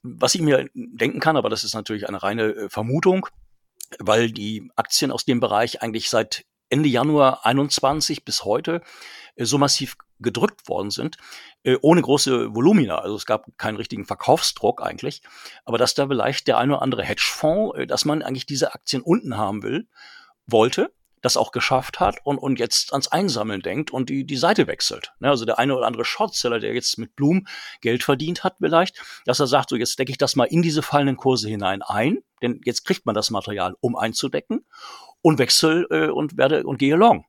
Was 0.02 0.34
ich 0.34 0.40
mir 0.40 0.68
denken 0.74 1.20
kann, 1.20 1.36
aber 1.36 1.48
das 1.48 1.62
ist 1.62 1.74
natürlich 1.74 2.08
eine 2.08 2.24
reine 2.24 2.68
Vermutung, 2.68 3.28
weil 4.00 4.32
die 4.32 4.68
Aktien 4.74 5.12
aus 5.12 5.24
dem 5.24 5.38
Bereich 5.38 5.80
eigentlich 5.80 6.10
seit 6.10 6.44
Ende 6.72 6.88
Januar 6.88 7.44
21 7.44 8.24
bis 8.24 8.44
heute 8.44 8.82
äh, 9.36 9.44
so 9.44 9.58
massiv 9.58 9.96
gedrückt 10.18 10.68
worden 10.68 10.90
sind, 10.90 11.16
äh, 11.64 11.76
ohne 11.82 12.00
große 12.00 12.54
Volumina. 12.54 12.98
Also 12.98 13.16
es 13.16 13.26
gab 13.26 13.46
keinen 13.58 13.76
richtigen 13.76 14.06
Verkaufsdruck 14.06 14.82
eigentlich. 14.82 15.22
Aber 15.64 15.78
dass 15.78 15.94
da 15.94 16.06
vielleicht 16.06 16.46
der 16.46 16.58
eine 16.58 16.74
oder 16.74 16.82
andere 16.82 17.02
Hedgefonds, 17.04 17.78
äh, 17.78 17.86
dass 17.86 18.04
man 18.04 18.22
eigentlich 18.22 18.46
diese 18.46 18.74
Aktien 18.74 19.02
unten 19.02 19.36
haben 19.36 19.62
will, 19.62 19.88
wollte, 20.46 20.92
das 21.20 21.36
auch 21.36 21.52
geschafft 21.52 22.00
hat 22.00 22.16
und, 22.24 22.38
und 22.38 22.58
jetzt 22.58 22.92
ans 22.92 23.08
Einsammeln 23.08 23.62
denkt 23.62 23.92
und 23.92 24.10
die, 24.10 24.24
die 24.24 24.36
Seite 24.36 24.66
wechselt. 24.66 25.12
Ne, 25.20 25.28
also 25.28 25.44
der 25.44 25.58
eine 25.58 25.76
oder 25.76 25.86
andere 25.86 26.04
Shortseller, 26.04 26.58
der 26.58 26.74
jetzt 26.74 26.98
mit 26.98 27.14
Bloom 27.14 27.46
Geld 27.80 28.02
verdient 28.02 28.42
hat 28.44 28.56
vielleicht, 28.58 29.00
dass 29.24 29.38
er 29.38 29.46
sagt, 29.46 29.70
so 29.70 29.76
jetzt 29.76 29.98
decke 29.98 30.10
ich 30.10 30.18
das 30.18 30.34
mal 30.34 30.46
in 30.46 30.62
diese 30.62 30.82
fallenden 30.82 31.16
Kurse 31.16 31.48
hinein 31.48 31.82
ein, 31.82 32.18
denn 32.42 32.60
jetzt 32.64 32.84
kriegt 32.84 33.06
man 33.06 33.14
das 33.14 33.30
Material, 33.30 33.76
um 33.80 33.94
einzudecken 33.94 34.64
und 35.22 35.38
wechsel 35.38 35.86
äh, 35.90 36.08
und 36.08 36.36
werde 36.36 36.64
und 36.64 36.78
gehe 36.78 36.96
long. 36.96 37.24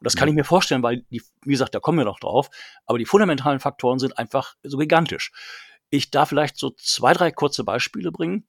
Und 0.00 0.04
das 0.04 0.14
kann 0.14 0.28
ich 0.28 0.34
mir 0.34 0.44
vorstellen, 0.44 0.82
weil, 0.82 1.04
die, 1.10 1.22
wie 1.42 1.52
gesagt, 1.52 1.74
da 1.74 1.80
kommen 1.80 1.98
wir 1.98 2.04
noch 2.04 2.20
drauf, 2.20 2.50
aber 2.86 2.98
die 2.98 3.04
fundamentalen 3.04 3.60
Faktoren 3.60 3.98
sind 3.98 4.16
einfach 4.18 4.54
so 4.62 4.78
gigantisch. 4.78 5.32
Ich 5.90 6.10
darf 6.10 6.28
vielleicht 6.28 6.56
so 6.58 6.70
zwei, 6.70 7.12
drei 7.14 7.30
kurze 7.30 7.64
Beispiele 7.64 8.12
bringen. 8.12 8.46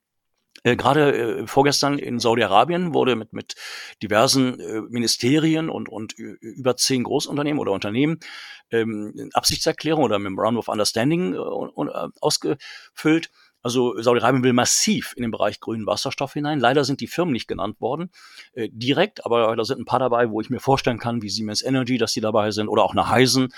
Äh, 0.64 0.76
Gerade 0.76 1.40
äh, 1.42 1.48
vorgestern 1.48 1.98
in 1.98 2.20
Saudi-Arabien 2.20 2.94
wurde 2.94 3.16
mit, 3.16 3.34
mit 3.34 3.56
diversen 4.04 4.60
äh, 4.60 4.82
Ministerien 4.82 5.70
und, 5.70 5.90
und 5.90 6.14
über 6.14 6.76
zehn 6.76 7.04
Großunternehmen 7.04 7.60
oder 7.60 7.72
Unternehmen 7.72 8.20
ähm, 8.72 9.30
Absichtserklärung 9.34 10.04
oder 10.04 10.20
Memorandum 10.20 10.60
of 10.60 10.68
Understanding 10.68 11.34
äh, 11.34 11.38
äh, 11.38 12.10
ausgefüllt, 12.22 13.32
Also 13.62 14.02
Saudi-Arabien 14.02 14.44
will 14.44 14.54
massiv 14.54 15.14
in 15.18 15.24
den 15.24 15.32
Bereich 15.32 15.60
grünen 15.60 15.86
Wasserstoff 15.86 16.34
hinein. 16.34 16.60
Leider 16.60 16.86
sind 16.86 17.02
die 17.02 17.08
Firmen 17.08 17.34
nicht 17.34 17.48
genannt 17.48 17.82
worden 17.82 18.10
äh, 18.54 18.70
direkt, 18.72 19.26
aber 19.26 19.56
da 19.56 19.66
sind 19.66 19.80
ein 19.80 19.86
paar 19.86 20.00
dabei, 20.00 20.30
wo 20.30 20.40
ich 20.40 20.50
mir 20.50 20.60
vorstellen 20.60 21.00
kann, 21.00 21.22
wie 21.22 21.30
Siemens 21.30 21.62
Energy, 21.62 21.98
dass 21.98 22.14
die 22.14 22.22
dabei 22.22 22.52
sind, 22.52 22.70
oder 22.70 22.84
auch 22.84 22.94
eine 22.94 23.10
Heisen, 23.10 23.54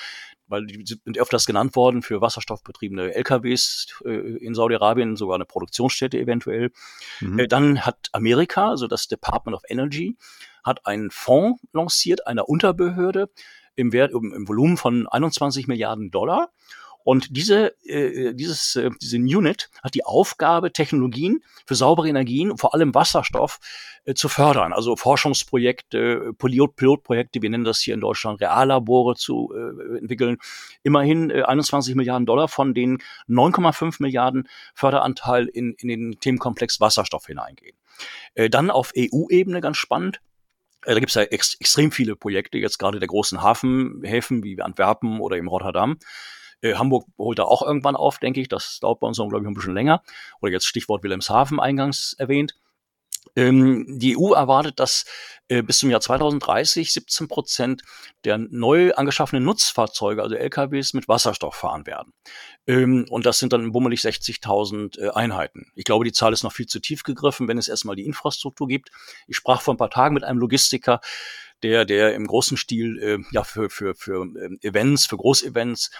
weil 0.47 0.65
die 0.65 0.83
sind 0.85 1.17
öfters 1.17 1.45
genannt 1.45 1.75
worden 1.75 2.01
für 2.01 2.19
wasserstoffbetriebene 2.19 3.13
LKWs 3.13 4.01
äh, 4.05 4.09
in 4.09 4.55
Saudi-Arabien, 4.55 5.15
sogar 5.15 5.35
eine 5.35 5.45
Produktionsstätte 5.45 6.17
eventuell. 6.17 6.71
Mhm. 7.19 7.39
Äh, 7.39 7.47
dann 7.47 7.85
hat 7.85 8.09
Amerika, 8.11 8.69
also 8.69 8.87
das 8.87 9.07
Department 9.07 9.55
of 9.55 9.63
Energy, 9.67 10.17
hat 10.63 10.85
einen 10.85 11.11
Fonds 11.11 11.61
lanciert, 11.73 12.27
einer 12.27 12.49
Unterbehörde 12.49 13.29
im 13.75 13.93
Wert, 13.93 14.11
im, 14.13 14.33
im 14.33 14.47
Volumen 14.47 14.77
von 14.77 15.07
21 15.07 15.67
Milliarden 15.67 16.11
Dollar. 16.11 16.49
Und 17.03 17.35
diese, 17.35 17.73
äh, 17.85 18.33
dieses, 18.33 18.75
äh, 18.75 18.89
diese 19.01 19.17
Unit 19.17 19.69
hat 19.83 19.95
die 19.95 20.05
Aufgabe, 20.05 20.71
Technologien 20.71 21.43
für 21.65 21.75
saubere 21.75 22.09
Energien, 22.09 22.57
vor 22.57 22.73
allem 22.73 22.93
Wasserstoff, 22.93 23.59
äh, 24.05 24.13
zu 24.13 24.29
fördern. 24.29 24.73
Also 24.73 24.95
Forschungsprojekte, 24.95 26.33
Pilot 26.37 26.75
Pilotprojekte, 26.75 27.41
wir 27.41 27.49
nennen 27.49 27.63
das 27.63 27.79
hier 27.79 27.93
in 27.93 28.01
Deutschland 28.01 28.41
Reallabore 28.41 29.15
zu 29.15 29.53
äh, 29.53 29.99
entwickeln. 29.99 30.37
Immerhin 30.83 31.29
äh, 31.29 31.43
21 31.43 31.95
Milliarden 31.95 32.25
Dollar, 32.25 32.47
von 32.47 32.73
denen 32.73 32.97
9,5 33.29 33.97
Milliarden 33.99 34.47
Förderanteil 34.73 35.47
in, 35.47 35.75
in 35.77 35.87
den 35.87 36.19
Themenkomplex 36.19 36.79
Wasserstoff 36.79 37.27
hineingehen. 37.27 37.77
Äh, 38.33 38.49
dann 38.49 38.71
auf 38.71 38.91
EU-Ebene 38.97 39.61
ganz 39.61 39.77
spannend. 39.77 40.21
Äh, 40.85 40.93
da 40.93 40.99
gibt 40.99 41.09
es 41.09 41.15
ja 41.15 41.23
ex 41.23 41.55
extrem 41.59 41.91
viele 41.91 42.15
Projekte, 42.15 42.57
jetzt 42.57 42.79
gerade 42.79 42.99
der 42.99 43.07
großen 43.07 43.41
Hafenhäfen 43.41 44.43
wie 44.43 44.59
Antwerpen 44.61 45.19
oder 45.19 45.37
im 45.37 45.47
Rotterdam. 45.47 45.97
Äh, 46.61 46.75
Hamburg 46.75 47.05
holt 47.17 47.39
da 47.39 47.43
auch 47.43 47.61
irgendwann 47.61 47.95
auf, 47.95 48.19
denke 48.19 48.41
ich. 48.41 48.47
Das 48.47 48.79
dauert 48.79 48.99
bei 48.99 49.07
uns 49.07 49.17
noch, 49.17 49.29
glaube 49.29 49.43
ich, 49.43 49.49
ein 49.49 49.53
bisschen 49.53 49.73
länger. 49.73 50.03
Oder 50.41 50.51
jetzt 50.51 50.65
Stichwort 50.65 51.03
Wilhelmshaven 51.03 51.59
eingangs 51.59 52.13
erwähnt. 52.17 52.55
Ähm, 53.35 53.85
die 53.87 54.17
EU 54.17 54.33
erwartet, 54.33 54.79
dass 54.79 55.05
äh, 55.47 55.61
bis 55.61 55.77
zum 55.77 55.89
Jahr 55.89 56.01
2030 56.01 56.91
17 56.91 57.27
Prozent 57.27 57.83
der 58.25 58.37
neu 58.37 58.93
angeschaffenen 58.93 59.43
Nutzfahrzeuge, 59.43 60.21
also 60.21 60.35
LKWs, 60.35 60.93
mit 60.93 61.07
Wasserstoff 61.07 61.55
fahren 61.55 61.85
werden. 61.85 62.13
Ähm, 62.67 63.05
und 63.09 63.25
das 63.25 63.39
sind 63.39 63.53
dann 63.53 63.71
bummelig 63.71 64.01
60.000 64.01 64.99
äh, 64.99 65.09
Einheiten. 65.11 65.71
Ich 65.75 65.85
glaube, 65.85 66.03
die 66.03 66.11
Zahl 66.11 66.33
ist 66.33 66.43
noch 66.43 66.51
viel 66.51 66.67
zu 66.67 66.79
tief 66.79 67.03
gegriffen, 67.03 67.47
wenn 67.47 67.57
es 67.57 67.67
erstmal 67.67 67.95
die 67.95 68.05
Infrastruktur 68.05 68.67
gibt. 68.67 68.91
Ich 69.27 69.37
sprach 69.37 69.61
vor 69.61 69.73
ein 69.73 69.77
paar 69.77 69.91
Tagen 69.91 70.15
mit 70.15 70.23
einem 70.23 70.39
Logistiker, 70.39 70.99
der, 71.63 71.85
der 71.85 72.15
im 72.15 72.27
großen 72.27 72.57
Stil 72.57 72.97
äh, 72.99 73.19
ja 73.31 73.43
für, 73.43 73.69
für, 73.69 73.95
für 73.95 74.25
äh, 74.35 74.67
Events, 74.67 75.05
für 75.05 75.17
Großevents 75.17 75.91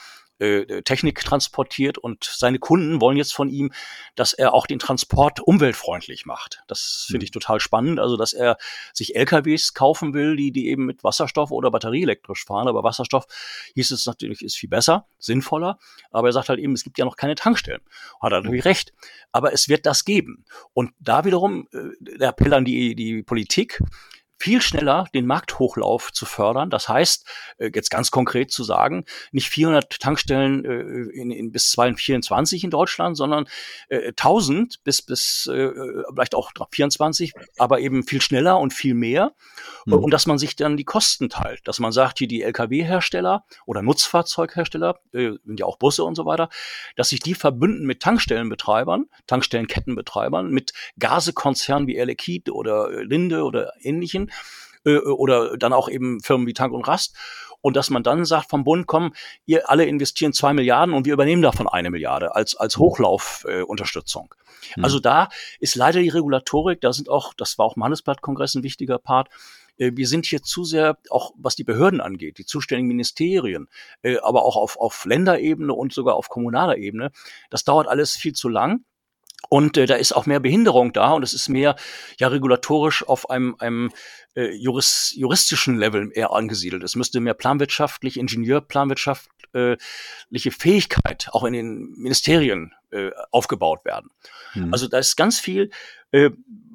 äh, 0.42 0.82
Technik 0.82 1.24
transportiert 1.24 1.98
und 1.98 2.24
seine 2.24 2.60
Kunden 2.60 3.00
wollen 3.00 3.18
jetzt 3.18 3.34
von 3.34 3.50
ihm, 3.50 3.72
dass 4.16 4.34
er 4.34 4.54
auch 4.54 4.66
den 4.66 4.80
Transport 4.80 5.40
umweltfreundlich 5.40 6.26
macht. 6.26 6.64
Das 6.68 7.06
finde 7.08 7.24
hm. 7.24 7.26
ich 7.26 7.32
total 7.32 7.60
spannend. 7.60 8.00
Also, 8.00 8.18
dass 8.18 8.34
er 8.34 8.58
sich 8.94 9.16
LKWs 9.16 9.74
kaufen 9.74 10.14
will, 10.14 10.36
die, 10.36 10.52
die 10.52 10.70
eben 10.70 10.86
mit 10.86 11.04
Wasserstoff 11.04 11.52
oder 11.52 11.70
batterieelektrisch 11.72 12.44
fahren. 12.46 12.68
Aber 12.68 12.84
Wasserstoff 12.84 13.26
hieß 13.76 13.92
es 13.92 14.06
natürlich, 14.06 14.42
ist 14.42 14.58
viel 14.58 14.70
besser, 14.70 15.08
sinnvoller. 15.20 15.78
Aber 16.12 16.30
er 16.30 16.34
sagt 16.34 16.50
halt 16.50 16.60
eben, 16.60 16.74
es 16.74 16.84
gibt 16.84 16.98
ja 16.98 17.06
noch 17.06 17.16
keine 17.16 17.36
Tankstellen. 17.36 17.82
Hat 18.22 18.32
er 18.32 18.42
natürlich 18.42 18.66
recht. 18.66 18.94
Aber 19.32 19.54
es 19.54 19.70
wird 19.70 19.86
das 19.86 20.06
geben. 20.06 20.46
Und 20.74 20.92
da 21.00 21.24
wiederum 21.24 21.68
äh, 21.72 21.90
der 22.00 22.30
Appell 22.30 22.54
an 22.54 22.66
die, 22.66 22.96
die 22.96 23.22
Politik, 23.24 23.82
viel 24.42 24.62
schneller 24.62 25.08
den 25.14 25.26
Markthochlauf 25.26 26.12
zu 26.12 26.26
fördern. 26.26 26.70
Das 26.70 26.90
heißt, 26.90 27.28
äh, 27.60 27.72
jetzt 27.74 27.92
ganz 27.92 28.12
konkret 28.12 28.52
zu 28.52 28.64
sagen, 28.64 29.06
nicht 29.32 29.50
400 29.50 30.00
Tankstellen 30.00 30.66
äh, 30.66 31.20
in, 31.20 31.32
in 31.32 31.52
bis 31.52 31.70
2024 31.72 32.64
in 32.64 32.72
Deutschland, 32.72 33.16
sondern 33.16 33.46
äh, 33.90 34.10
1000 34.10 34.84
bis 34.84 35.02
bis 35.02 35.48
äh, 35.52 35.70
vielleicht 36.12 36.36
auch 36.36 36.52
24, 36.72 37.34
aber 37.58 37.80
eben 37.80 38.04
viel 38.04 38.22
schneller 38.22 38.60
und 38.60 38.74
viel 38.74 38.96
mehr. 38.96 39.34
Mhm. 39.86 39.94
Und 39.94 40.12
dass 40.12 40.26
man 40.26 40.38
sich 40.38 40.56
dann 40.56 40.78
die 40.78 40.86
Kosten 40.86 41.30
teilt, 41.30 41.68
dass 41.68 41.80
man 41.80 41.92
sagt, 41.92 42.18
hier 42.18 42.28
die 42.28 42.42
Lkw-Hersteller 42.42 43.46
oder 43.66 43.82
Nutzfahrzeughersteller, 43.82 45.00
äh, 45.14 45.32
sind 45.46 45.60
ja 45.60 45.66
auch 45.66 45.78
Busse 45.78 46.04
und 46.04 46.16
so 46.16 46.26
weiter, 46.26 46.50
dass 46.96 47.10
sich 47.10 47.20
die 47.20 47.36
verbünden 47.36 47.86
mit 47.86 48.02
Tankstellenbetreibern, 48.02 49.06
Tankstellenkettenbetreibern, 49.28 50.50
mit 50.50 50.74
Gasekonzernen 50.98 51.88
wie 51.88 51.96
Air 51.96 52.08
Liquide 52.08 52.52
oder 52.54 52.92
äh, 52.92 53.04
Linde 53.04 53.44
oder 53.44 53.74
ähnlichen 53.82 54.31
äh, 54.86 54.98
oder 54.98 55.58
dann 55.58 55.74
auch 55.74 55.90
eben 55.90 56.22
Firmen 56.22 56.48
wie 56.48 56.54
Tank 56.54 56.74
und 56.74 56.88
Rast. 56.88 57.16
Und 57.62 57.76
dass 57.76 57.92
man 57.92 58.02
dann 58.02 58.26
sagt 58.26 58.50
vom 58.50 58.64
Bund, 58.64 58.88
komm, 58.88 59.14
ihr 59.46 59.70
alle 59.70 59.86
investieren 59.86 60.34
zwei 60.34 60.52
Milliarden 60.52 60.96
und 60.96 61.06
wir 61.06 61.14
übernehmen 61.14 61.44
davon 61.44 61.68
eine 61.68 61.92
Milliarde 61.92 62.34
als, 62.36 62.56
als 62.56 62.78
Hochlaufunterstützung. 62.78 64.34
Äh, 64.76 64.80
mhm. 64.80 64.84
Also 64.84 65.00
da 65.00 65.30
ist 65.60 65.76
leider 65.76 66.00
die 66.00 66.10
Regulatorik, 66.10 66.82
da 66.82 66.92
sind 66.92 67.08
auch, 67.08 67.34
das 67.36 67.58
war 67.60 67.68
auch 67.68 67.76
im 67.76 67.84
Handelsblatt-Kongress 67.84 68.56
ein 68.56 68.64
wichtiger 68.64 68.98
Part, 68.98 69.30
äh, 69.78 69.92
wir 69.96 70.08
sind 70.08 70.26
hier 70.26 70.42
zu 70.42 70.64
sehr, 70.64 70.98
auch 71.10 71.34
was 71.38 71.56
die 71.56 71.64
Behörden 71.64 72.02
angeht, 72.02 72.38
die 72.38 72.46
zuständigen 72.46 72.88
Ministerien, 72.88 73.68
äh, 74.02 74.18
aber 74.18 74.44
auch 74.44 74.56
auf, 74.56 74.78
auf 74.78 75.06
Länderebene 75.06 75.74
und 75.74 75.94
sogar 75.94 76.16
auf 76.16 76.30
kommunaler 76.30 76.78
Ebene. 76.78 77.12
Das 77.50 77.64
dauert 77.64 77.88
alles 77.88 78.16
viel 78.16 78.34
zu 78.34 78.50
lang. 78.50 78.86
Und 79.50 79.78
äh, 79.78 79.86
da 79.86 79.96
ist 79.96 80.14
auch 80.14 80.26
mehr 80.26 80.40
Behinderung 80.40 80.94
da 80.94 81.12
und 81.12 81.24
es 81.24 81.34
ist 81.34 81.50
mehr 81.50 81.76
ja 82.20 82.30
regulatorisch 82.30 83.06
auf 83.08 83.30
einem, 83.30 83.56
einem 83.60 83.92
äh, 84.36 84.52
juris, 84.52 85.14
juristischen 85.16 85.78
Level 85.78 86.10
eher 86.14 86.32
angesiedelt. 86.32 86.84
Es 86.84 86.96
müsste 86.96 87.20
mehr 87.20 87.34
planwirtschaftlich, 87.34 88.18
Ingenieurplanwirtschaftliche 88.18 90.52
Fähigkeit 90.52 91.28
auch 91.32 91.44
in 91.44 91.54
den 91.54 91.92
Ministerien 91.98 92.74
äh, 92.92 93.12
aufgebaut 93.32 93.84
werden. 93.84 94.10
Hm. 94.54 94.74
Also 94.74 94.88
da 94.88 95.00
ist 95.00 95.18
ganz 95.18 95.40
viel, 95.40 95.72
äh, 96.12 96.30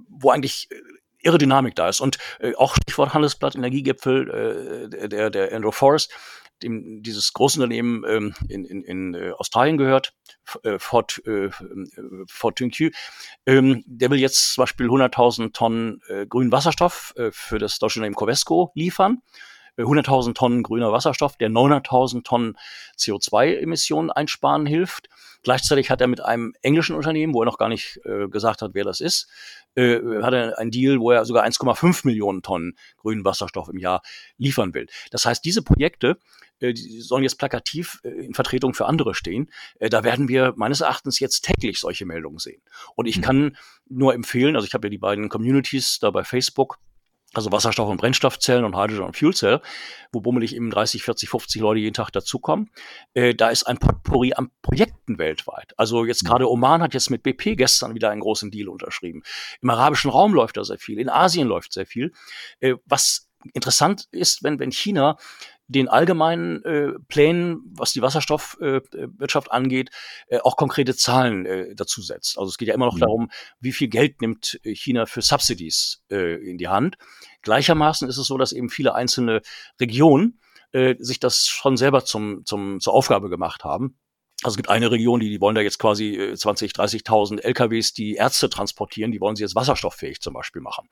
wo 0.08 0.30
eigentlich 0.30 0.68
äh, 0.70 0.76
irre 1.22 1.38
Dynamik 1.38 1.74
da 1.74 1.88
ist. 1.88 2.00
Und 2.00 2.18
äh, 2.40 2.54
auch 2.54 2.76
Stichwort 2.76 3.14
Handelsblatt, 3.14 3.54
Energiegipfel, 3.54 4.90
äh, 4.92 5.08
der, 5.08 5.30
der 5.30 5.52
Andrew 5.52 5.72
Forrest, 5.72 6.12
dem 6.62 7.02
dieses 7.02 7.32
Großunternehmen 7.32 8.04
ähm, 8.08 8.34
in, 8.48 8.64
in, 8.64 8.82
in 8.82 9.14
äh, 9.14 9.30
Australien 9.32 9.76
gehört, 9.76 10.14
äh, 10.62 10.78
Fort, 10.78 11.22
äh, 11.26 11.50
Fort 12.28 12.58
Tunku, 12.58 12.90
ähm, 13.46 13.84
der 13.86 14.10
will 14.10 14.18
jetzt 14.18 14.54
zum 14.54 14.62
Beispiel 14.62 14.86
100.000 14.88 15.52
Tonnen 15.52 16.00
äh, 16.08 16.26
grünen 16.26 16.52
Wasserstoff 16.52 17.14
äh, 17.16 17.30
für 17.32 17.58
das 17.58 17.78
deutsche 17.78 17.98
Unternehmen 17.98 18.16
Covesco 18.16 18.72
liefern. 18.74 19.22
100.000 19.78 20.30
äh, 20.30 20.32
Tonnen 20.34 20.62
grüner 20.62 20.92
Wasserstoff, 20.92 21.36
der 21.36 21.50
900.000 21.50 22.24
Tonnen 22.24 22.56
CO2-Emissionen 22.98 24.10
einsparen 24.10 24.66
hilft. 24.66 25.08
Gleichzeitig 25.42 25.90
hat 25.90 26.00
er 26.00 26.08
mit 26.08 26.20
einem 26.20 26.54
englischen 26.62 26.96
Unternehmen, 26.96 27.34
wo 27.34 27.42
er 27.42 27.46
noch 27.46 27.58
gar 27.58 27.68
nicht 27.68 28.00
äh, 28.04 28.28
gesagt 28.28 28.62
hat, 28.62 28.72
wer 28.74 28.84
das 28.84 29.00
ist, 29.00 29.28
äh, 29.76 30.00
hat 30.22 30.34
er 30.34 30.58
einen 30.58 30.70
Deal, 30.70 30.98
wo 31.00 31.10
er 31.10 31.24
sogar 31.24 31.44
1,5 31.44 32.06
Millionen 32.06 32.42
Tonnen 32.42 32.76
grünen 32.96 33.24
Wasserstoff 33.24 33.68
im 33.68 33.78
Jahr 33.78 34.02
liefern 34.38 34.74
will. 34.74 34.86
Das 35.10 35.24
heißt, 35.24 35.44
diese 35.44 35.62
Projekte, 35.62 36.18
äh, 36.60 36.72
die 36.72 37.00
sollen 37.00 37.22
jetzt 37.22 37.38
plakativ 37.38 38.00
äh, 38.02 38.08
in 38.08 38.34
Vertretung 38.34 38.74
für 38.74 38.86
andere 38.86 39.14
stehen. 39.14 39.50
Äh, 39.78 39.88
da 39.88 40.04
werden 40.04 40.28
wir 40.28 40.54
meines 40.56 40.80
Erachtens 40.80 41.20
jetzt 41.20 41.44
täglich 41.44 41.78
solche 41.78 42.06
Meldungen 42.06 42.38
sehen. 42.38 42.62
Und 42.94 43.06
ich 43.06 43.18
mhm. 43.18 43.22
kann 43.22 43.56
nur 43.88 44.14
empfehlen, 44.14 44.56
also 44.56 44.66
ich 44.66 44.74
habe 44.74 44.86
ja 44.86 44.90
die 44.90 44.98
beiden 44.98 45.28
Communities 45.28 45.98
da 46.00 46.10
bei 46.10 46.24
Facebook, 46.24 46.78
also 47.36 47.52
Wasserstoff- 47.52 47.88
und 47.88 47.98
Brennstoffzellen 47.98 48.64
und 48.64 48.76
Hydrogen- 48.76 49.04
und 49.04 49.16
Fuelcell, 49.16 49.60
wo 50.12 50.20
bummelig 50.20 50.54
eben 50.54 50.70
30, 50.70 51.02
40, 51.02 51.28
50 51.28 51.62
Leute 51.62 51.80
jeden 51.80 51.94
Tag 51.94 52.10
dazukommen. 52.10 52.70
Äh, 53.14 53.34
da 53.34 53.50
ist 53.50 53.64
ein 53.64 53.78
Potpourri 53.78 54.32
an 54.34 54.50
Projekten 54.62 55.18
weltweit. 55.18 55.72
Also 55.76 56.04
jetzt 56.04 56.24
mhm. 56.24 56.28
gerade 56.28 56.50
Oman 56.50 56.82
hat 56.82 56.94
jetzt 56.94 57.10
mit 57.10 57.22
BP 57.22 57.56
gestern 57.56 57.94
wieder 57.94 58.10
einen 58.10 58.20
großen 58.20 58.50
Deal 58.50 58.68
unterschrieben. 58.68 59.22
Im 59.60 59.70
arabischen 59.70 60.10
Raum 60.10 60.34
läuft 60.34 60.56
da 60.56 60.64
sehr 60.64 60.78
viel, 60.78 60.98
in 60.98 61.08
Asien 61.08 61.48
läuft 61.48 61.72
sehr 61.72 61.86
viel. 61.86 62.12
Äh, 62.60 62.74
was 62.84 63.28
interessant 63.52 64.08
ist, 64.10 64.42
wenn, 64.42 64.58
wenn 64.58 64.72
China 64.72 65.16
den 65.68 65.88
allgemeinen 65.88 66.62
äh, 66.64 66.92
Plänen, 67.08 67.62
was 67.76 67.92
die 67.92 68.02
Wasserstoffwirtschaft 68.02 69.48
äh, 69.48 69.50
angeht, 69.50 69.90
äh, 70.28 70.38
auch 70.38 70.56
konkrete 70.56 70.94
Zahlen 70.94 71.46
äh, 71.46 71.74
dazu 71.74 72.02
setzt. 72.02 72.38
Also 72.38 72.50
es 72.50 72.58
geht 72.58 72.68
ja 72.68 72.74
immer 72.74 72.86
noch 72.86 72.96
mhm. 72.96 73.00
darum, 73.00 73.30
wie 73.60 73.72
viel 73.72 73.88
Geld 73.88 74.20
nimmt 74.20 74.60
äh, 74.62 74.74
China 74.74 75.06
für 75.06 75.22
Subsidies 75.22 76.04
äh, 76.10 76.36
in 76.48 76.58
die 76.58 76.68
Hand. 76.68 76.96
Gleichermaßen 77.42 78.08
ist 78.08 78.18
es 78.18 78.26
so, 78.26 78.38
dass 78.38 78.52
eben 78.52 78.68
viele 78.68 78.94
einzelne 78.94 79.42
Regionen 79.80 80.40
äh, 80.72 80.94
sich 80.98 81.20
das 81.20 81.46
schon 81.46 81.76
selber 81.76 82.04
zum, 82.04 82.44
zum, 82.44 82.80
zur 82.80 82.94
Aufgabe 82.94 83.28
gemacht 83.28 83.64
haben 83.64 83.98
also 84.42 84.52
es 84.52 84.56
gibt 84.56 84.68
eine 84.68 84.90
Region, 84.90 85.18
die, 85.18 85.30
die 85.30 85.40
wollen 85.40 85.54
da 85.54 85.62
jetzt 85.62 85.78
quasi 85.78 86.32
20, 86.34 86.70
äh, 86.78 86.82
30.000 86.82 87.40
LKWs, 87.40 87.94
die 87.94 88.16
Ärzte 88.16 88.50
transportieren, 88.50 89.10
die 89.10 89.20
wollen 89.20 89.34
sie 89.34 89.42
jetzt 89.42 89.54
wasserstofffähig 89.54 90.20
zum 90.20 90.34
Beispiel 90.34 90.60
machen. 90.60 90.88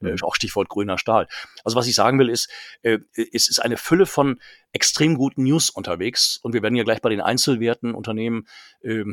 Mhm. 0.00 0.08
Äh, 0.08 0.22
auch 0.22 0.34
Stichwort 0.34 0.70
grüner 0.70 0.96
Stahl. 0.96 1.28
Also 1.62 1.76
was 1.76 1.86
ich 1.86 1.94
sagen 1.94 2.18
will, 2.18 2.30
ist, 2.30 2.50
äh, 2.82 2.98
es 3.14 3.48
ist 3.48 3.58
eine 3.58 3.76
Fülle 3.76 4.06
von 4.06 4.40
extrem 4.72 5.16
guten 5.16 5.42
News 5.42 5.68
unterwegs 5.68 6.38
und 6.42 6.54
wir 6.54 6.62
werden 6.62 6.74
ja 6.74 6.84
gleich 6.84 7.02
bei 7.02 7.10
den 7.10 7.20
Einzelwerten 7.20 7.94
Unternehmen 7.94 8.48
äh, 8.82 9.04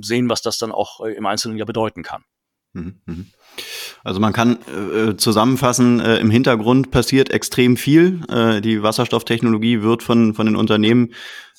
sehen, 0.00 0.28
was 0.28 0.42
das 0.42 0.58
dann 0.58 0.70
auch 0.70 1.00
äh, 1.04 1.12
im 1.12 1.26
Einzelnen 1.26 1.58
ja 1.58 1.64
bedeuten 1.64 2.04
kann. 2.04 2.24
Mhm, 2.74 2.94
mhm. 3.06 3.26
Also 4.02 4.18
man 4.18 4.32
kann 4.32 4.58
äh, 4.66 5.16
zusammenfassen, 5.16 6.00
äh, 6.00 6.16
im 6.16 6.30
Hintergrund 6.30 6.90
passiert 6.90 7.30
extrem 7.30 7.76
viel. 7.76 8.20
Äh, 8.28 8.60
die 8.60 8.82
Wasserstofftechnologie 8.82 9.82
wird 9.82 10.02
von, 10.02 10.34
von 10.34 10.46
den 10.46 10.56
Unternehmen 10.56 11.12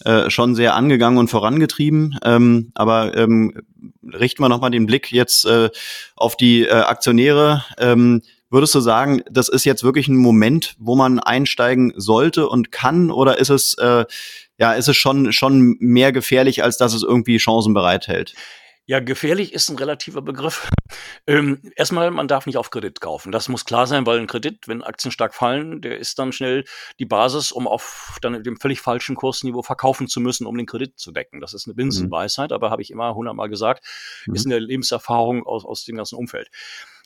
äh, 0.05 0.29
schon 0.29 0.55
sehr 0.55 0.75
angegangen 0.75 1.19
und 1.19 1.29
vorangetrieben. 1.29 2.17
Ähm, 2.23 2.71
aber 2.73 3.15
ähm, 3.15 3.61
richten 4.11 4.41
wir 4.41 4.49
nochmal 4.49 4.71
den 4.71 4.87
Blick 4.87 5.11
jetzt 5.11 5.45
äh, 5.45 5.69
auf 6.15 6.35
die 6.35 6.63
äh, 6.63 6.71
Aktionäre. 6.71 7.63
Ähm, 7.77 8.21
würdest 8.49 8.73
du 8.75 8.79
sagen, 8.79 9.21
das 9.29 9.47
ist 9.47 9.65
jetzt 9.65 9.83
wirklich 9.83 10.07
ein 10.07 10.17
Moment, 10.17 10.75
wo 10.79 10.95
man 10.95 11.19
einsteigen 11.19 11.93
sollte 11.95 12.49
und 12.49 12.71
kann? 12.71 13.11
Oder 13.11 13.37
ist 13.39 13.49
es, 13.49 13.75
äh, 13.75 14.05
ja, 14.57 14.73
ist 14.73 14.89
es 14.89 14.97
schon, 14.97 15.31
schon 15.31 15.77
mehr 15.79 16.11
gefährlich, 16.11 16.63
als 16.63 16.77
dass 16.77 16.93
es 16.93 17.03
irgendwie 17.03 17.37
Chancen 17.37 17.73
bereithält? 17.73 18.33
Ja, 18.85 18.99
gefährlich 18.99 19.53
ist 19.53 19.69
ein 19.69 19.77
relativer 19.77 20.21
Begriff. 20.21 20.69
Ähm, 21.25 21.61
erstmal, 21.77 22.11
man 22.11 22.27
darf 22.27 22.45
nicht 22.45 22.57
auf 22.57 22.69
Kredit 22.69 22.99
kaufen. 22.99 23.31
Das 23.31 23.47
muss 23.47 23.63
klar 23.63 23.87
sein, 23.87 24.05
weil 24.05 24.19
ein 24.19 24.27
Kredit, 24.27 24.67
wenn 24.67 24.83
Aktien 24.83 25.11
stark 25.11 25.33
fallen, 25.33 25.79
der 25.79 25.97
ist 25.97 26.19
dann 26.19 26.33
schnell 26.33 26.65
die 26.99 27.05
Basis, 27.05 27.53
um 27.53 27.65
auf 27.65 28.17
dann 28.21 28.43
dem 28.43 28.57
völlig 28.57 28.81
falschen 28.81 29.15
Kursniveau 29.15 29.61
verkaufen 29.61 30.09
zu 30.09 30.19
müssen, 30.19 30.45
um 30.45 30.57
den 30.57 30.65
Kredit 30.65 30.99
zu 30.99 31.13
decken. 31.13 31.39
Das 31.39 31.53
ist 31.53 31.65
eine 31.65 31.75
Binsenweisheit, 31.75 32.49
mhm. 32.49 32.55
aber 32.55 32.71
habe 32.71 32.81
ich 32.81 32.91
immer 32.91 33.15
hundertmal 33.15 33.47
gesagt, 33.47 33.85
mhm. 34.25 34.35
ist 34.35 34.43
in 34.43 34.49
der 34.49 34.59
Lebenserfahrung 34.59 35.45
aus, 35.45 35.63
aus 35.63 35.85
dem 35.85 35.95
ganzen 35.95 36.17
Umfeld. 36.17 36.49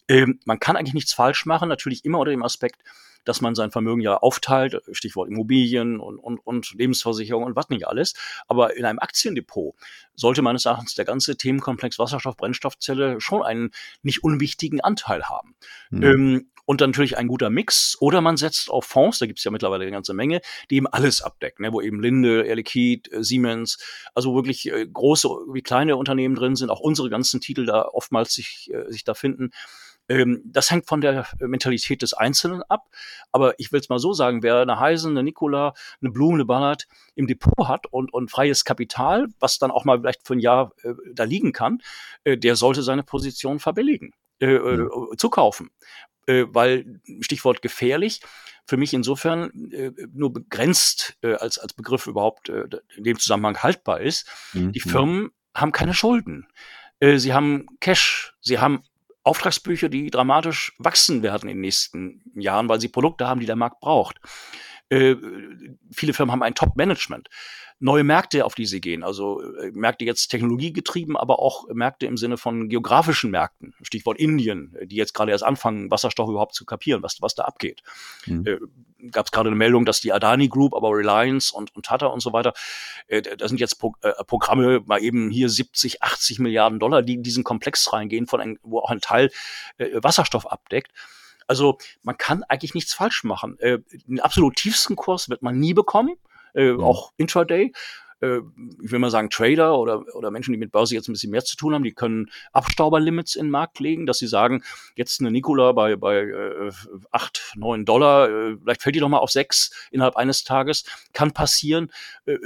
Ähm, 0.08 0.40
man 0.46 0.60
kann 0.60 0.78
eigentlich 0.78 0.96
nichts 0.96 1.14
falsch 1.14 1.46
machen, 1.46 1.70
natürlich 1.70 2.06
immer 2.06 2.18
unter 2.18 2.32
dem 2.32 2.44
Aspekt, 2.44 2.82
dass 3.28 3.42
man 3.42 3.56
sein 3.56 3.72
Vermögen 3.72 4.02
ja 4.02 4.18
aufteilt, 4.18 4.82
Stichwort 4.92 5.30
Immobilien 5.30 6.00
und, 6.00 6.18
und, 6.18 6.40
und 6.46 6.74
Lebensversicherung 6.74 7.44
und 7.44 7.56
was 7.56 7.70
nicht 7.70 7.88
alles. 7.88 8.14
Aber 8.48 8.76
in 8.76 8.86
einem 8.86 9.00
Aktiendepot 9.00 9.76
sollte 10.16 10.42
meines 10.42 10.66
Erachtens 10.66 10.96
der 10.96 11.06
ganze 11.06 11.38
Themenkomplex 11.38 12.00
Wasserstoff, 12.00 12.38
Brennstoffzelle 12.38 13.20
schon 13.20 13.44
einen 13.44 13.72
nicht 14.02 14.24
unwichtigen 14.24 14.82
Anteil 14.82 15.24
haben. 15.26 15.56
Mhm. 15.90 16.04
Ähm, 16.04 16.50
und 16.70 16.82
dann 16.82 16.90
natürlich 16.90 17.18
ein 17.18 17.28
guter 17.28 17.50
Mix. 17.50 17.96
Oder 18.02 18.20
man 18.20 18.36
setzt 18.36 18.70
auf 18.70 18.84
Fonds, 18.84 19.20
da 19.20 19.26
gibt 19.26 19.40
es 19.40 19.46
ja 19.46 19.52
mittlerweile 19.52 19.84
eine 19.84 19.92
ganze 19.92 20.14
Menge, 20.14 20.42
die 20.70 20.76
eben 20.76 20.88
alles 20.88 21.22
abdecken, 21.22 21.64
ne, 21.64 21.72
wo 21.72 21.80
eben 21.80 22.02
Linde, 22.02 22.44
Air 22.44 22.58
Liquide, 22.58 23.10
äh, 23.10 23.24
Siemens, 23.24 23.78
also 24.14 24.36
wirklich 24.36 24.70
äh, 24.70 24.86
große 24.86 25.30
wie 25.54 25.62
kleine 25.62 25.96
Unternehmen 25.96 26.36
drin 26.36 26.58
sind, 26.58 26.70
auch 26.70 26.82
unsere 26.82 27.10
ganzen 27.10 27.40
Titel 27.40 27.66
da 27.66 27.84
oftmals 27.84 28.34
sich, 28.34 28.70
äh, 28.74 28.92
sich 28.92 29.06
da 29.06 29.14
finden. 29.14 29.52
Ähm, 30.10 30.42
das 30.46 30.72
hängt 30.72 30.88
von 30.88 31.02
der 31.02 31.28
Mentalität 31.40 32.02
des 32.02 32.14
Einzelnen 32.14 32.64
ab. 32.64 32.90
Aber 33.32 33.60
ich 33.60 33.72
will 33.72 33.80
es 33.80 33.90
mal 33.90 34.00
so 34.00 34.14
sagen, 34.14 34.44
wer 34.44 34.58
eine 34.58 34.80
Heisen, 34.80 35.12
eine 35.12 35.24
Nikola, 35.24 35.74
eine 36.02 36.12
Blume, 36.12 36.36
eine 36.36 36.46
Ballard 36.46 36.88
im 37.16 37.28
Depot 37.28 37.68
hat 37.68 37.88
und, 37.88 38.14
und 38.14 38.32
freies 38.32 38.66
Kapital, 38.66 39.28
was 39.40 39.60
dann 39.60 39.72
auch 39.72 39.86
mal 39.86 40.00
vielleicht 40.00 40.26
für 40.26 40.34
ein 40.34 40.40
Jahr 40.40 40.72
äh, 40.84 40.94
da 41.14 41.24
liegen 41.24 41.54
kann, 41.54 41.82
äh, 42.24 42.38
der 42.38 42.56
sollte 42.56 42.84
seine 42.84 43.04
Position 43.04 43.60
verbilligen, 43.60 44.14
äh, 44.40 44.58
mhm. 44.58 44.90
zukaufen. 45.18 45.72
Äh, 46.26 46.46
weil, 46.50 47.00
Stichwort 47.22 47.62
gefährlich, 47.62 48.22
für 48.66 48.78
mich 48.78 48.94
insofern 48.94 49.72
äh, 49.72 49.92
nur 50.14 50.34
begrenzt 50.34 51.18
äh, 51.22 51.36
als, 51.36 51.58
als 51.58 51.74
Begriff 51.74 52.06
überhaupt 52.06 52.50
äh, 52.50 52.66
in 52.96 53.06
dem 53.06 53.18
Zusammenhang 53.18 53.58
haltbar 53.64 54.02
ist. 54.02 54.28
Mhm. 54.54 54.74
Die 54.74 54.82
Firmen 54.82 55.32
haben 55.56 55.72
keine 55.72 55.94
Schulden. 55.94 56.48
Äh, 57.00 57.18
sie 57.18 57.34
haben 57.34 57.68
Cash, 57.80 58.34
sie 58.42 58.60
haben 58.60 58.84
Auftragsbücher, 59.28 59.90
die 59.90 60.10
dramatisch 60.10 60.74
wachsen 60.80 61.22
werden 61.22 61.50
in 61.50 61.58
den 61.58 61.62
nächsten 61.62 62.24
Jahren, 62.34 62.70
weil 62.70 62.80
sie 62.80 62.88
Produkte 62.88 63.28
haben, 63.28 63.40
die 63.40 63.46
der 63.46 63.56
Markt 63.56 63.80
braucht. 63.82 64.20
Äh, 64.90 65.16
viele 65.92 66.14
Firmen 66.14 66.32
haben 66.32 66.44
ein 66.44 66.56
Top-Management 66.56 67.30
neue 67.80 68.04
Märkte, 68.04 68.44
auf 68.46 68.56
die 68.56 68.66
sie 68.66 68.82
gehen. 68.82 69.04
Also 69.04 69.42
äh, 69.42 69.72
Märkte 69.72 70.06
jetzt 70.06 70.30
technologiegetrieben, 70.30 71.16
aber 71.16 71.40
auch 71.40 71.68
Märkte 71.72 72.08
im 72.08 72.18
Sinne 72.18 72.38
von 72.38 72.70
geografischen 72.70 73.30
Märkten. 73.30 73.76
Stichwort 73.82 74.18
Indien, 74.18 74.76
die 74.84 74.96
jetzt 74.96 75.14
gerade 75.14 75.32
erst 75.32 75.44
anfangen, 75.44 75.92
Wasserstoff 75.92 76.30
überhaupt 76.30 76.56
zu 76.56 76.66
kapieren, 76.66 77.04
was, 77.04 77.22
was 77.22 77.36
da 77.36 77.44
abgeht. 77.44 77.84
Mhm. 78.26 78.46
Äh, 78.46 78.58
Gab 79.12 79.28
es 79.28 79.32
gerade 79.32 79.48
eine 79.48 79.56
Meldung, 79.56 79.86
dass 79.86 80.02
die 80.02 80.12
Adani 80.12 80.48
Group, 80.48 80.74
aber 80.74 80.90
Reliance 80.90 81.56
und, 81.56 81.76
und 81.76 81.86
Tata 81.86 82.08
und 82.08 82.20
so 82.20 82.34
weiter, 82.34 82.54
äh, 83.08 83.22
da 83.22 83.48
sind 83.48 83.60
jetzt 83.60 83.76
Pro 83.76 83.94
äh, 84.02 84.12
Programme, 84.26 84.82
mal 84.86 85.02
eben 85.04 85.30
hier 85.30 85.50
70, 85.50 86.02
80 86.02 86.40
Milliarden 86.40 86.80
Dollar, 86.80 87.04
die 87.04 87.14
in 87.14 87.24
diesen 87.24 87.44
Komplex 87.44 87.94
reingehen, 87.94 88.26
von 88.26 88.42
ein, 88.42 88.58
wo 88.64 88.80
auch 88.80 88.90
ein 88.90 89.00
Teil 89.00 89.30
äh, 89.78 89.90
Wasserstoff 90.02 90.48
abdeckt. 90.48 90.92
Also 91.48 91.78
man 92.04 92.18
kann 92.18 92.44
eigentlich 92.44 92.76
nichts 92.76 92.94
falsch 92.94 93.24
machen. 93.24 93.58
Äh, 93.60 93.80
den 94.08 94.20
absolut 94.20 94.56
tiefsten 94.56 94.96
Kurs 94.96 95.30
wird 95.30 95.42
man 95.42 95.60
nie 95.60 95.74
bekommen 95.74 96.18
äh, 96.54 96.74
mhm. 96.74 96.84
auch 96.84 97.14
Intraday. 97.18 97.72
Äh, 98.20 98.40
ich 98.84 98.92
will 98.92 99.00
mal 99.00 99.12
sagen, 99.12 99.30
Trader 99.30 99.78
oder, 99.78 100.04
oder 100.16 100.32
Menschen, 100.32 100.52
die 100.52 100.58
mit 100.58 100.72
Börse 100.72 100.96
jetzt 100.96 101.08
ein 101.08 101.14
bisschen 101.14 101.32
mehr 101.32 101.46
zu 101.46 101.56
tun 101.56 101.74
haben, 101.74 101.84
die 101.84 101.94
können 101.94 102.32
Abstauberlimits 102.52 103.36
in 103.36 103.46
den 103.46 103.52
Markt 103.52 103.80
legen, 103.80 104.06
dass 104.06 104.18
sie 104.18 104.28
sagen, 104.28 104.64
jetzt 104.96 105.20
eine 105.20 105.32
Nikola 105.32 105.72
bei, 105.72 105.96
bei 105.96 106.22
äh, 106.22 106.72
8, 107.12 107.54
9 107.56 107.86
Dollar, 107.86 108.30
äh, 108.30 108.58
vielleicht 108.58 108.82
fällt 108.82 108.96
die 108.96 109.00
doch 109.00 109.10
mal 109.10 109.20
auf 109.20 109.32
6 109.32 109.90
innerhalb 109.92 110.16
eines 110.16 110.44
Tages, 110.44 110.84
kann 111.14 111.32
passieren. 111.32 111.92
Äh, 112.26 112.38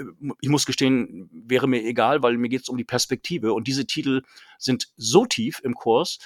ich 0.41 0.49
muss 0.49 0.65
gestehen, 0.65 1.29
wäre 1.31 1.67
mir 1.67 1.83
egal, 1.83 2.21
weil 2.21 2.37
mir 2.37 2.49
geht 2.49 2.63
es 2.63 2.69
um 2.69 2.77
die 2.77 2.83
Perspektive 2.83 3.53
und 3.53 3.67
diese 3.67 3.85
Titel 3.85 4.23
sind 4.57 4.89
so 4.97 5.25
tief 5.25 5.61
im 5.63 5.73
Kurs, 5.73 6.19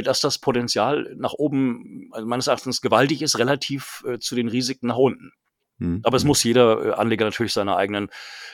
dass 0.00 0.20
das 0.20 0.38
Potenzial 0.38 1.14
nach 1.18 1.34
oben 1.34 2.08
also 2.12 2.26
meines 2.26 2.46
Erachtens 2.46 2.80
gewaltig 2.80 3.20
ist, 3.20 3.38
relativ 3.38 4.02
äh, 4.06 4.18
zu 4.18 4.34
den 4.34 4.48
Risiken 4.48 4.86
nach 4.86 4.96
unten. 4.96 5.32
Mhm. 5.82 6.00
Aber 6.04 6.16
es 6.16 6.24
muss 6.24 6.42
jeder 6.44 6.84
äh, 6.84 6.92
Anleger 6.92 7.24
natürlich 7.24 7.52
seiner 7.52 7.76
eigenen 7.76 8.08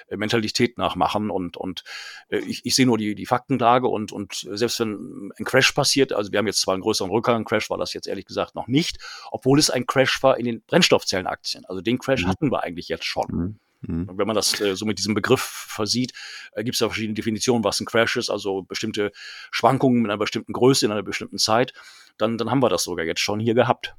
äh, 0.09 0.17
Mentalität 0.17 0.79
nachmachen 0.79 1.31
und, 1.31 1.57
und 1.57 1.85
äh, 2.29 2.39
ich, 2.39 2.65
ich 2.65 2.75
sehe 2.75 2.87
nur 2.87 2.99
die, 2.99 3.15
die 3.15 3.27
Faktenlage 3.27 3.89
und, 3.89 4.13
und 4.13 4.47
selbst 4.53 4.81
wenn 4.81 5.31
ein 5.39 5.45
Crash 5.45 5.73
passiert, 5.73 6.13
also 6.13 6.33
wir 6.33 6.39
haben 6.39 6.47
jetzt 6.47 6.61
zwar 6.61 6.75
einen 6.75 6.83
größeren 6.83 7.11
Rückgang-Crash, 7.11 7.71
war 7.71 7.79
das 7.79 7.93
jetzt 7.93 8.09
ehrlich 8.09 8.27
gesagt 8.27 8.55
noch 8.55 8.67
nicht, 8.67 8.99
obwohl 9.31 9.59
es 9.59 9.71
ein 9.71 9.87
Crash 9.87 10.23
war 10.23 10.39
in 10.39 10.47
den 10.47 10.63
Brennstoffzellenaktien. 10.63 11.65
Also 11.67 11.83
den 11.83 11.99
Crash 11.99 12.25
mhm. 12.25 12.29
hatten 12.29 12.51
wir 12.51 12.63
eigentlich 12.63 12.89
jetzt 12.89 13.05
schon. 13.05 13.59
Mhm. 13.81 14.01
Mhm. 14.01 14.11
Wenn 14.15 14.27
man 14.27 14.37
das 14.37 14.61
äh, 14.61 14.77
so 14.77 14.87
mit 14.87 14.99
diesem 14.99 15.15
Begriff 15.15 15.41
versieht, 15.41 16.13
äh, 16.53 16.65
gibt 16.65 16.75
es 16.75 16.81
ja 16.81 16.89
verschiedene 16.89 17.15
Definitionen, 17.15 17.65
was 17.65 17.81
ein 17.81 17.87
Crash 17.87 18.17
ist, 18.17 18.31
also 18.31 18.63
bestimmte 18.63 19.13
Schwankungen 19.51 20.03
mit 20.03 20.11
einer 20.11 20.19
bestimmten 20.19 20.53
Größe 20.53 20.87
in 20.87 20.93
einer 20.93 21.03
bestimmten 21.03 21.39
Zeit. 21.39 21.73
Dann, 22.17 22.39
dann 22.39 22.51
haben 22.51 22.63
wir 22.63 22.69
das 22.69 22.85
sogar 22.85 23.05
jetzt 23.05 23.21
schon 23.21 23.41
hier 23.41 23.55
gehabt. 23.55 23.95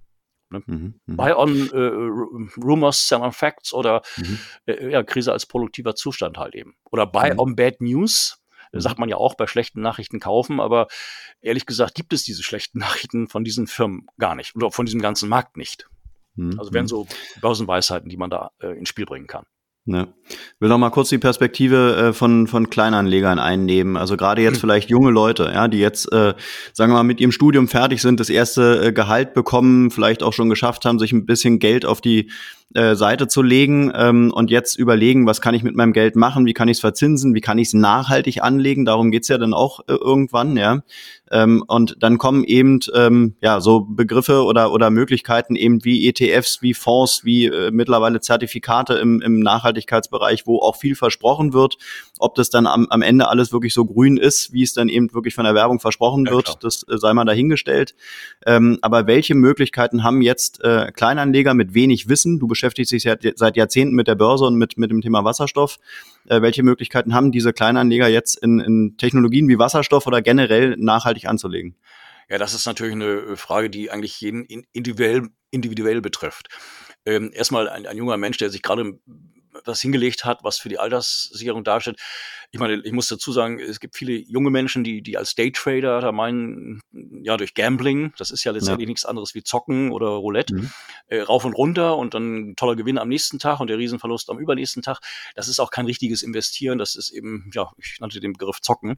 Ne? 0.52 0.64
Mhm, 0.66 1.00
mh. 1.06 1.16
Buy 1.16 1.32
on 1.34 1.70
äh, 1.72 2.62
Rumors, 2.62 3.08
Sell 3.08 3.22
on 3.22 3.32
Facts 3.32 3.74
oder 3.74 4.02
mhm. 4.18 4.40
äh, 4.66 4.92
ja, 4.92 5.04
Krise 5.04 5.32
als 5.32 5.46
produktiver 5.46 5.96
Zustand 5.96 6.38
halt 6.38 6.56
eben. 6.56 6.76
Oder 6.92 7.06
Buy 7.06 7.34
mhm. 7.34 7.40
on 7.40 7.56
Bad 7.56 7.82
News, 7.82 8.42
mhm. 8.72 8.80
sagt 8.80 9.00
man 9.00 9.10
ja 9.10 9.18
auch 9.18 9.36
bei 9.36 9.48
schlechten 9.48 9.82
Nachrichten 9.82 10.20
kaufen, 10.20 10.60
aber 10.60 10.88
ehrlich 11.42 11.66
gesagt 11.66 11.96
gibt 11.96 12.14
es 12.14 12.24
diese 12.24 12.44
schlechten 12.44 12.80
Nachrichten 12.80 13.28
von 13.28 13.44
diesen 13.44 13.68
Firmen 13.68 14.08
gar 14.18 14.36
nicht 14.36 14.56
oder 14.56 14.72
von 14.72 14.86
diesem 14.86 15.02
ganzen 15.02 15.30
Markt 15.30 15.56
nicht. 15.56 15.88
Mhm, 16.36 16.60
also 16.60 16.74
wären 16.74 16.86
mhm. 16.86 16.90
so 16.90 17.08
Börsenweisheiten, 17.42 18.10
die 18.10 18.18
man 18.18 18.30
da 18.30 18.52
äh, 18.60 18.78
ins 18.78 18.90
Spiel 18.90 19.06
bringen 19.06 19.28
kann. 19.28 19.46
Ne. 19.86 20.14
Will 20.60 20.70
noch 20.70 20.78
mal 20.78 20.92
kurz 20.92 21.10
die 21.10 21.18
Perspektive 21.18 21.96
äh, 21.96 22.14
von 22.14 22.46
von 22.48 22.70
Kleinanlegern 22.70 23.40
einnehmen. 23.40 23.98
Also 23.98 24.18
gerade 24.18 24.42
jetzt 24.42 24.56
hm. 24.56 24.62
vielleicht 24.62 24.90
junge 24.90 25.10
Leute, 25.10 25.52
ja, 25.54 25.68
die 25.68 25.80
jetzt 25.80 26.12
äh, 26.12 26.36
sagen 26.74 26.92
wir 26.92 26.98
mal 26.98 27.04
mit 27.04 27.20
ihrem 27.20 27.32
Studium 27.32 27.68
fertig 27.68 28.02
sind, 28.02 28.20
das 28.20 28.30
erste 28.30 28.88
äh, 28.88 28.92
Gehalt 28.92 29.34
bekommen, 29.34 29.90
vielleicht 29.90 30.22
auch 30.22 30.34
schon 30.34 30.50
geschafft 30.50 30.86
haben, 30.86 31.00
sich 31.00 31.12
ein 31.12 31.26
bisschen 31.26 31.60
Geld 31.60 31.86
auf 31.86 32.02
die 32.02 32.30
äh, 32.76 32.96
Seite 32.96 33.28
zu 33.28 33.42
legen 33.42 33.92
ähm, 33.96 34.32
und 34.32 34.52
jetzt 34.52 34.76
überlegen, 34.78 35.26
was 35.26 35.42
kann 35.42 35.56
ich 35.56 35.64
mit 35.64 35.76
meinem 35.76 35.94
Geld 35.94 36.16
machen, 36.16 36.46
wie 36.46 36.54
kann 36.54 36.68
ich 36.68 36.78
es 36.78 36.82
verzinsen, 36.82 37.34
wie 37.34 37.42
kann 37.42 37.58
ich 37.58 37.70
es 37.70 37.74
nachhaltig 37.74 38.44
anlegen, 38.44 38.86
darum 38.86 39.10
geht's 39.10 39.28
ja 39.28 39.38
dann 39.38 39.54
auch 39.54 39.80
äh, 39.88 39.94
irgendwann, 39.94 40.56
ja. 40.56 40.82
Ähm, 41.32 41.64
und 41.68 41.98
dann 42.00 42.18
kommen 42.18 42.44
eben 42.44 42.80
ähm, 42.96 43.36
ja 43.42 43.62
so 43.62 43.82
Begriffe 43.82 44.44
oder 44.44 44.72
oder 44.72 44.90
Möglichkeiten 44.90 45.56
eben 45.56 45.84
wie 45.84 46.08
ETFs, 46.08 46.62
wie 46.62 46.74
Fonds, 46.74 47.24
wie 47.24 47.46
äh, 47.46 47.72
mittlerweile 47.72 48.20
Zertifikate 48.20 48.96
im, 48.96 49.22
im 49.22 49.40
Nachhaltigkeitsbereich, 49.40 50.48
wo 50.48 50.60
auch 50.60 50.76
viel 50.76 50.96
versprochen 50.96 51.54
wird. 51.54 51.78
Ob 52.18 52.36
das 52.36 52.50
dann 52.50 52.68
am, 52.68 52.88
am 52.90 53.02
Ende 53.02 53.28
alles 53.28 53.52
wirklich 53.52 53.74
so 53.74 53.86
grün 53.86 54.18
ist, 54.18 54.54
wie 54.54 54.64
es 54.64 54.74
dann 54.74 54.90
eben 54.90 55.14
wirklich 55.14 55.36
von 55.36 55.46
der 55.46 55.56
Werbung 55.56 55.80
versprochen 55.80 56.26
ja, 56.26 56.32
wird, 56.32 56.46
klar. 56.46 56.58
das 56.62 56.84
äh, 56.90 56.98
sei 56.98 57.14
mal 57.14 57.26
dahingestellt. 57.26 57.96
Ähm, 58.46 58.80
aber 58.82 59.08
welche 59.08 59.36
Möglichkeiten 59.36 60.04
haben 60.04 60.22
jetzt 60.22 60.64
äh, 60.64 60.92
Kleinanleger 60.92 61.54
mit 61.54 61.74
wenig 61.74 62.10
Wissen? 62.10 62.40
Du 62.40 62.48
beschäftigt 62.60 62.90
sich 62.90 63.04
seit, 63.04 63.56
Jahrzehnten 63.56 63.96
mit 63.96 64.08
der 64.08 64.16
Börse 64.16 64.46
und 64.46 64.56
mit, 64.56 64.78
mit 64.78 64.92
dem 64.92 65.02
Thema 65.02 65.24
Wasserstoff. 65.24 65.78
Äh, 66.28 66.42
welche 66.42 66.62
Möglichkeiten 66.62 67.14
haben 67.14 67.32
diese 67.32 67.54
Kleinanleger 67.54 68.08
jetzt 68.08 68.36
in, 68.36 68.60
in 68.60 68.98
Technologien 68.98 69.48
wie 69.48 69.58
Wasserstoff 69.58 70.08
oder 70.08 70.22
generell 70.22 70.76
nachhaltig 70.78 71.26
anzulegen? 71.26 71.76
Ja, 72.30 72.38
das 72.38 72.54
ist 72.54 72.66
natürlich 72.66 72.94
eine 72.94 73.06
äh, 73.06 73.36
Frage, 73.38 73.70
die 73.70 73.92
eigentlich 73.92 74.20
jeden 74.20 74.44
individuell, 74.44 75.30
individuell 75.52 76.02
betrifft. 76.02 76.50
Ähm, 77.06 77.32
erstmal 77.34 77.70
ein, 77.70 77.86
ein 77.86 77.98
junger 77.98 78.18
Mensch, 78.18 78.38
der 78.38 78.50
sich 78.50 78.62
gerade 78.62 79.00
was 79.66 79.82
hingelegt 79.82 80.26
hat, 80.26 80.44
was 80.44 80.58
für 80.58 80.70
die 80.70 80.80
Alterssicherung 80.80 81.64
darstellt. 81.64 82.00
Ich 82.52 82.60
meine, 82.60 82.82
ich 82.84 82.92
muss 82.92 83.08
dazu 83.08 83.32
sagen, 83.32 83.60
es 83.60 83.80
gibt 83.80 83.96
viele 83.96 84.14
junge 84.14 84.50
Menschen, 84.50 84.84
die, 84.84 85.02
die 85.02 85.18
als 85.18 85.36
Daytrader 85.36 86.02
da 86.02 86.12
meinen, 86.12 86.82
ja, 87.24 87.38
durch 87.38 87.54
Gambling, 87.54 88.14
das 88.18 88.32
ist 88.32 88.44
ja 88.44 88.52
letztendlich 88.52 88.88
ja. 88.88 88.90
nichts 88.90 89.06
anderes 89.06 89.36
wie 89.36 89.44
Zocken 89.44 89.92
oder 89.92 90.08
Roulette, 90.08 90.56
mhm. 90.56 90.72
äh, 91.08 91.22
rauf 91.22 91.46
und 91.46 91.54
runter 91.54 91.98
und 91.98 92.14
dann 92.14 92.56
toller 92.56 92.76
Gewinn 92.76 92.98
am 92.98 93.08
nächsten 93.08 93.38
Tag 93.40 93.60
und 93.60 93.70
der 93.70 93.78
Riesenverlust 93.78 94.30
am 94.30 94.40
übernächsten 94.40 94.82
Tag. 94.82 95.00
Das 95.36 95.48
ist 95.48 95.60
auch 95.60 95.70
kein 95.70 95.86
richtiges 95.86 96.24
Investieren, 96.24 96.80
das 96.80 96.96
ist 96.96 97.12
eben, 97.12 97.52
ja, 97.54 97.72
ich 97.78 98.00
nannte 98.00 98.20
den 98.20 98.34
Begriff 98.34 98.62
Zocken. 98.62 98.98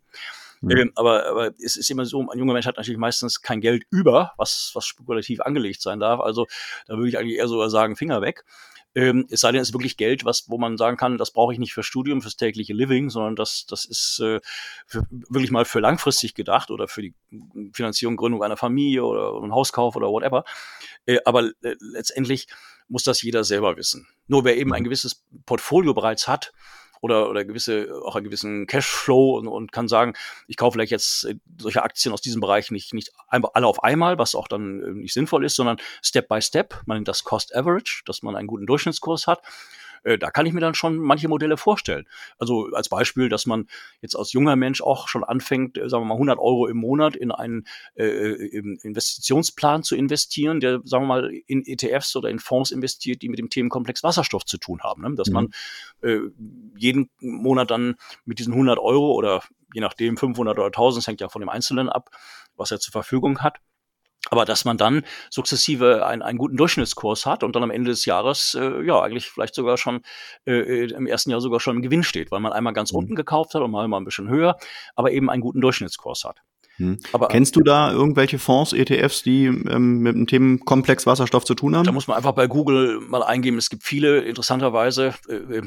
Mhm. 0.62 0.91
Aber, 0.95 1.26
aber 1.26 1.52
es 1.60 1.76
ist 1.76 1.89
immer 1.89 2.06
so, 2.06 2.21
ein 2.30 2.38
junger 2.38 2.54
Mensch 2.54 2.67
hat 2.67 2.78
natürlich 2.78 3.00
meistens 3.00 3.41
kein 3.41 3.62
Geld 3.62 3.84
über, 3.89 4.34
was, 4.38 4.71
was 4.74 4.86
spekulativ 4.86 5.41
angelegt 5.41 5.82
sein 5.82 6.00
darf. 6.00 6.19
Also 6.19 6.47
da 6.88 6.95
würde 6.95 7.10
ich 7.10 7.17
eigentlich 7.17 7.38
eher 7.38 7.47
sogar 7.47 7.69
sagen, 7.69 7.95
Finger 7.95 8.21
weg. 8.21 8.45
Ähm, 8.93 9.25
es 9.30 9.41
sei 9.41 9.51
denn, 9.51 9.62
es 9.62 9.69
ist 9.69 9.73
wirklich 9.73 9.97
Geld, 9.97 10.25
was, 10.25 10.49
wo 10.49 10.58
man 10.58 10.77
sagen 10.77 10.97
kann, 10.97 11.17
das 11.17 11.32
brauche 11.32 11.54
ich 11.54 11.60
nicht 11.60 11.73
für 11.73 11.84
Studium, 11.84 12.21
fürs 12.21 12.36
tägliche 12.36 12.73
Living, 12.73 13.10
sondern 13.10 13.36
das, 13.36 13.65
das 13.65 13.86
ist 13.86 14.19
äh, 14.19 14.39
für, 14.86 15.08
wirklich 15.10 15.51
mal 15.51 15.65
für 15.65 15.80
langfristig 15.80 16.34
gedacht 16.34 16.71
oder 16.71 16.88
für 16.88 17.01
die 17.01 17.13
Finanzierung, 17.73 18.17
Gründung 18.17 18.43
einer 18.43 18.58
Familie 18.58 19.06
oder 19.06 19.41
ein 19.41 19.54
Hauskauf 19.54 19.95
oder 19.95 20.10
whatever. 20.10 20.43
Äh, 21.06 21.19
aber 21.25 21.51
äh, 21.62 21.75
letztendlich 21.80 22.47
muss 22.88 23.04
das 23.04 23.21
jeder 23.21 23.43
selber 23.43 23.77
wissen. 23.77 24.08
Nur 24.27 24.43
wer 24.43 24.58
eben 24.58 24.73
ein 24.73 24.82
mhm. 24.82 24.86
gewisses 24.86 25.23
Portfolio 25.45 25.93
bereits 25.93 26.27
hat, 26.27 26.51
oder, 27.01 27.29
oder 27.29 27.43
gewisse, 27.43 27.89
auch 28.05 28.15
einen 28.15 28.23
gewissen 28.23 28.67
Cashflow 28.67 29.37
und, 29.37 29.47
und 29.47 29.71
kann 29.71 29.87
sagen, 29.87 30.13
ich 30.47 30.55
kaufe 30.55 30.75
vielleicht 30.75 30.91
jetzt 30.91 31.25
äh, 31.25 31.35
solche 31.57 31.83
Aktien 31.83 32.13
aus 32.13 32.21
diesem 32.21 32.39
Bereich 32.39 32.71
nicht, 32.71 32.93
nicht 32.93 33.11
einfach 33.27 33.51
alle 33.55 33.67
auf 33.67 33.83
einmal, 33.83 34.17
was 34.17 34.35
auch 34.35 34.47
dann 34.47 34.81
äh, 34.81 34.91
nicht 34.91 35.13
sinnvoll 35.13 35.43
ist, 35.43 35.55
sondern 35.55 35.77
Step 36.01 36.27
by 36.27 36.41
Step. 36.41 36.81
Man 36.85 36.97
nennt 36.97 37.07
das 37.07 37.23
Cost 37.23 37.55
Average, 37.55 38.03
dass 38.05 38.21
man 38.21 38.35
einen 38.35 38.47
guten 38.47 38.67
Durchschnittskurs 38.67 39.27
hat 39.27 39.41
äh, 40.03 40.17
da 40.17 40.31
kann 40.31 40.45
ich 40.45 40.53
mir 40.53 40.59
dann 40.59 40.75
schon 40.75 40.97
manche 40.97 41.27
Modelle 41.27 41.57
vorstellen. 41.57 42.07
Also 42.37 42.69
als 42.73 42.89
Beispiel, 42.89 43.29
dass 43.29 43.45
man 43.45 43.67
jetzt 44.01 44.15
als 44.15 44.33
junger 44.33 44.55
Mensch 44.55 44.81
auch 44.81 45.07
schon 45.07 45.23
anfängt, 45.23 45.77
äh, 45.77 45.89
sagen 45.89 46.03
wir 46.03 46.07
mal 46.07 46.15
100 46.15 46.39
Euro 46.39 46.67
im 46.67 46.77
Monat 46.77 47.15
in 47.15 47.31
einen 47.31 47.65
äh, 47.95 48.05
äh 48.05 48.77
Investitionsplan 48.81 49.83
zu 49.83 49.95
investieren, 49.95 50.59
der, 50.59 50.81
sagen 50.83 51.03
wir 51.03 51.07
mal, 51.07 51.31
in 51.47 51.63
ETFs 51.65 52.15
oder 52.15 52.29
in 52.29 52.39
Fonds 52.39 52.71
investiert, 52.71 53.21
die 53.21 53.29
mit 53.29 53.39
dem 53.39 53.49
Themenkomplex 53.49 54.03
Wasserstoff 54.03 54.45
zu 54.45 54.57
tun 54.57 54.81
haben. 54.81 55.03
Ne? 55.03 55.15
Dass 55.15 55.29
mhm. 55.29 55.33
man 55.33 55.49
äh, 56.01 56.19
jeden 56.75 57.09
Monat 57.19 57.71
dann 57.71 57.95
mit 58.25 58.39
diesen 58.39 58.53
100 58.53 58.79
Euro 58.79 59.13
oder 59.13 59.43
je 59.73 59.81
nachdem 59.81 60.17
500 60.17 60.57
oder 60.57 60.67
1000, 60.67 61.01
das 61.01 61.07
hängt 61.07 61.21
ja 61.21 61.29
von 61.29 61.41
dem 61.41 61.49
Einzelnen 61.49 61.89
ab, 61.89 62.09
was 62.55 62.71
er 62.71 62.79
zur 62.79 62.91
Verfügung 62.91 63.39
hat, 63.39 63.59
aber 64.29 64.45
dass 64.45 64.65
man 64.65 64.77
dann 64.77 65.03
sukzessive 65.29 66.05
einen, 66.05 66.21
einen 66.21 66.38
guten 66.38 66.57
Durchschnittskurs 66.57 67.25
hat 67.25 67.43
und 67.43 67.55
dann 67.55 67.63
am 67.63 67.71
Ende 67.71 67.89
des 67.91 68.05
Jahres 68.05 68.55
äh, 68.60 68.84
ja 68.86 69.01
eigentlich 69.01 69.29
vielleicht 69.29 69.55
sogar 69.55 69.77
schon 69.77 70.01
äh, 70.45 70.53
äh, 70.53 70.93
im 70.93 71.07
ersten 71.07 71.31
Jahr 71.31 71.41
sogar 71.41 71.60
schon 71.60 71.77
im 71.77 71.81
Gewinn 71.81 72.03
steht, 72.03 72.31
weil 72.31 72.39
man 72.39 72.53
einmal 72.53 72.73
ganz 72.73 72.91
mhm. 72.91 72.99
unten 72.99 73.15
gekauft 73.15 73.53
hat 73.53 73.62
und 73.62 73.71
mal, 73.71 73.88
mal 73.88 73.97
ein 73.97 74.05
bisschen 74.05 74.29
höher, 74.29 74.57
aber 74.95 75.12
eben 75.12 75.29
einen 75.29 75.41
guten 75.41 75.62
Durchschnittskurs 75.62 76.23
hat. 76.23 76.41
Hm. 76.77 76.97
Aber, 77.12 77.27
Kennst 77.27 77.55
du 77.55 77.62
da 77.62 77.91
irgendwelche 77.91 78.39
Fonds, 78.39 78.73
ETFs, 78.73 79.23
die 79.23 79.45
ähm, 79.45 79.99
mit 79.99 80.15
dem 80.15 80.25
Themenkomplex 80.25 81.05
Wasserstoff 81.05 81.45
zu 81.45 81.53
tun 81.53 81.75
haben? 81.75 81.86
Da 81.86 81.91
muss 81.91 82.07
man 82.07 82.17
einfach 82.17 82.31
bei 82.31 82.47
Google 82.47 82.99
mal 83.01 83.23
eingeben. 83.23 83.57
Es 83.57 83.69
gibt 83.69 83.84
viele, 83.84 84.21
interessanterweise, 84.21 85.13
äh, 85.27 85.34
äh 85.57 85.62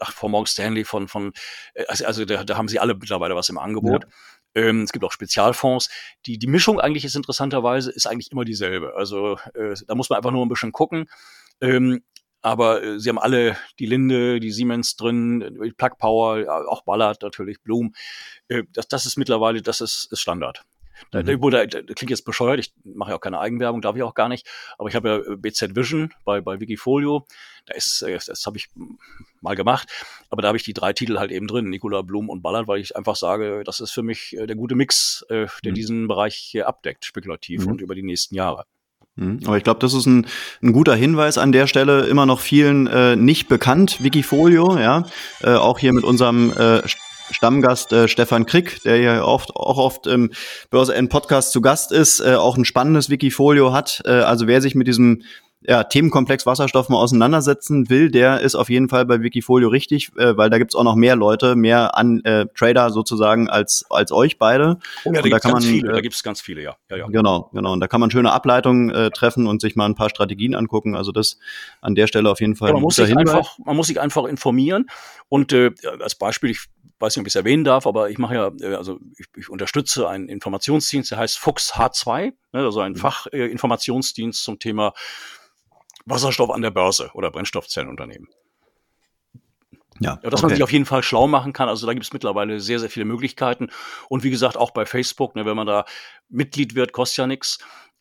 ach, 0.00 0.12
von 0.12 0.30
Morgan 0.30 0.46
Stanley, 0.46 0.84
von, 0.84 1.08
von 1.08 1.32
äh, 1.74 1.84
also, 1.88 2.04
also 2.04 2.24
da, 2.24 2.44
da 2.44 2.56
haben 2.56 2.68
sie 2.68 2.78
alle 2.78 2.94
mittlerweile 2.94 3.34
was 3.34 3.48
im 3.48 3.58
Angebot. 3.58 4.04
Ja. 4.04 4.10
Ähm, 4.54 4.82
es 4.82 4.92
gibt 4.92 5.04
auch 5.04 5.12
Spezialfonds. 5.12 5.90
Die, 6.26 6.38
die 6.38 6.46
Mischung 6.46 6.80
eigentlich 6.80 7.04
ist 7.04 7.16
interessanterweise, 7.16 7.90
ist 7.90 8.06
eigentlich 8.06 8.32
immer 8.32 8.44
dieselbe. 8.44 8.94
Also 8.96 9.38
äh, 9.54 9.74
da 9.86 9.94
muss 9.94 10.10
man 10.10 10.16
einfach 10.18 10.30
nur 10.30 10.44
ein 10.44 10.48
bisschen 10.48 10.72
gucken. 10.72 11.06
Ähm, 11.60 12.02
aber 12.42 12.82
äh, 12.82 13.00
sie 13.00 13.08
haben 13.08 13.18
alle 13.18 13.56
die 13.78 13.86
Linde, 13.86 14.38
die 14.38 14.52
Siemens 14.52 14.96
drin, 14.96 15.72
Plug 15.76 15.96
Power, 15.98 16.68
auch 16.68 16.82
Ballard 16.82 17.22
natürlich, 17.22 17.62
Bloom. 17.62 17.94
Äh, 18.48 18.64
das, 18.72 18.86
das 18.88 19.06
ist 19.06 19.16
mittlerweile, 19.16 19.62
das 19.62 19.80
ist, 19.80 20.08
ist 20.12 20.20
Standard. 20.20 20.64
Mhm. 21.12 21.50
da, 21.50 21.66
klingt 21.66 22.10
jetzt 22.10 22.24
bescheuert, 22.24 22.58
ich 22.58 22.72
mache 22.84 23.10
ja 23.10 23.16
auch 23.16 23.20
keine 23.20 23.40
Eigenwerbung, 23.40 23.80
darf 23.82 23.96
ich 23.96 24.02
auch 24.02 24.14
gar 24.14 24.28
nicht. 24.28 24.46
Aber 24.78 24.88
ich 24.88 24.94
habe 24.94 25.08
ja 25.08 25.32
äh, 25.32 25.36
BZ 25.36 25.76
Vision 25.76 26.12
bei, 26.24 26.40
bei 26.40 26.60
Wikifolio. 26.60 27.26
Da 27.66 27.74
ist, 27.74 28.02
äh, 28.02 28.14
das, 28.14 28.26
das 28.26 28.46
habe 28.46 28.56
ich 28.56 28.68
mal 29.40 29.56
gemacht. 29.56 29.88
Aber 30.30 30.42
da 30.42 30.48
habe 30.48 30.56
ich 30.56 30.64
die 30.64 30.74
drei 30.74 30.92
Titel 30.92 31.18
halt 31.18 31.30
eben 31.30 31.46
drin, 31.46 31.70
Nikola 31.70 32.02
Blum 32.02 32.28
und 32.28 32.42
Ballard, 32.42 32.68
weil 32.68 32.80
ich 32.80 32.96
einfach 32.96 33.16
sage, 33.16 33.62
das 33.64 33.80
ist 33.80 33.92
für 33.92 34.02
mich 34.02 34.36
äh, 34.36 34.46
der 34.46 34.56
gute 34.56 34.74
Mix, 34.74 35.24
der 35.30 35.48
mhm. 35.64 35.74
diesen 35.74 36.08
Bereich 36.08 36.36
hier 36.36 36.68
abdeckt, 36.68 37.04
spekulativ 37.04 37.64
mhm. 37.64 37.72
und 37.72 37.80
über 37.80 37.94
die 37.94 38.02
nächsten 38.02 38.34
Jahre. 38.34 38.64
Mhm. 39.16 39.40
Aber 39.46 39.56
ich 39.56 39.64
glaube, 39.64 39.80
das 39.80 39.94
ist 39.94 40.06
ein, 40.06 40.26
ein 40.62 40.72
guter 40.72 40.94
Hinweis 40.94 41.38
an 41.38 41.52
der 41.52 41.66
Stelle, 41.66 42.06
immer 42.06 42.26
noch 42.26 42.40
vielen 42.40 42.86
äh, 42.86 43.16
nicht 43.16 43.48
bekannt, 43.48 44.02
Wikifolio, 44.02 44.76
ja, 44.78 45.04
äh, 45.42 45.54
auch 45.54 45.78
hier 45.78 45.92
mit 45.92 46.04
unserem 46.04 46.52
äh, 46.52 46.82
Stammgast 47.30 47.92
äh, 47.92 48.08
Stefan 48.08 48.46
Krick, 48.46 48.82
der 48.82 48.98
ja 48.98 49.24
oft, 49.24 49.54
auch 49.56 49.78
oft 49.78 50.06
im 50.06 50.30
Börse 50.70 50.94
N 50.94 51.08
Podcast 51.08 51.52
zu 51.52 51.60
Gast 51.60 51.92
ist, 51.92 52.20
äh, 52.20 52.34
auch 52.34 52.56
ein 52.56 52.64
spannendes 52.64 53.10
Wikifolio 53.10 53.72
hat. 53.72 54.02
Äh, 54.04 54.10
also 54.10 54.46
wer 54.46 54.60
sich 54.60 54.74
mit 54.74 54.86
diesem 54.86 55.22
ja, 55.66 55.82
Themenkomplex 55.84 56.44
Wasserstoff 56.44 56.90
mal 56.90 56.98
auseinandersetzen 56.98 57.88
will, 57.88 58.10
der 58.10 58.40
ist 58.40 58.54
auf 58.54 58.68
jeden 58.68 58.88
Fall 58.88 59.06
bei 59.06 59.22
Wikifolio 59.22 59.68
richtig, 59.68 60.10
äh, 60.18 60.36
weil 60.36 60.50
da 60.50 60.58
gibt's 60.58 60.74
auch 60.74 60.84
noch 60.84 60.94
mehr 60.94 61.16
Leute, 61.16 61.56
mehr 61.56 61.96
an 61.96 62.22
äh, 62.24 62.46
Trader 62.54 62.90
sozusagen 62.90 63.48
als 63.48 63.86
als 63.88 64.12
euch 64.12 64.38
beide. 64.38 64.78
Oh 65.04 65.12
ja, 65.12 65.22
da, 65.22 65.28
da 65.28 65.38
kann 65.38 65.52
man 65.52 65.62
viele, 65.62 65.88
äh, 65.88 65.94
da 65.94 66.00
gibt's 66.02 66.22
ganz 66.22 66.42
viele, 66.42 66.62
ja. 66.62 66.76
ja, 66.90 66.98
ja. 66.98 67.06
Genau, 67.06 67.50
genau. 67.54 67.72
Und 67.72 67.80
da 67.80 67.88
kann 67.88 68.00
man 68.00 68.10
schöne 68.10 68.32
Ableitungen 68.32 68.90
äh, 68.90 69.10
treffen 69.10 69.46
und 69.46 69.62
sich 69.62 69.74
mal 69.74 69.86
ein 69.86 69.94
paar 69.94 70.10
Strategien 70.10 70.54
angucken. 70.54 70.94
Also 70.94 71.12
das 71.12 71.38
an 71.80 71.94
der 71.94 72.08
Stelle 72.08 72.30
auf 72.30 72.40
jeden 72.40 72.56
Fall. 72.56 72.68
Ja, 72.68 72.74
man, 72.74 72.82
muss 72.82 72.96
sich 72.96 73.16
einfach, 73.16 73.58
man 73.64 73.76
muss 73.76 73.86
sich 73.86 74.00
einfach 74.00 74.24
informieren. 74.24 74.86
Und 75.30 75.54
äh, 75.54 75.70
als 76.00 76.14
Beispiel, 76.14 76.50
ich 76.50 76.66
weiß 76.98 77.16
nicht, 77.16 77.22
ob 77.22 77.26
ich 77.26 77.32
es 77.32 77.36
erwähnen 77.36 77.64
darf, 77.64 77.86
aber 77.86 78.10
ich 78.10 78.18
mache 78.18 78.34
ja, 78.34 78.52
äh, 78.60 78.74
also 78.74 78.98
ich, 79.18 79.26
ich 79.36 79.48
unterstütze 79.48 80.08
einen 80.08 80.28
Informationsdienst, 80.28 81.10
der 81.10 81.18
heißt 81.18 81.38
Fuchs 81.38 81.74
H2, 81.74 82.24
ne, 82.24 82.34
also 82.52 82.80
ein 82.80 82.92
mhm. 82.92 82.96
Fachinformationsdienst 82.96 84.42
äh, 84.42 84.44
zum 84.44 84.58
Thema 84.58 84.92
Wasserstoff 86.06 86.50
an 86.50 86.62
der 86.62 86.70
Börse 86.70 87.10
oder 87.14 87.30
Brennstoffzellenunternehmen. 87.30 88.28
Ja, 90.00 90.18
ja, 90.22 90.30
dass 90.30 90.40
okay. 90.40 90.42
man 90.42 90.50
sich 90.56 90.62
auf 90.62 90.72
jeden 90.72 90.86
Fall 90.86 91.02
schlau 91.02 91.28
machen 91.28 91.52
kann. 91.52 91.68
Also 91.68 91.86
da 91.86 91.92
gibt 91.92 92.04
es 92.04 92.12
mittlerweile 92.12 92.60
sehr, 92.60 92.80
sehr 92.80 92.90
viele 92.90 93.04
Möglichkeiten. 93.04 93.68
Und 94.08 94.24
wie 94.24 94.30
gesagt, 94.30 94.56
auch 94.56 94.72
bei 94.72 94.86
Facebook, 94.86 95.36
ne, 95.36 95.46
wenn 95.46 95.56
man 95.56 95.66
da 95.66 95.84
Mitglied 96.28 96.74
wird, 96.74 96.92
kostet 96.92 97.18
ja 97.18 97.26
nichts, 97.26 97.58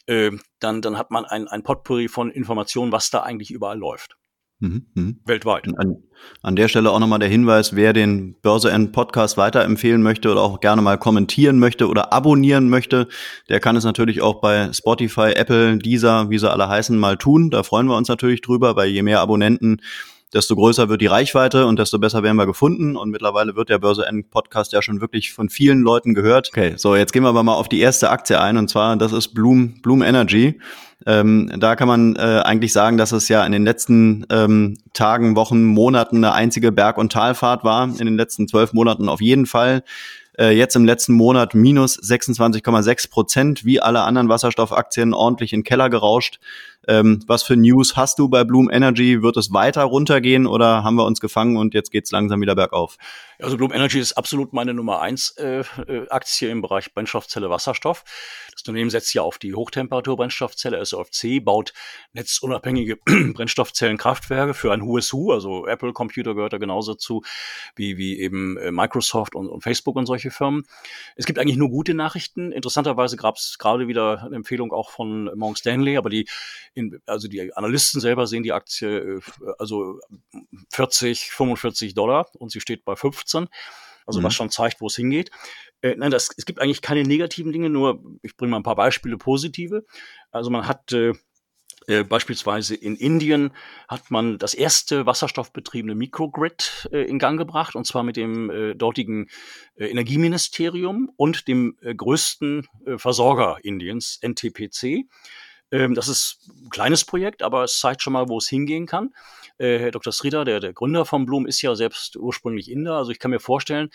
äh, 0.07 0.31
dann, 0.59 0.81
dann 0.81 0.97
hat 0.97 1.11
man 1.11 1.25
ein, 1.25 1.47
ein 1.47 1.63
Potpourri 1.63 2.07
von 2.07 2.31
Informationen, 2.31 2.91
was 2.91 3.09
da 3.09 3.21
eigentlich 3.21 3.51
überall 3.51 3.77
läuft. 3.77 4.17
Mhm, 4.59 4.85
mh. 4.93 5.13
Weltweit. 5.25 5.67
An, 5.77 5.97
an, 6.41 6.55
der 6.55 6.67
Stelle 6.69 6.91
auch 6.91 6.99
nochmal 6.99 7.19
der 7.19 7.27
Hinweis, 7.27 7.75
wer 7.75 7.91
den 7.91 8.35
Börse 8.41 8.71
End 8.71 8.93
Podcast 8.93 9.35
weiterempfehlen 9.35 10.01
möchte 10.01 10.31
oder 10.31 10.41
auch 10.41 10.61
gerne 10.61 10.81
mal 10.81 10.97
kommentieren 10.97 11.59
möchte 11.59 11.87
oder 11.87 12.13
abonnieren 12.13 12.69
möchte, 12.69 13.07
der 13.49 13.59
kann 13.59 13.75
es 13.75 13.83
natürlich 13.83 14.21
auch 14.21 14.39
bei 14.39 14.71
Spotify, 14.71 15.33
Apple, 15.35 15.77
Deezer, 15.79 16.29
wie 16.29 16.37
sie 16.37 16.49
alle 16.49 16.69
heißen, 16.69 16.97
mal 16.97 17.17
tun. 17.17 17.49
Da 17.49 17.63
freuen 17.63 17.87
wir 17.87 17.97
uns 17.97 18.07
natürlich 18.07 18.41
drüber, 18.41 18.75
weil 18.75 18.89
je 18.89 19.01
mehr 19.03 19.19
Abonnenten, 19.19 19.81
desto 20.33 20.55
größer 20.55 20.89
wird 20.89 21.01
die 21.01 21.07
Reichweite 21.07 21.67
und 21.67 21.77
desto 21.77 21.99
besser 21.99 22.23
werden 22.23 22.37
wir 22.37 22.45
gefunden. 22.45 22.95
Und 22.95 23.11
mittlerweile 23.11 23.55
wird 23.55 23.69
der 23.69 23.77
Börse 23.77 24.05
End 24.05 24.31
Podcast 24.31 24.73
ja 24.73 24.81
schon 24.81 24.99
wirklich 24.99 25.31
von 25.31 25.49
vielen 25.49 25.81
Leuten 25.81 26.13
gehört. 26.13 26.49
Okay, 26.51 26.73
so 26.75 26.95
jetzt 26.95 27.13
gehen 27.13 27.23
wir 27.23 27.29
aber 27.29 27.43
mal 27.43 27.53
auf 27.53 27.69
die 27.69 27.79
erste 27.79 28.09
Aktie 28.09 28.39
ein 28.39 28.57
und 28.57 28.69
zwar 28.69 28.95
das 28.97 29.11
ist 29.11 29.29
Bloom, 29.29 29.81
Bloom 29.81 30.01
Energy. 30.01 30.59
Ähm, 31.05 31.51
da 31.57 31.75
kann 31.75 31.87
man 31.87 32.15
äh, 32.15 32.41
eigentlich 32.43 32.73
sagen, 32.73 32.97
dass 32.97 33.11
es 33.11 33.27
ja 33.27 33.45
in 33.45 33.51
den 33.51 33.63
letzten 33.63 34.25
ähm, 34.29 34.77
Tagen, 34.93 35.35
Wochen, 35.35 35.63
Monaten 35.63 36.17
eine 36.17 36.33
einzige 36.33 36.71
Berg- 36.71 36.97
und 36.97 37.11
Talfahrt 37.11 37.63
war. 37.63 37.85
In 37.85 38.05
den 38.05 38.15
letzten 38.15 38.47
zwölf 38.47 38.73
Monaten 38.73 39.09
auf 39.09 39.21
jeden 39.21 39.45
Fall. 39.45 39.83
Äh, 40.37 40.57
jetzt 40.57 40.75
im 40.75 40.85
letzten 40.85 41.13
Monat 41.13 41.53
minus 41.53 41.99
26,6 41.99 43.09
Prozent, 43.09 43.65
wie 43.65 43.79
alle 43.79 44.01
anderen 44.01 44.29
Wasserstoffaktien 44.29 45.13
ordentlich 45.13 45.53
in 45.53 45.59
den 45.59 45.63
Keller 45.63 45.89
gerauscht. 45.91 46.39
Ähm, 46.87 47.23
was 47.27 47.43
für 47.43 47.55
News 47.55 47.95
hast 47.95 48.17
du 48.19 48.27
bei 48.29 48.43
Bloom 48.43 48.69
Energy? 48.69 49.21
Wird 49.21 49.37
es 49.37 49.53
weiter 49.53 49.83
runtergehen 49.83 50.47
oder 50.47 50.83
haben 50.83 50.95
wir 50.95 51.05
uns 51.05 51.21
gefangen 51.21 51.55
und 51.55 51.73
jetzt 51.73 51.91
geht's 51.91 52.11
langsam 52.11 52.41
wieder 52.41 52.55
bergauf? 52.55 52.97
Also 53.39 53.57
Bloom 53.57 53.71
Energy 53.71 53.99
ist 53.99 54.13
absolut 54.13 54.53
meine 54.53 54.73
Nummer 54.73 55.01
eins 55.01 55.31
äh, 55.37 55.63
äh 55.87 56.09
Aktie 56.09 56.49
im 56.49 56.61
Bereich 56.61 56.93
Brennstoffzelle 56.93 57.49
Wasserstoff. 57.49 58.03
Das 58.63 58.69
Unternehmen 58.69 58.89
setzt 58.89 59.13
ja 59.13 59.23
auf 59.23 59.39
die 59.39 59.55
Hochtemperatur-Brennstoffzelle 59.55 60.85
SOFC, 60.85 61.43
baut 61.43 61.73
netzunabhängige 62.13 62.95
Brennstoffzellenkraftwerke 63.33 64.53
für 64.53 64.71
ein 64.71 64.83
hohes 64.83 65.11
Hu, 65.11 65.33
also 65.33 65.67
Apple 65.67 65.91
Computer 65.91 66.33
gehört 66.33 66.53
da 66.53 66.59
genauso 66.59 66.95
zu, 66.95 67.23
wie, 67.75 67.97
wie 67.97 68.21
eben 68.21 68.55
äh, 68.57 68.71
Microsoft 68.71 69.35
und, 69.35 69.49
und 69.49 69.63
Facebook 69.63 69.97
und 69.97 70.05
solche 70.05 70.31
Firmen. 70.31 70.63
Es 71.17 71.25
gibt 71.25 71.39
eigentlich 71.39 71.57
nur 71.57 71.69
gute 71.69 71.93
Nachrichten. 71.93 72.53
Interessanterweise 72.53 73.17
gab 73.17 73.35
es 73.35 73.57
gerade 73.57 73.89
wieder 73.89 74.23
eine 74.23 74.37
Empfehlung 74.37 74.71
auch 74.71 74.91
von 74.91 75.25
Morgan 75.35 75.57
Stanley, 75.57 75.97
aber 75.97 76.09
die, 76.09 76.29
in, 76.73 77.01
also 77.05 77.27
die 77.27 77.53
Analysten 77.53 77.99
selber 77.99 78.27
sehen 78.27 78.43
die 78.43 78.53
Aktie 78.53 79.17
äh, 79.17 79.21
also 79.59 79.99
40, 80.71 81.31
45 81.31 81.95
Dollar 81.95 82.27
und 82.39 82.49
sie 82.49 82.61
steht 82.61 82.85
bei 82.85 82.95
15. 82.95 83.49
Also 84.05 84.19
mhm. 84.19 84.25
was 84.25 84.33
schon 84.33 84.49
zeigt, 84.49 84.81
wo 84.81 84.87
es 84.87 84.95
hingeht. 84.95 85.31
Äh, 85.81 85.95
nein, 85.97 86.11
das, 86.11 86.29
es 86.37 86.45
gibt 86.45 86.59
eigentlich 86.59 86.81
keine 86.81 87.03
negativen 87.03 87.51
Dinge, 87.51 87.69
nur 87.69 88.03
ich 88.21 88.35
bringe 88.37 88.51
mal 88.51 88.57
ein 88.57 88.63
paar 88.63 88.75
Beispiele 88.75 89.17
positive. 89.17 89.85
Also 90.31 90.49
man 90.49 90.67
hat 90.67 90.91
äh, 90.91 91.13
Äh, 91.87 92.03
beispielsweise 92.03 92.75
in 92.75 92.95
Indien 92.95 93.51
hat 93.89 94.09
man 94.09 94.37
das 94.37 94.53
erste 94.53 95.05
wasserstoffbetriebene 95.05 95.95
Microgrid 95.95 96.87
äh, 96.93 97.03
in 97.03 97.19
Gang 97.19 97.37
gebracht, 97.37 97.75
und 97.75 97.85
zwar 97.85 98.03
mit 98.03 98.15
dem 98.15 98.49
äh, 98.49 98.73
dortigen 98.73 99.27
äh, 99.75 99.87
Energieministerium 99.87 101.11
und 101.17 101.47
dem 101.47 101.75
äh, 101.81 101.93
größten 101.93 102.67
Versorger 102.95 103.57
Indiens, 103.63 104.17
NTPC. 104.21 105.09
Ähm, 105.71 105.93
das 105.93 106.07
ist 106.07 106.49
ein 106.63 106.69
kleines 106.69 107.03
Projekt, 107.03 107.41
aber 107.41 107.65
es 107.65 107.79
zeigt 107.79 108.01
schon 108.01 108.13
mal, 108.13 108.29
wo 108.29 108.37
es 108.37 108.47
hingehen 108.47 108.85
kann. 108.85 109.13
Herr 109.57 109.91
Dr. 109.91 110.11
Sridhar, 110.11 110.45
der, 110.45 110.59
der 110.59 110.73
Gründer 110.73 111.05
von 111.05 111.25
Bloom, 111.25 111.45
ist 111.45 111.61
ja 111.61 111.75
selbst 111.75 112.17
ursprünglich 112.17 112.71
Inder. 112.71 112.95
Also 112.95 113.11
ich 113.11 113.19
kann 113.19 113.31
mir 113.31 113.39
vorstellen, 113.39 113.89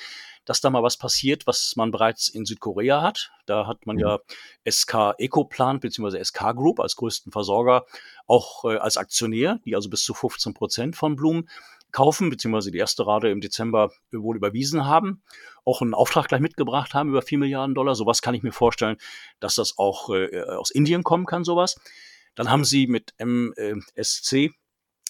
dass 0.44 0.60
da 0.60 0.70
mal 0.70 0.82
was 0.82 0.96
passiert, 0.96 1.46
was 1.46 1.74
man 1.76 1.90
bereits 1.90 2.28
in 2.28 2.46
Südkorea 2.46 3.02
hat. 3.02 3.32
Da 3.44 3.66
hat 3.66 3.84
man 3.84 3.98
ja 3.98 4.18
SK 4.68 5.14
Ecoplant 5.18 5.80
bzw. 5.80 6.22
SK 6.24 6.54
Group 6.54 6.80
als 6.80 6.96
größten 6.96 7.32
Versorger 7.32 7.84
auch 8.26 8.64
äh, 8.64 8.76
als 8.76 8.96
Aktionär, 8.96 9.60
die 9.64 9.74
also 9.74 9.90
bis 9.90 10.04
zu 10.04 10.14
15 10.14 10.54
Prozent 10.54 10.96
von 10.96 11.16
Blumen 11.16 11.48
kaufen, 11.92 12.30
beziehungsweise 12.30 12.70
die 12.70 12.78
erste 12.78 13.06
Rate 13.06 13.28
im 13.28 13.40
Dezember 13.40 13.90
wohl 14.12 14.36
überwiesen 14.36 14.86
haben, 14.86 15.22
auch 15.64 15.82
einen 15.82 15.94
Auftrag 15.94 16.28
gleich 16.28 16.40
mitgebracht 16.40 16.94
haben 16.94 17.08
über 17.08 17.22
4 17.22 17.38
Milliarden 17.38 17.74
Dollar. 17.74 17.94
Sowas 17.94 18.22
kann 18.22 18.34
ich 18.34 18.42
mir 18.42 18.52
vorstellen, 18.52 18.96
dass 19.40 19.54
das 19.54 19.78
auch 19.78 20.10
äh, 20.10 20.42
aus 20.42 20.70
Indien 20.70 21.02
kommen 21.02 21.26
kann, 21.26 21.44
sowas. 21.44 21.80
Dann 22.34 22.50
haben 22.50 22.64
sie 22.64 22.86
mit 22.86 23.14
MSC 23.18 24.52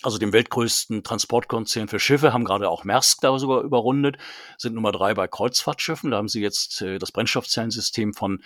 also 0.02 0.18
dem 0.18 0.32
weltgrößten 0.32 1.02
Transportkonzern 1.02 1.88
für 1.88 1.98
Schiffe, 1.98 2.32
haben 2.32 2.44
gerade 2.44 2.68
auch 2.68 2.84
Maersk 2.84 3.20
da 3.20 3.36
sogar 3.38 3.62
überrundet, 3.62 4.16
sind 4.56 4.74
Nummer 4.74 4.92
drei 4.92 5.14
bei 5.14 5.26
Kreuzfahrtschiffen. 5.26 6.12
Da 6.12 6.18
haben 6.18 6.28
sie 6.28 6.40
jetzt 6.40 6.82
äh, 6.82 6.98
das 6.98 7.10
Brennstoffzellensystem 7.10 8.14
von 8.14 8.42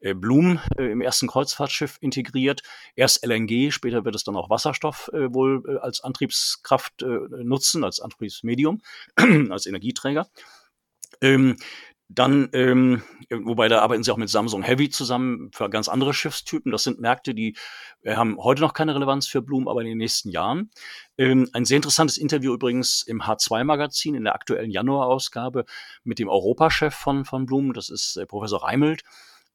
äh, 0.00 0.14
Blum 0.14 0.58
äh, 0.76 0.90
im 0.90 1.00
ersten 1.00 1.28
Kreuzfahrtschiff 1.28 1.98
integriert. 2.00 2.62
Erst 2.96 3.24
LNG, 3.24 3.70
später 3.70 4.04
wird 4.04 4.14
es 4.14 4.24
dann 4.24 4.36
auch 4.36 4.50
Wasserstoff 4.50 5.08
äh, 5.12 5.32
wohl 5.32 5.62
äh, 5.68 5.78
als 5.78 6.00
Antriebskraft 6.00 7.02
äh, 7.02 7.06
nutzen, 7.44 7.84
als 7.84 8.00
Antriebsmedium, 8.00 8.82
als 9.50 9.66
Energieträger. 9.66 10.28
Ähm, 11.20 11.56
dann, 12.08 12.48
ähm, 12.52 13.02
wobei 13.30 13.68
da 13.68 13.80
arbeiten 13.80 14.04
sie 14.04 14.12
auch 14.12 14.16
mit 14.16 14.28
Samsung 14.28 14.62
Heavy 14.62 14.90
zusammen 14.90 15.50
für 15.52 15.68
ganz 15.68 15.88
andere 15.88 16.14
Schiffstypen. 16.14 16.70
Das 16.70 16.84
sind 16.84 17.00
Märkte, 17.00 17.34
die 17.34 17.56
äh, 18.02 18.14
haben 18.14 18.38
heute 18.38 18.60
noch 18.60 18.74
keine 18.74 18.94
Relevanz 18.94 19.26
für 19.26 19.42
Bloom, 19.42 19.66
aber 19.66 19.80
in 19.80 19.88
den 19.88 19.98
nächsten 19.98 20.30
Jahren. 20.30 20.70
Ähm, 21.18 21.48
ein 21.52 21.64
sehr 21.64 21.76
interessantes 21.76 22.16
Interview 22.16 22.54
übrigens 22.54 23.02
im 23.02 23.22
H2-Magazin 23.22 24.14
in 24.14 24.24
der 24.24 24.34
aktuellen 24.34 24.70
Januarausgabe 24.70 25.64
mit 26.04 26.20
dem 26.20 26.28
Europachef 26.28 26.94
von, 26.94 27.24
von 27.24 27.44
Bloom, 27.46 27.72
das 27.72 27.88
ist 27.88 28.16
äh, 28.16 28.26
Professor 28.26 28.62
Reimelt. 28.62 29.02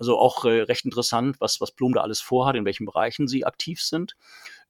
Also 0.01 0.17
auch 0.17 0.45
äh, 0.45 0.61
recht 0.61 0.83
interessant, 0.83 1.39
was, 1.39 1.61
was 1.61 1.71
Blum 1.71 1.93
da 1.93 2.01
alles 2.01 2.21
vorhat, 2.21 2.55
in 2.55 2.65
welchen 2.65 2.87
Bereichen 2.87 3.27
sie 3.27 3.45
aktiv 3.45 3.79
sind. 3.81 4.15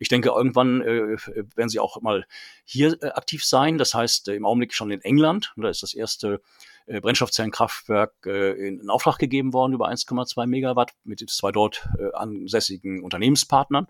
Ich 0.02 0.10
denke, 0.10 0.30
irgendwann 0.30 0.82
äh, 0.82 1.16
werden 1.56 1.70
sie 1.70 1.80
auch 1.80 2.02
mal 2.02 2.26
hier 2.64 2.98
äh, 3.04 3.10
aktiv 3.10 3.46
sein. 3.46 3.78
Das 3.78 3.94
heißt, 3.94 4.30
äh, 4.30 4.34
im 4.34 4.48
Augenblick 4.48 4.74
schon 4.74 4.90
in 4.90 5.00
England. 5.02 5.54
Da 5.56 5.70
ist 5.70 5.84
das 5.84 5.94
erste 5.94 6.42
äh, 6.88 7.00
Brennstoffzellenkraftwerk 7.00 8.12
äh, 8.26 8.68
in, 8.68 8.90
Auftrag 8.90 9.20
gegeben 9.20 9.54
worden 9.54 9.74
über 9.74 9.90
1,2 9.90 10.48
Megawatt 10.48 10.94
mit 11.04 11.24
zwei 11.30 11.52
dort 11.52 11.88
äh, 12.00 12.16
ansässigen 12.16 13.04
Unternehmenspartnern. 13.04 13.86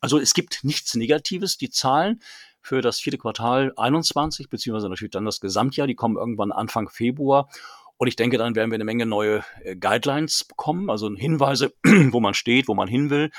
Also 0.00 0.18
es 0.18 0.34
gibt 0.34 0.64
nichts 0.64 0.94
Negatives. 0.96 1.56
Die 1.56 1.70
Zahlen 1.70 2.20
für 2.60 2.82
das 2.82 3.00
vierte 3.00 3.16
Quartal 3.16 3.72
21, 3.74 4.50
beziehungsweise 4.50 4.90
natürlich 4.90 5.12
dann 5.12 5.24
das 5.24 5.40
Gesamtjahr, 5.40 5.86
die 5.86 5.94
kommen 5.94 6.18
irgendwann 6.18 6.52
Anfang 6.52 6.90
Februar. 6.90 7.48
Und 7.96 8.06
ich 8.06 8.16
denke, 8.16 8.36
dann 8.36 8.54
werden 8.54 8.70
wir 8.70 8.76
eine 8.76 8.84
Menge 8.84 9.06
neue 9.06 9.42
Guidelines 9.80 10.44
bekommen, 10.44 10.90
also 10.90 11.10
Hinweise, 11.16 11.72
wo 11.84 12.20
man 12.20 12.34
steht, 12.34 12.68
wo 12.68 12.74
man 12.74 12.86
hin 12.86 13.08
will. 13.08 13.30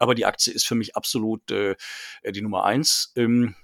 Aber 0.00 0.14
die 0.14 0.24
Aktie 0.24 0.52
ist 0.52 0.66
für 0.66 0.74
mich 0.74 0.96
absolut 0.96 1.50
äh, 1.50 1.76
die 2.26 2.40
Nummer 2.40 2.64
eins. 2.64 3.12
Ähm, 3.16 3.54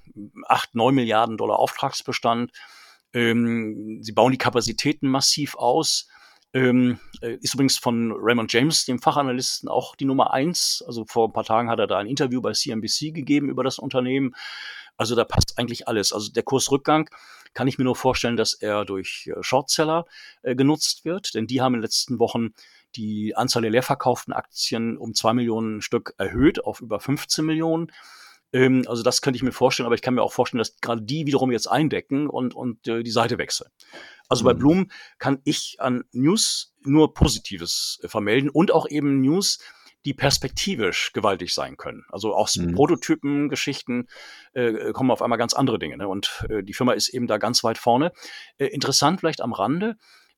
acht, 0.46 0.74
neun 0.74 0.94
Milliarden 0.94 1.38
Dollar 1.38 1.58
Auftragsbestand. 1.58 2.52
Ähm, 3.14 4.00
sie 4.02 4.12
bauen 4.12 4.32
die 4.32 4.38
Kapazitäten 4.38 5.08
massiv 5.08 5.56
aus. 5.56 6.08
Ähm, 6.52 7.00
äh, 7.22 7.38
ist 7.40 7.54
übrigens 7.54 7.78
von 7.78 8.12
Raymond 8.14 8.52
James, 8.52 8.84
dem 8.84 8.98
Fachanalysten, 8.98 9.68
auch 9.70 9.96
die 9.96 10.04
Nummer 10.04 10.34
eins. 10.34 10.84
Also 10.86 11.06
vor 11.06 11.28
ein 11.28 11.32
paar 11.32 11.44
Tagen 11.44 11.70
hat 11.70 11.78
er 11.78 11.86
da 11.86 11.96
ein 11.96 12.06
Interview 12.06 12.42
bei 12.42 12.52
CNBC 12.52 13.14
gegeben 13.14 13.48
über 13.48 13.64
das 13.64 13.78
Unternehmen. 13.78 14.34
Also 14.98 15.14
da 15.14 15.24
passt 15.24 15.58
eigentlich 15.58 15.88
alles. 15.88 16.12
Also 16.12 16.30
der 16.30 16.42
Kursrückgang 16.42 17.08
kann 17.54 17.66
ich 17.66 17.78
mir 17.78 17.84
nur 17.84 17.96
vorstellen, 17.96 18.36
dass 18.36 18.52
er 18.52 18.84
durch 18.84 19.30
äh, 19.34 19.42
Shortseller 19.42 20.04
äh, 20.42 20.54
genutzt 20.54 21.06
wird, 21.06 21.34
denn 21.34 21.46
die 21.46 21.62
haben 21.62 21.72
in 21.72 21.78
den 21.78 21.84
letzten 21.84 22.18
Wochen 22.18 22.50
die 22.96 23.36
Anzahl 23.36 23.62
der 23.62 23.70
leerverkauften 23.70 24.32
Aktien 24.32 24.96
um 24.96 25.14
zwei 25.14 25.34
Millionen 25.34 25.82
Stück 25.82 26.14
erhöht 26.18 26.64
auf 26.64 26.80
über 26.80 27.00
15 27.00 27.44
Millionen. 27.44 27.92
Ähm, 28.52 28.84
also 28.86 29.02
das 29.02 29.22
könnte 29.22 29.36
ich 29.36 29.42
mir 29.42 29.52
vorstellen, 29.52 29.86
aber 29.86 29.94
ich 29.94 30.02
kann 30.02 30.14
mir 30.14 30.22
auch 30.22 30.32
vorstellen, 30.32 30.58
dass 30.58 30.76
gerade 30.80 31.02
die 31.02 31.26
wiederum 31.26 31.52
jetzt 31.52 31.66
eindecken 31.70 32.28
und, 32.28 32.54
und 32.54 32.86
äh, 32.88 33.02
die 33.02 33.10
Seite 33.10 33.38
wechseln. 33.38 33.70
Also 34.28 34.44
mhm. 34.44 34.46
bei 34.46 34.54
Bloom 34.54 34.90
kann 35.18 35.40
ich 35.44 35.76
an 35.78 36.04
News 36.12 36.74
nur 36.82 37.14
Positives 37.14 38.00
äh, 38.02 38.08
vermelden 38.08 38.50
und 38.50 38.72
auch 38.72 38.88
eben 38.88 39.20
News, 39.20 39.58
die 40.04 40.14
perspektivisch 40.14 41.12
gewaltig 41.12 41.52
sein 41.52 41.76
können. 41.76 42.04
Also 42.08 42.32
aus 42.32 42.56
mhm. 42.56 42.74
Prototypen-Geschichten 42.74 44.06
äh, 44.52 44.92
kommen 44.92 45.10
auf 45.10 45.20
einmal 45.20 45.38
ganz 45.38 45.52
andere 45.52 45.80
Dinge. 45.80 45.96
Ne? 45.96 46.06
Und 46.06 46.46
äh, 46.48 46.62
die 46.62 46.74
Firma 46.74 46.92
ist 46.92 47.08
eben 47.08 47.26
da 47.26 47.38
ganz 47.38 47.64
weit 47.64 47.76
vorne. 47.76 48.12
Äh, 48.56 48.66
interessant 48.66 49.18
vielleicht 49.18 49.40
am 49.40 49.52
Rande, 49.52 49.96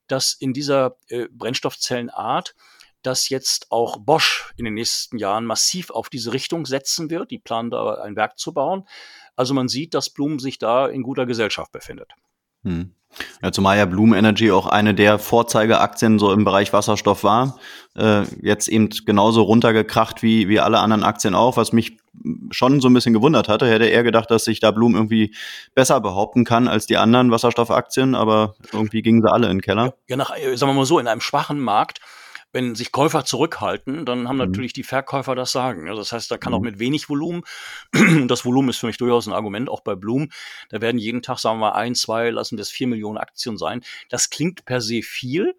dass 0.08 0.34
in 0.34 0.52
dieser 0.52 0.96
äh, 1.08 1.28
Brennstoffzellenart 1.30 2.54
dass 3.02 3.28
jetzt 3.28 3.70
auch 3.70 3.98
Bosch 3.98 4.52
in 4.56 4.64
den 4.64 4.74
nächsten 4.74 5.18
Jahren 5.18 5.44
massiv 5.44 5.90
auf 5.90 6.08
diese 6.08 6.32
Richtung 6.32 6.66
setzen 6.66 7.10
wird. 7.10 7.30
Die 7.30 7.38
planen 7.38 7.70
da 7.70 7.94
ein 8.02 8.16
Werk 8.16 8.38
zu 8.38 8.52
bauen. 8.52 8.88
Also 9.36 9.54
man 9.54 9.68
sieht, 9.68 9.94
dass 9.94 10.10
Blum 10.10 10.38
sich 10.40 10.58
da 10.58 10.88
in 10.88 11.02
guter 11.02 11.26
Gesellschaft 11.26 11.70
befindet. 11.70 12.12
Hm. 12.64 12.92
Ja, 13.42 13.52
zumal 13.52 13.78
ja 13.78 13.86
Bloom 13.86 14.12
Energy 14.12 14.50
auch 14.52 14.66
eine 14.66 14.94
der 14.94 15.18
Vorzeigeaktien 15.18 16.18
so 16.18 16.32
im 16.32 16.44
Bereich 16.44 16.72
Wasserstoff 16.72 17.24
war. 17.24 17.58
Äh, 17.96 18.24
jetzt 18.42 18.68
eben 18.68 18.90
genauso 19.06 19.42
runtergekracht 19.42 20.22
wie, 20.22 20.48
wie 20.48 20.60
alle 20.60 20.78
anderen 20.78 21.04
Aktien 21.04 21.34
auch, 21.34 21.56
was 21.56 21.72
mich 21.72 21.98
schon 22.50 22.80
so 22.80 22.88
ein 22.88 22.94
bisschen 22.94 23.14
gewundert 23.14 23.48
hatte. 23.48 23.68
Hätte 23.68 23.86
eher 23.86 24.02
gedacht, 24.02 24.30
dass 24.30 24.44
sich 24.44 24.60
da 24.60 24.70
Bloom 24.70 24.94
irgendwie 24.94 25.34
besser 25.74 26.00
behaupten 26.00 26.44
kann 26.44 26.68
als 26.68 26.86
die 26.86 26.96
anderen 26.96 27.30
Wasserstoffaktien, 27.30 28.14
aber 28.14 28.54
irgendwie 28.72 29.02
gingen 29.02 29.22
sie 29.22 29.32
alle 29.32 29.46
in 29.46 29.56
den 29.56 29.62
Keller. 29.62 29.94
Ja, 30.08 30.16
nach, 30.16 30.36
äh, 30.36 30.56
sagen 30.56 30.72
wir 30.72 30.76
mal 30.76 30.84
so, 30.84 30.98
in 30.98 31.08
einem 31.08 31.20
schwachen 31.20 31.60
Markt 31.60 32.00
wenn 32.52 32.74
sich 32.74 32.92
Käufer 32.92 33.24
zurückhalten, 33.24 34.06
dann 34.06 34.26
haben 34.28 34.36
mhm. 34.36 34.44
natürlich 34.44 34.72
die 34.72 34.82
Verkäufer 34.82 35.34
das 35.34 35.52
Sagen. 35.52 35.88
Also 35.88 36.00
das 36.00 36.12
heißt, 36.12 36.30
da 36.30 36.38
kann 36.38 36.52
mhm. 36.52 36.58
auch 36.58 36.62
mit 36.62 36.78
wenig 36.78 37.08
Volumen, 37.08 37.42
und 37.94 38.28
das 38.28 38.44
Volumen 38.44 38.70
ist 38.70 38.78
für 38.78 38.86
mich 38.86 38.96
durchaus 38.96 39.26
ein 39.26 39.32
Argument, 39.32 39.68
auch 39.68 39.80
bei 39.80 39.94
Bloom, 39.94 40.30
da 40.70 40.80
werden 40.80 40.98
jeden 40.98 41.22
Tag, 41.22 41.38
sagen 41.38 41.58
wir 41.58 41.70
mal, 41.70 41.72
ein, 41.72 41.94
zwei, 41.94 42.30
lassen 42.30 42.56
das 42.56 42.70
vier 42.70 42.86
Millionen 42.86 43.18
Aktien 43.18 43.56
sein. 43.56 43.82
Das 44.08 44.30
klingt 44.30 44.64
per 44.64 44.80
se 44.80 45.02
viel, 45.02 45.54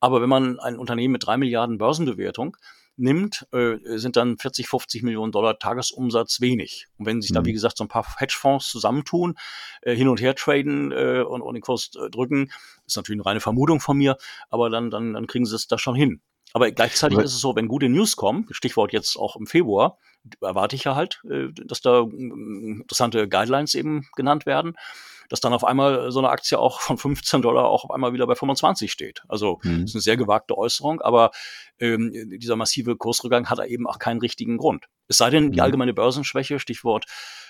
aber 0.00 0.20
wenn 0.20 0.28
man 0.28 0.58
ein 0.58 0.78
Unternehmen 0.78 1.12
mit 1.12 1.26
drei 1.26 1.36
Milliarden 1.36 1.78
Börsenbewertung 1.78 2.56
nimmt, 2.96 3.46
äh, 3.52 3.76
sind 3.84 4.16
dann 4.16 4.36
40, 4.36 4.68
50 4.68 5.02
Millionen 5.02 5.32
Dollar 5.32 5.58
Tagesumsatz 5.58 6.40
wenig. 6.40 6.88
Und 6.98 7.06
wenn 7.06 7.22
sich 7.22 7.30
mhm. 7.30 7.34
da, 7.36 7.44
wie 7.44 7.52
gesagt, 7.52 7.78
so 7.78 7.84
ein 7.84 7.88
paar 7.88 8.06
Hedgefonds 8.18 8.68
zusammentun, 8.68 9.34
äh, 9.82 9.94
hin 9.94 10.08
und 10.08 10.20
her 10.20 10.34
traden 10.34 10.92
äh, 10.92 11.22
und, 11.26 11.40
und 11.40 11.54
den 11.54 11.62
Kurs 11.62 11.90
drücken, 11.90 12.50
ist 12.86 12.96
natürlich 12.96 13.20
eine 13.20 13.26
reine 13.26 13.40
Vermutung 13.40 13.80
von 13.80 13.96
mir, 13.96 14.16
aber 14.50 14.70
dann, 14.70 14.90
dann, 14.90 15.14
dann 15.14 15.26
kriegen 15.26 15.46
sie 15.46 15.54
es 15.54 15.68
da 15.68 15.78
schon 15.78 15.94
hin. 15.94 16.20
Aber 16.52 16.70
gleichzeitig 16.70 17.18
ist 17.18 17.34
es 17.34 17.40
so, 17.40 17.56
wenn 17.56 17.68
gute 17.68 17.88
News 17.88 18.16
kommen, 18.16 18.46
Stichwort 18.50 18.92
jetzt 18.92 19.16
auch 19.16 19.36
im 19.36 19.46
Februar, 19.46 19.98
erwarte 20.40 20.76
ich 20.76 20.84
ja 20.84 20.94
halt, 20.94 21.22
äh, 21.28 21.48
dass 21.52 21.80
da 21.80 22.04
mm, 22.04 22.82
interessante 22.82 23.28
Guidelines 23.28 23.74
eben 23.74 24.06
genannt 24.16 24.46
werden, 24.46 24.76
dass 25.28 25.40
dann 25.40 25.54
auf 25.54 25.64
einmal 25.64 26.10
so 26.12 26.18
eine 26.18 26.28
Aktie 26.28 26.58
auch 26.58 26.80
von 26.80 26.98
15 26.98 27.42
Dollar 27.42 27.64
auch 27.64 27.84
auf 27.84 27.90
einmal 27.90 28.12
wieder 28.12 28.26
bei 28.26 28.34
25 28.34 28.92
steht. 28.92 29.22
Also 29.28 29.60
mhm. 29.62 29.82
das 29.82 29.90
ist 29.90 29.94
eine 29.96 30.02
sehr 30.02 30.16
gewagte 30.16 30.56
Äußerung, 30.56 31.00
aber 31.00 31.30
ähm, 31.78 32.12
dieser 32.38 32.56
massive 32.56 32.96
Kursrückgang 32.96 33.48
hat 33.48 33.58
eben 33.66 33.86
auch 33.86 33.98
keinen 33.98 34.20
richtigen 34.20 34.58
Grund. 34.58 34.86
Es 35.08 35.16
sei 35.16 35.30
denn, 35.30 35.50
die 35.50 35.58
mhm. 35.58 35.64
allgemeine 35.64 35.94
Börsenschwäche, 35.94 36.58
Stichwort 36.58 37.06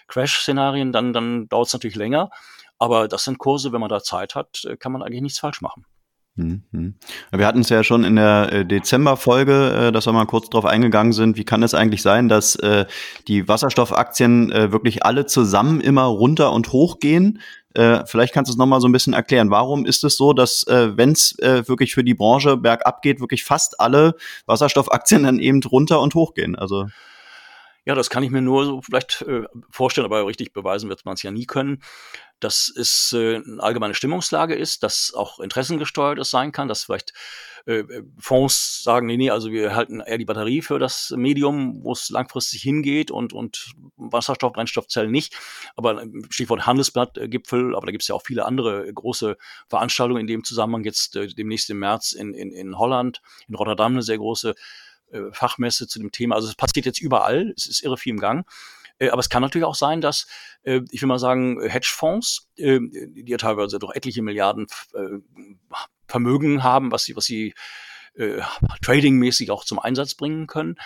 Crash-Szenarien, 0.08 0.92
dann, 0.92 1.12
dann 1.12 1.48
dauert 1.48 1.68
es 1.68 1.72
natürlich 1.72 1.96
länger. 1.96 2.30
Aber 2.78 3.06
das 3.06 3.24
sind 3.24 3.38
Kurse, 3.38 3.72
wenn 3.72 3.80
man 3.80 3.90
da 3.90 4.02
Zeit 4.02 4.34
hat, 4.34 4.64
äh, 4.64 4.76
kann 4.76 4.92
man 4.92 5.02
eigentlich 5.02 5.22
nichts 5.22 5.38
falsch 5.38 5.60
machen. 5.60 5.84
Mhm. 6.34 6.94
Wir 7.30 7.46
hatten 7.46 7.60
es 7.60 7.68
ja 7.68 7.84
schon 7.84 8.04
in 8.04 8.16
der 8.16 8.50
äh, 8.50 8.64
Dezember-Folge, 8.64 9.88
äh, 9.88 9.92
dass 9.92 10.06
wir 10.06 10.14
mal 10.14 10.24
kurz 10.24 10.48
darauf 10.48 10.64
eingegangen 10.64 11.12
sind. 11.12 11.36
Wie 11.36 11.44
kann 11.44 11.62
es 11.62 11.74
eigentlich 11.74 12.00
sein, 12.00 12.30
dass 12.30 12.56
äh, 12.56 12.86
die 13.28 13.48
Wasserstoffaktien 13.48 14.50
wirklich 14.72 15.04
alle 15.04 15.26
zusammen 15.26 15.80
immer 15.80 16.04
runter 16.04 16.52
und 16.52 16.72
hoch 16.72 16.98
gehen? 17.00 17.40
Vielleicht 17.74 18.34
kannst 18.34 18.50
du 18.50 18.52
es 18.52 18.58
nochmal 18.58 18.82
so 18.82 18.88
ein 18.88 18.92
bisschen 18.92 19.14
erklären. 19.14 19.50
Warum 19.50 19.86
ist 19.86 20.04
es 20.04 20.18
so, 20.18 20.34
dass 20.34 20.66
wenn 20.68 21.12
es 21.12 21.34
wirklich 21.38 21.94
für 21.94 22.04
die 22.04 22.12
Branche 22.12 22.58
bergab 22.58 23.00
geht, 23.00 23.20
wirklich 23.20 23.44
fast 23.44 23.80
alle 23.80 24.14
Wasserstoffaktien 24.44 25.22
dann 25.22 25.38
eben 25.38 25.62
runter 25.62 26.00
und 26.00 26.14
hoch 26.14 26.34
gehen? 26.34 26.54
Also 26.54 26.86
ja, 27.86 27.94
das 27.94 28.10
kann 28.10 28.22
ich 28.22 28.30
mir 28.30 28.42
nur 28.42 28.66
so 28.66 28.82
vielleicht 28.82 29.24
vorstellen, 29.70 30.04
aber 30.04 30.26
richtig 30.26 30.52
beweisen 30.52 30.90
wird 30.90 31.04
man 31.06 31.14
es 31.14 31.22
ja 31.22 31.30
nie 31.30 31.46
können. 31.46 31.82
Dass 32.42 32.72
es 32.74 33.12
äh, 33.12 33.36
eine 33.36 33.62
allgemeine 33.62 33.94
Stimmungslage 33.94 34.54
ist, 34.54 34.82
dass 34.82 35.12
auch 35.14 35.38
interessengesteuert 35.40 36.18
es 36.18 36.30
sein 36.30 36.52
kann, 36.52 36.68
dass 36.68 36.84
vielleicht 36.84 37.12
äh, 37.66 37.80
äh, 37.80 38.02
Fonds 38.18 38.82
sagen, 38.82 39.06
nee, 39.06 39.16
nee, 39.16 39.30
also 39.30 39.52
wir 39.52 39.76
halten 39.76 40.00
eher 40.00 40.18
die 40.18 40.24
Batterie 40.24 40.62
für 40.62 40.78
das 40.78 41.12
Medium, 41.16 41.82
wo 41.84 41.92
es 41.92 42.10
langfristig 42.10 42.62
hingeht 42.62 43.10
und, 43.10 43.32
und 43.32 43.72
Wasserstoff, 43.96 44.52
Brennstoffzellen 44.52 45.10
nicht. 45.10 45.36
Aber 45.76 46.04
Stichwort 46.30 46.66
Handelsblattgipfel, 46.66 47.76
aber 47.76 47.86
da 47.86 47.92
gibt 47.92 48.02
es 48.02 48.08
ja 48.08 48.14
auch 48.14 48.22
viele 48.24 48.44
andere 48.44 48.92
große 48.92 49.36
Veranstaltungen 49.68 50.22
in 50.22 50.26
dem 50.26 50.44
Zusammenhang. 50.44 50.84
Jetzt 50.84 51.14
äh, 51.16 51.28
demnächst 51.28 51.70
im 51.70 51.78
März 51.78 52.12
in, 52.12 52.34
in, 52.34 52.52
in 52.52 52.78
Holland, 52.78 53.22
in 53.48 53.54
Rotterdam 53.54 53.92
eine 53.92 54.02
sehr 54.02 54.18
große 54.18 54.54
Fachmesse 55.32 55.86
zu 55.86 55.98
dem 55.98 56.10
Thema. 56.10 56.36
Also 56.36 56.48
es 56.48 56.54
passiert 56.54 56.86
jetzt 56.86 56.98
überall, 56.98 57.52
es 57.54 57.66
ist 57.66 57.82
irre 57.82 57.98
viel 57.98 58.14
im 58.14 58.18
Gang. 58.18 58.46
Aber 59.10 59.20
es 59.20 59.28
kann 59.28 59.42
natürlich 59.42 59.66
auch 59.66 59.74
sein, 59.74 60.00
dass, 60.00 60.26
ich 60.64 61.02
will 61.02 61.08
mal 61.08 61.18
sagen, 61.18 61.60
Hedgefonds, 61.60 62.48
die 62.56 63.24
ja 63.26 63.36
teilweise 63.36 63.78
doch 63.78 63.94
etliche 63.94 64.22
Milliarden 64.22 64.66
Vermögen 66.06 66.62
haben, 66.62 66.92
was 66.92 67.04
sie, 67.04 67.16
was 67.16 67.24
sie 67.24 67.54
äh, 68.14 68.42
tradingmäßig 68.82 69.50
auch 69.50 69.64
zum 69.64 69.78
Einsatz 69.78 70.14
bringen 70.14 70.46
können. 70.46 70.76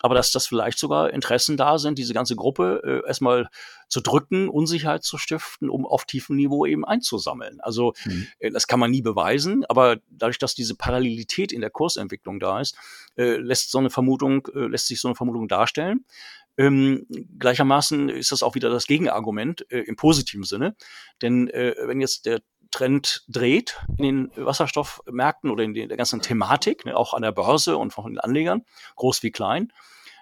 Aber 0.00 0.14
dass 0.14 0.30
das 0.30 0.46
vielleicht 0.46 0.78
sogar 0.78 1.12
Interessen 1.12 1.56
da 1.56 1.78
sind, 1.78 1.98
diese 1.98 2.14
ganze 2.14 2.36
Gruppe 2.36 2.82
äh, 2.84 3.08
erstmal 3.08 3.48
zu 3.88 4.00
drücken, 4.00 4.48
Unsicherheit 4.48 5.02
zu 5.02 5.18
stiften, 5.18 5.68
um 5.68 5.84
auf 5.84 6.04
tiefem 6.04 6.36
Niveau 6.36 6.64
eben 6.66 6.84
einzusammeln. 6.84 7.60
Also 7.60 7.94
mhm. 8.04 8.28
äh, 8.38 8.52
das 8.52 8.68
kann 8.68 8.78
man 8.78 8.92
nie 8.92 9.02
beweisen, 9.02 9.64
aber 9.64 9.96
dadurch, 10.08 10.38
dass 10.38 10.54
diese 10.54 10.76
Parallelität 10.76 11.50
in 11.50 11.60
der 11.60 11.70
Kursentwicklung 11.70 12.38
da 12.38 12.60
ist, 12.60 12.76
äh, 13.16 13.38
lässt 13.38 13.72
so 13.72 13.78
eine 13.78 13.90
Vermutung, 13.90 14.46
äh, 14.54 14.68
lässt 14.68 14.86
sich 14.86 15.00
so 15.00 15.08
eine 15.08 15.16
Vermutung 15.16 15.48
darstellen. 15.48 16.04
Ähm, 16.58 17.06
gleichermaßen 17.38 18.08
ist 18.08 18.32
das 18.32 18.42
auch 18.42 18.56
wieder 18.56 18.68
das 18.68 18.86
Gegenargument 18.86 19.70
äh, 19.70 19.78
im 19.80 19.96
positiven 19.96 20.44
Sinne. 20.44 20.76
Denn 21.22 21.48
äh, 21.48 21.74
wenn 21.84 22.00
jetzt 22.00 22.26
der 22.26 22.40
Trend 22.70 23.24
dreht 23.28 23.78
in 23.96 24.04
den 24.04 24.30
Wasserstoffmärkten 24.36 25.50
oder 25.50 25.64
in 25.64 25.72
der 25.72 25.96
ganzen 25.96 26.20
Thematik, 26.20 26.84
ne, 26.84 26.96
auch 26.96 27.14
an 27.14 27.22
der 27.22 27.32
Börse 27.32 27.78
und 27.78 27.92
von 27.92 28.12
den 28.12 28.18
Anlegern, 28.18 28.64
groß 28.96 29.22
wie 29.22 29.30
klein, 29.30 29.72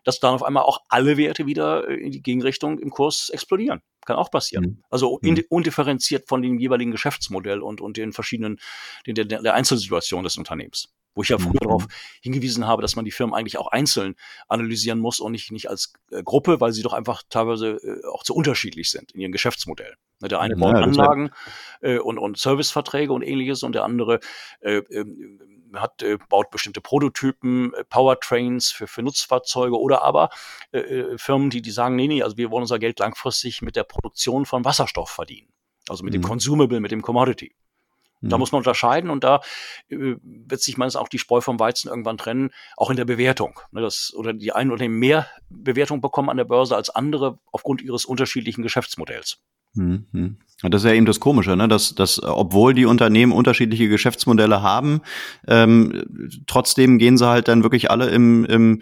dass 0.05 0.20
dann 0.20 0.34
auf 0.34 0.45
einmal 0.45 0.62
auch 0.62 0.82
alle 0.89 1.16
Werte 1.16 1.47
wieder 1.47 1.89
äh, 1.89 1.95
in 1.95 2.12
die 2.12 2.22
Gegenrichtung 2.22 2.78
im 2.78 2.91
Kurs 2.91 3.30
explodieren. 3.30 3.80
Kann 4.05 4.16
auch 4.16 4.30
passieren. 4.30 4.64
Mhm. 4.64 4.84
Also 4.91 5.18
mhm. 5.22 5.43
undifferenziert 5.49 6.28
von 6.28 6.43
dem 6.43 6.59
jeweiligen 6.59 6.93
Geschäftsmodell 6.93 7.61
und, 7.61 7.80
und 7.80 7.97
den 7.97 8.12
verschiedenen, 8.12 8.61
den, 9.07 9.14
der, 9.14 9.24
der 9.24 9.55
Einzelsituation 9.55 10.22
des 10.22 10.37
Unternehmens 10.37 10.93
wo 11.17 11.23
ich 11.23 11.31
ja 11.31 11.39
früher 11.39 11.55
mhm. 11.55 11.67
darauf 11.67 11.87
hingewiesen 12.21 12.67
habe, 12.67 12.83
dass 12.83 12.95
man 12.95 13.05
die 13.05 13.11
Firmen 13.11 13.35
eigentlich 13.35 13.59
auch 13.59 13.69
einzeln 13.69 14.14
analysieren 14.47 15.01
muss 15.01 15.19
und 15.19 15.33
nicht, 15.33 15.51
nicht 15.51 15.69
als 15.69 15.95
äh, 16.12 16.23
Gruppe, 16.23 16.61
weil 16.61 16.73
sie 16.73 16.83
doch 16.83 16.93
einfach 16.93 17.25
teilweise 17.29 17.71
äh, 17.83 18.07
auch 18.12 18.23
zu 18.23 18.35
unterschiedlich 18.35 18.91
sind 18.91 19.12
in 19.12 19.21
ihren 19.21 19.33
Geschäftsmodellen. 19.33 19.97
Ne, 20.21 20.29
der 20.29 20.41
eine 20.41 20.57
baut 20.57 20.75
naja, 20.75 20.85
Anlagen 20.85 21.31
äh, 21.81 21.99
und, 21.99 22.19
und 22.19 22.39
Serviceverträge 22.39 23.12
und 23.12 23.23
ähnliches 23.23 23.62
und 23.62 23.75
der 23.75 23.85
andere 23.85 24.21
äh, 24.61 24.77
äh, 24.77 25.05
hat, 25.75 26.03
äh, 26.03 26.19
baut 26.29 26.51
bestimmte 26.51 26.81
Prototypen, 26.81 27.73
äh, 27.75 27.85
Powertrains 27.85 28.71
für, 28.71 28.87
für 28.87 29.03
Nutzfahrzeuge 29.03 29.79
oder 29.79 30.03
aber 30.03 30.29
äh, 30.73 30.79
äh, 30.79 31.19
Firmen, 31.19 31.51
die, 31.51 31.62
die 31.62 31.71
sagen, 31.71 31.97
nee, 31.97 32.09
nee, 32.09 32.23
also 32.23 32.37
wir 32.37 32.51
wollen 32.51 32.62
unser 32.62 32.79
Geld 32.79 32.99
langfristig 32.99 33.62
mit 33.62 33.75
der 33.75 33.85
Produktion 33.85 34.45
von 34.45 34.64
Wasserstoff 34.64 35.11
verdienen. 35.11 35.49
Also 35.89 36.05
mit 36.05 36.12
mhm. 36.12 36.21
dem 36.21 36.25
Consumable, 36.25 36.81
mit 36.81 36.93
dem 36.93 37.03
Commodity. 37.03 37.55
Da 38.21 38.37
mhm. 38.37 38.41
muss 38.41 38.53
man 38.53 38.59
unterscheiden 38.59 39.11
und 39.11 39.25
da 39.25 39.41
äh, 39.89 40.17
wird 40.23 40.61
sich 40.61 40.77
meines 40.77 40.97
auch 40.97 41.09
die 41.09 41.19
Spreu 41.19 41.41
vom 41.41 41.61
Weizen 41.61 41.89
irgendwann 41.89 42.19
trennen, 42.19 42.51
auch 42.77 42.91
in 42.91 42.97
der 42.97 43.05
Bewertung. 43.05 43.61
Ne, 43.73 43.81
das, 43.81 44.12
oder 44.17 44.33
die 44.33 44.53
einen 44.53 44.71
oder 44.71 44.89
mehr 44.89 45.27
Bewertung 45.49 46.01
bekommen 46.01 46.31
an 46.31 46.37
der 46.37 46.45
Börse 46.45 46.77
als 46.77 46.91
andere 46.91 47.39
aufgrund 47.53 47.83
ihres 47.83 48.05
unterschiedlichen 48.05 48.62
Geschäftsmodells. 48.62 49.39
Mhm. 49.77 50.39
Das 50.62 50.83
ist 50.83 50.89
ja 50.89 50.95
eben 50.95 51.05
das 51.05 51.21
Komische, 51.21 51.55
ne? 51.55 51.69
dass, 51.69 51.95
dass 51.95 52.23
obwohl 52.23 52.73
die 52.73 52.87
Unternehmen 52.87 53.33
unterschiedliche 53.33 53.91
Geschäftsmodelle 53.91 54.62
haben, 54.62 55.03
ähm, 55.47 56.03
trotzdem 56.47 56.99
gehen 56.99 57.19
sie 57.19 57.29
halt 57.29 57.49
dann 57.49 57.62
wirklich 57.62 57.91
alle 57.91 58.09
im, 58.09 58.47
im, 58.47 58.81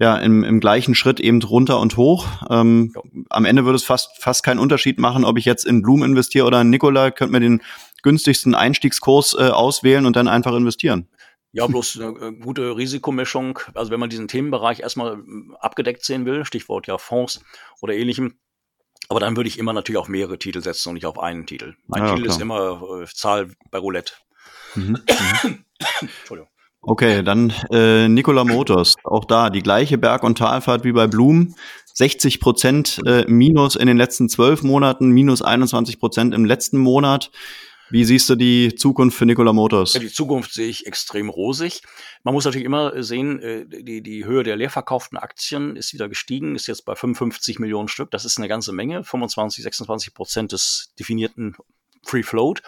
ja, 0.00 0.16
im, 0.16 0.42
im 0.42 0.58
gleichen 0.58 0.96
Schritt 0.96 1.20
eben 1.20 1.40
runter 1.40 1.78
und 1.78 1.96
hoch. 1.96 2.26
Ähm, 2.50 2.92
am 3.30 3.44
Ende 3.44 3.64
würde 3.64 3.76
es 3.76 3.84
fast, 3.84 4.20
fast 4.20 4.42
keinen 4.42 4.58
Unterschied 4.58 4.98
machen, 4.98 5.24
ob 5.24 5.38
ich 5.38 5.44
jetzt 5.44 5.64
in 5.64 5.80
Bloom 5.80 6.02
investiere 6.02 6.44
oder 6.44 6.60
in 6.62 6.70
Nikola, 6.70 7.12
könnte 7.12 7.32
mir 7.32 7.40
den 7.40 7.62
günstigsten 8.02 8.54
Einstiegskurs 8.54 9.34
äh, 9.38 9.48
auswählen 9.48 10.06
und 10.06 10.16
dann 10.16 10.28
einfach 10.28 10.54
investieren. 10.54 11.08
Ja, 11.52 11.66
bloß 11.66 12.00
eine 12.00 12.08
äh, 12.18 12.32
gute 12.32 12.76
Risikomischung. 12.76 13.58
Also 13.74 13.90
wenn 13.90 14.00
man 14.00 14.10
diesen 14.10 14.28
Themenbereich 14.28 14.80
erstmal 14.80 15.14
äh, 15.14 15.54
abgedeckt 15.60 16.04
sehen 16.04 16.24
will, 16.24 16.44
Stichwort 16.44 16.86
ja 16.86 16.98
Fonds 16.98 17.40
oder 17.80 17.94
ähnlichem, 17.94 18.36
aber 19.08 19.20
dann 19.20 19.36
würde 19.36 19.48
ich 19.48 19.58
immer 19.58 19.72
natürlich 19.72 19.98
auf 19.98 20.08
mehrere 20.08 20.38
Titel 20.38 20.62
setzen 20.62 20.88
und 20.88 20.94
nicht 20.94 21.06
auf 21.06 21.18
einen 21.18 21.46
Titel. 21.46 21.74
Ein 21.90 22.02
ja, 22.02 22.08
Titel 22.10 22.22
klar. 22.22 22.36
ist 22.36 22.40
immer 22.40 23.02
äh, 23.02 23.06
Zahl 23.06 23.50
bei 23.70 23.78
Roulette. 23.78 24.14
Mhm. 24.74 24.98
mhm. 25.42 25.64
Entschuldigung. 26.00 26.48
Okay, 26.80 27.22
dann 27.22 27.52
äh, 27.70 28.08
Nikola 28.08 28.44
Motors. 28.44 28.96
Auch 29.04 29.24
da 29.24 29.50
die 29.50 29.62
gleiche 29.62 29.98
Berg- 29.98 30.24
und 30.24 30.38
Talfahrt 30.38 30.84
wie 30.84 30.92
bei 30.92 31.06
Bloom. 31.06 31.54
60 31.94 32.40
Prozent 32.40 33.00
äh, 33.06 33.24
Minus 33.28 33.76
in 33.76 33.86
den 33.86 33.96
letzten 33.96 34.28
zwölf 34.28 34.62
Monaten, 34.62 35.10
minus 35.10 35.42
21 35.42 36.00
Prozent 36.00 36.34
im 36.34 36.44
letzten 36.44 36.78
Monat. 36.78 37.30
Wie 37.92 38.06
siehst 38.06 38.30
du 38.30 38.36
die 38.36 38.74
Zukunft 38.74 39.18
für 39.18 39.26
Nikola 39.26 39.52
Motors? 39.52 39.92
Die 39.92 40.10
Zukunft 40.10 40.54
sehe 40.54 40.66
ich 40.66 40.86
extrem 40.86 41.28
rosig. 41.28 41.82
Man 42.22 42.32
muss 42.32 42.46
natürlich 42.46 42.64
immer 42.64 43.02
sehen, 43.02 43.38
äh, 43.40 43.66
die, 43.66 44.02
die 44.02 44.24
Höhe 44.24 44.44
der 44.44 44.56
leerverkauften 44.56 45.18
Aktien 45.18 45.76
ist 45.76 45.92
wieder 45.92 46.08
gestiegen, 46.08 46.56
ist 46.56 46.68
jetzt 46.68 46.86
bei 46.86 46.94
55 46.94 47.58
Millionen 47.58 47.88
Stück. 47.88 48.10
Das 48.10 48.24
ist 48.24 48.38
eine 48.38 48.48
ganze 48.48 48.72
Menge, 48.72 49.04
25, 49.04 49.62
26 49.62 50.14
Prozent 50.14 50.52
des 50.52 50.94
definierten 50.98 51.54
Free 52.02 52.22
Float. 52.22 52.62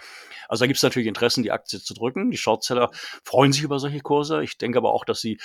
Also 0.47 0.65
da 0.65 0.67
gibt 0.67 0.77
es 0.77 0.83
natürlich 0.83 1.09
Interessen, 1.09 1.43
die 1.43 1.53
Aktie 1.53 1.81
zu 1.81 1.95
drücken. 1.95 2.31
Die 2.31 2.37
Shortseller 2.37 2.91
freuen 3.23 3.55
sich 3.55 3.63
über 3.63 3.79
solche 3.79 4.01
Kurse. 4.01 4.45
Ich 4.45 4.59
denke 4.59 4.77
aber 4.77 4.93
auch, 4.93 5.07
dass 5.07 5.23
sie 5.23 5.39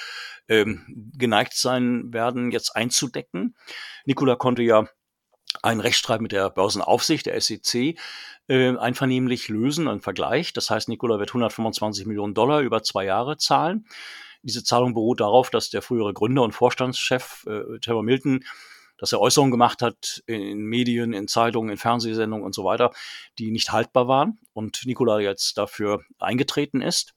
ähm, 0.50 0.84
geneigt 1.18 1.54
sein 1.54 2.12
werden, 2.12 2.52
jetzt 2.52 2.76
einzudecken. 2.76 3.56
Nikola 4.04 4.36
konnte 4.36 4.62
ja 4.62 4.90
einen 5.62 5.82
Rechtsstreit 5.82 6.22
mit 6.22 6.32
der 6.32 6.50
Börsenaufsicht, 6.50 7.26
der 7.26 7.40
SEC, 7.40 7.98
äh, 8.48 8.78
einvernehmlich 8.78 9.48
lösen, 9.50 9.88
ein 9.88 10.02
Vergleich. 10.02 10.54
Das 10.54 10.70
heißt, 10.70 10.90
Nikola 10.90 11.20
wird 11.20 11.30
125 11.30 12.06
Millionen 12.06 12.34
Dollar 12.34 12.62
über 12.62 12.84
zwei 12.84 13.06
Jahre 13.06 13.38
zahlen. 13.38 13.86
Diese 14.42 14.64
Zahlung 14.64 14.94
beruht 14.94 15.20
darauf, 15.20 15.50
dass 15.50 15.70
der 15.70 15.82
frühere 15.82 16.14
Gründer 16.14 16.44
und 16.44 16.54
Vorstandschef 16.54 17.46
äh, 17.48 17.80
Trevor 17.80 18.04
Milton 18.04 18.44
dass 19.00 19.14
er 19.14 19.22
Äußerungen 19.22 19.52
gemacht 19.52 19.82
hat 19.82 20.22
in 20.28 20.66
Medien, 20.66 21.14
in 21.14 21.28
Zeitungen, 21.28 21.72
in 21.72 21.78
Fernsehsendungen 21.78 22.46
und 22.46 22.54
so 22.54 22.64
weiter, 22.66 22.92
die 23.40 23.50
nicht 23.50 23.72
haltbar 23.72 24.08
waren 24.08 24.40
und 24.54 24.82
Nikola 24.86 25.20
jetzt 25.20 25.58
dafür 25.58 26.04
eingetreten 26.20 26.82
ist. 26.82 27.14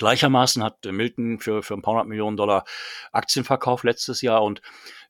Gleichermaßen 0.00 0.64
hat 0.64 0.86
Milton 0.86 1.40
für, 1.40 1.62
für 1.62 1.74
ein 1.74 1.82
paar 1.82 1.92
hundert 1.92 2.08
Millionen 2.08 2.38
Dollar 2.38 2.64
Aktien 3.12 3.44
verkauft 3.44 3.84
letztes 3.84 4.22
Jahr 4.22 4.42
und 4.42 4.62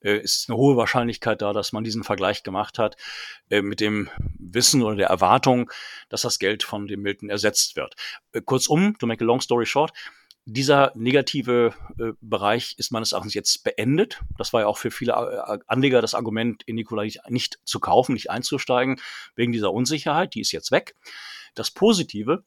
äh, 0.03 0.19
ist 0.19 0.51
eine 0.51 0.59
hohe 0.59 0.77
Wahrscheinlichkeit 0.77 1.41
da, 1.43 1.53
dass 1.53 1.73
man 1.73 1.85
diesen 1.85 2.03
Vergleich 2.03 2.43
gemacht 2.43 2.77
hat 2.77 2.97
äh, 3.51 3.63
mit 3.63 3.79
dem 3.79 4.11
Wissen 4.37 4.83
oder 4.83 4.97
der 4.97 5.07
Erwartung, 5.07 5.71
dass 6.09 6.23
das 6.23 6.41
Geld 6.41 6.65
von 6.65 6.89
dem 6.89 7.03
Milton 7.03 7.31
ersetzt 7.31 7.77
wird. 7.77 7.95
Äh, 8.33 8.41
kurzum, 8.41 8.99
to 8.99 9.07
make 9.07 9.23
a 9.23 9.27
long 9.27 9.41
story 9.41 9.65
short, 9.65 9.93
dieser 10.45 10.91
negative 10.97 11.73
äh, 12.01 12.13
Bereich 12.21 12.75
ist 12.77 12.91
meines 12.91 13.13
Erachtens 13.13 13.35
jetzt 13.35 13.63
beendet. 13.63 14.19
Das 14.39 14.53
war 14.53 14.63
ja 14.63 14.67
auch 14.67 14.79
für 14.79 14.91
viele 14.91 15.13
äh, 15.13 15.59
Anleger 15.69 16.03
das 16.03 16.15
Argument, 16.15 16.65
in 16.65 16.75
Nikola 16.75 17.05
nicht 17.29 17.61
zu 17.63 17.79
kaufen, 17.79 18.15
nicht 18.15 18.31
einzusteigen, 18.31 19.01
wegen 19.37 19.53
dieser 19.53 19.73
Unsicherheit. 19.73 20.35
Die 20.35 20.41
ist 20.41 20.51
jetzt 20.51 20.73
weg. 20.73 20.97
Das 21.55 21.71
Positive, 21.71 22.43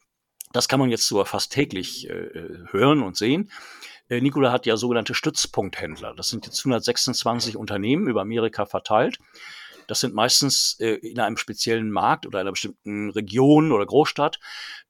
das 0.53 0.69
kann 0.69 0.79
man 0.79 0.89
jetzt 0.89 1.07
sogar 1.07 1.25
fast 1.25 1.51
täglich 1.51 2.09
äh, 2.09 2.29
hören 2.71 3.03
und 3.03 3.17
sehen. 3.17 3.51
Äh, 4.07 4.21
Nikola 4.21 4.51
hat 4.51 4.65
ja 4.65 4.77
sogenannte 4.77 5.13
Stützpunkthändler. 5.13 6.13
Das 6.15 6.29
sind 6.29 6.45
jetzt 6.45 6.59
126 6.59 7.57
Unternehmen 7.57 8.07
über 8.07 8.21
Amerika 8.21 8.65
verteilt. 8.65 9.17
Das 9.87 9.99
sind 9.99 10.13
meistens 10.13 10.77
äh, 10.79 10.93
in 10.95 11.19
einem 11.19 11.37
speziellen 11.37 11.91
Markt 11.91 12.25
oder 12.25 12.39
einer 12.39 12.51
bestimmten 12.51 13.09
Region 13.09 13.71
oder 13.71 13.85
Großstadt 13.85 14.39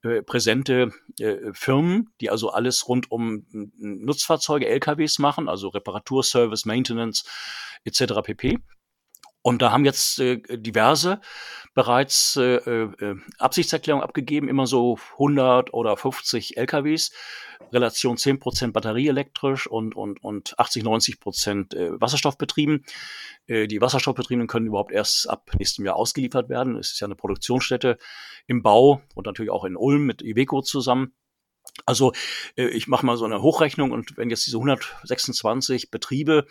äh, 0.04 0.22
präsente 0.22 0.92
äh, 1.20 1.38
Firmen, 1.54 2.10
die 2.22 2.30
also 2.30 2.50
alles 2.52 2.88
rund 2.88 3.10
um 3.10 3.46
Nutzfahrzeuge, 3.78 4.68
LKWs 4.68 5.20
machen, 5.20 5.50
also 5.50 5.70
Reparaturservice, 5.70 6.66
Maintenance 6.66 7.26
etc. 7.86 8.22
pp. 8.24 8.60
Und 9.44 9.62
da 9.62 9.72
haben 9.72 9.86
jetzt 9.86 10.20
äh, 10.20 10.42
diverse 10.58 11.20
bereits 11.74 12.38
äh, 12.38 12.56
äh, 12.56 13.16
Absichtserklärungen 13.40 14.04
abgegeben, 14.04 14.48
immer 14.48 14.68
so 14.68 14.98
100 15.14 15.74
oder 15.74 15.98
50 15.98 16.58
LKWs, 16.58 17.12
Relation 17.72 18.16
10% 18.16 18.72
batterieelektrisch 18.72 19.68
und, 19.68 19.96
und, 19.96 20.24
und 20.24 20.58
80, 20.58 20.84
90 20.84 21.20
Prozent 21.20 21.74
äh, 21.74 22.00
Wasserstoffbetrieben. 22.00 22.86
Äh, 23.48 23.68
die 23.68 23.82
Wasserstoffbetriebenen 23.82 24.48
können 24.48 24.68
überhaupt 24.68 24.92
erst 24.92 25.30
ab 25.30 25.52
nächstem 25.58 25.86
Jahr 25.86 25.98
ausgeliefert 25.98 26.50
werden. 26.50 26.78
Es 26.78 26.94
ist 26.94 27.00
ja 27.02 27.08
eine 27.08 27.16
Produktionsstätte 27.16 27.98
im 28.48 28.62
Bau 28.62 29.02
und 29.16 29.26
natürlich 29.26 29.52
auch 29.52 29.66
in 29.66 29.76
Ulm 29.76 30.06
mit 30.06 30.22
Iveco 30.22 30.62
zusammen. 30.62 31.14
Also 31.86 32.14
äh, 32.56 32.68
ich 32.68 32.88
mache 32.88 33.06
mal 33.06 33.18
so 33.18 33.26
eine 33.26 33.42
Hochrechnung 33.42 33.92
und 33.92 34.16
wenn 34.16 34.30
jetzt 34.30 34.46
diese 34.46 34.58
126 34.58 35.92
Betriebe 35.92 36.46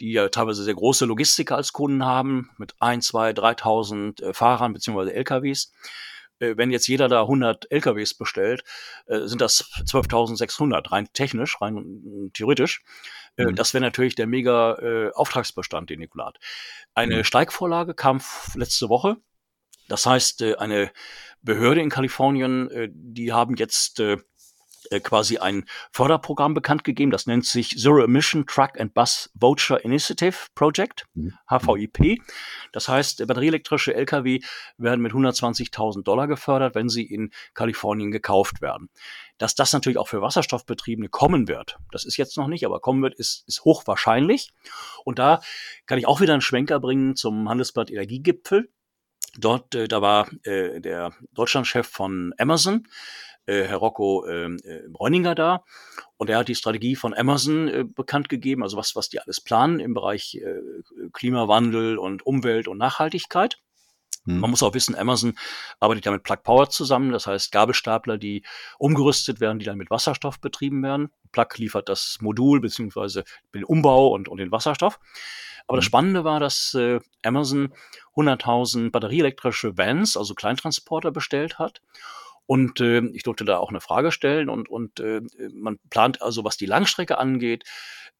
die 0.00 0.12
ja 0.12 0.28
teilweise 0.28 0.64
sehr 0.64 0.74
große 0.74 1.04
Logistiker 1.04 1.56
als 1.56 1.72
Kunden 1.72 2.04
haben, 2.04 2.50
mit 2.58 2.74
ein, 2.80 3.00
zwei, 3.00 3.30
3.000 3.30 4.22
äh, 4.22 4.34
Fahrern 4.34 4.72
beziehungsweise 4.72 5.14
LKWs. 5.14 5.72
Äh, 6.38 6.56
wenn 6.56 6.70
jetzt 6.70 6.88
jeder 6.88 7.08
da 7.08 7.22
100 7.22 7.70
LKWs 7.70 8.14
bestellt, 8.14 8.64
äh, 9.06 9.20
sind 9.26 9.40
das 9.40 9.70
12.600, 9.86 10.90
rein 10.90 11.08
technisch, 11.12 11.60
rein 11.60 12.30
theoretisch. 12.34 12.82
Äh, 13.36 13.46
mhm. 13.46 13.54
Das 13.54 13.74
wäre 13.74 13.82
natürlich 13.82 14.14
der 14.14 14.26
mega 14.26 14.74
äh, 14.78 15.10
Auftragsbestand, 15.12 15.90
den 15.90 16.00
Nikola 16.00 16.26
hat. 16.26 16.38
Eine 16.94 17.18
mhm. 17.18 17.24
Steigvorlage 17.24 17.94
kam 17.94 18.20
letzte 18.54 18.88
Woche. 18.88 19.16
Das 19.88 20.06
heißt, 20.06 20.42
äh, 20.42 20.56
eine 20.56 20.90
Behörde 21.42 21.82
in 21.82 21.90
Kalifornien, 21.90 22.70
die 22.94 23.34
haben 23.34 23.56
jetzt 23.56 24.00
äh, 24.94 24.94
äh, 24.94 25.00
quasi 25.00 25.38
ein 25.38 25.64
Förderprogramm 25.90 26.54
bekannt 26.54 26.84
gegeben, 26.84 27.10
das 27.10 27.26
nennt 27.26 27.44
sich 27.44 27.78
Zero 27.78 28.02
Emission 28.02 28.46
Truck 28.46 28.80
and 28.80 28.94
Bus 28.94 29.30
Voucher 29.34 29.84
Initiative 29.84 30.36
Project, 30.54 31.06
HVIP. 31.50 31.98
Mhm. 31.98 32.22
Das 32.72 32.88
heißt, 32.88 33.26
batterieelektrische 33.26 33.94
Lkw 33.94 34.40
werden 34.78 35.00
mit 35.00 35.12
120.000 35.12 36.02
Dollar 36.02 36.26
gefördert, 36.26 36.74
wenn 36.74 36.88
sie 36.88 37.04
in 37.04 37.30
Kalifornien 37.54 38.10
gekauft 38.10 38.60
werden. 38.60 38.88
Dass 39.38 39.54
das 39.54 39.72
natürlich 39.72 39.98
auch 39.98 40.08
für 40.08 40.22
Wasserstoffbetriebene 40.22 41.08
kommen 41.08 41.48
wird, 41.48 41.76
das 41.90 42.04
ist 42.04 42.16
jetzt 42.16 42.36
noch 42.36 42.46
nicht, 42.46 42.64
aber 42.64 42.80
kommen 42.80 43.02
wird, 43.02 43.14
ist, 43.14 43.44
ist 43.48 43.64
hochwahrscheinlich. 43.64 44.52
Und 45.04 45.18
da 45.18 45.40
kann 45.86 45.98
ich 45.98 46.06
auch 46.06 46.20
wieder 46.20 46.32
einen 46.32 46.42
Schwenker 46.42 46.78
bringen 46.80 47.16
zum 47.16 47.48
Handelsblatt 47.48 47.90
Energiegipfel. 47.90 48.70
Dort, 49.36 49.74
äh, 49.74 49.88
da 49.88 50.00
war 50.00 50.28
äh, 50.44 50.80
der 50.80 51.12
Deutschlandchef 51.32 51.88
von 51.88 52.32
Amazon, 52.38 52.86
äh, 53.46 53.64
Herr 53.64 53.76
Rocco 53.78 54.26
ähm, 54.26 54.58
äh, 54.64 54.88
Bräuninger 54.88 55.34
da 55.34 55.64
und 56.16 56.30
er 56.30 56.38
hat 56.38 56.48
die 56.48 56.54
Strategie 56.54 56.96
von 56.96 57.14
Amazon 57.14 57.68
äh, 57.68 57.84
bekannt 57.84 58.28
gegeben, 58.28 58.62
also 58.62 58.76
was, 58.76 58.96
was 58.96 59.08
die 59.08 59.20
alles 59.20 59.40
planen 59.40 59.80
im 59.80 59.94
Bereich 59.94 60.36
äh, 60.36 60.60
Klimawandel 61.12 61.98
und 61.98 62.24
Umwelt 62.24 62.68
und 62.68 62.78
Nachhaltigkeit. 62.78 63.58
Hm. 64.26 64.40
Man 64.40 64.50
muss 64.50 64.62
auch 64.62 64.74
wissen, 64.74 64.94
Amazon 64.94 65.34
arbeitet 65.80 66.06
ja 66.06 66.12
mit 66.12 66.22
Plug 66.22 66.38
Power 66.42 66.70
zusammen, 66.70 67.12
das 67.12 67.26
heißt 67.26 67.52
Gabelstapler, 67.52 68.16
die 68.16 68.42
umgerüstet 68.78 69.40
werden, 69.40 69.58
die 69.58 69.64
dann 69.64 69.78
mit 69.78 69.90
Wasserstoff 69.90 70.40
betrieben 70.40 70.82
werden. 70.82 71.10
Plug 71.32 71.48
liefert 71.56 71.88
das 71.88 72.18
Modul 72.20 72.60
beziehungsweise 72.60 73.24
den 73.54 73.64
Umbau 73.64 74.08
und, 74.08 74.28
und 74.28 74.38
den 74.38 74.52
Wasserstoff. 74.52 74.98
Aber 75.66 75.76
das 75.76 75.86
hm. 75.86 75.88
Spannende 75.88 76.24
war, 76.24 76.40
dass 76.40 76.74
äh, 76.74 77.00
Amazon 77.22 77.74
100.000 78.16 78.90
batterieelektrische 78.90 79.76
Vans, 79.76 80.16
also 80.16 80.34
Kleintransporter, 80.34 81.10
bestellt 81.10 81.58
hat 81.58 81.80
und 82.46 82.80
äh, 82.80 83.00
ich 83.12 83.22
durfte 83.22 83.44
da 83.44 83.58
auch 83.58 83.70
eine 83.70 83.80
Frage 83.80 84.12
stellen 84.12 84.48
und, 84.48 84.68
und 84.68 85.00
äh, 85.00 85.20
man 85.52 85.78
plant 85.90 86.22
also, 86.22 86.44
was 86.44 86.56
die 86.56 86.66
Langstrecke 86.66 87.18
angeht, 87.18 87.64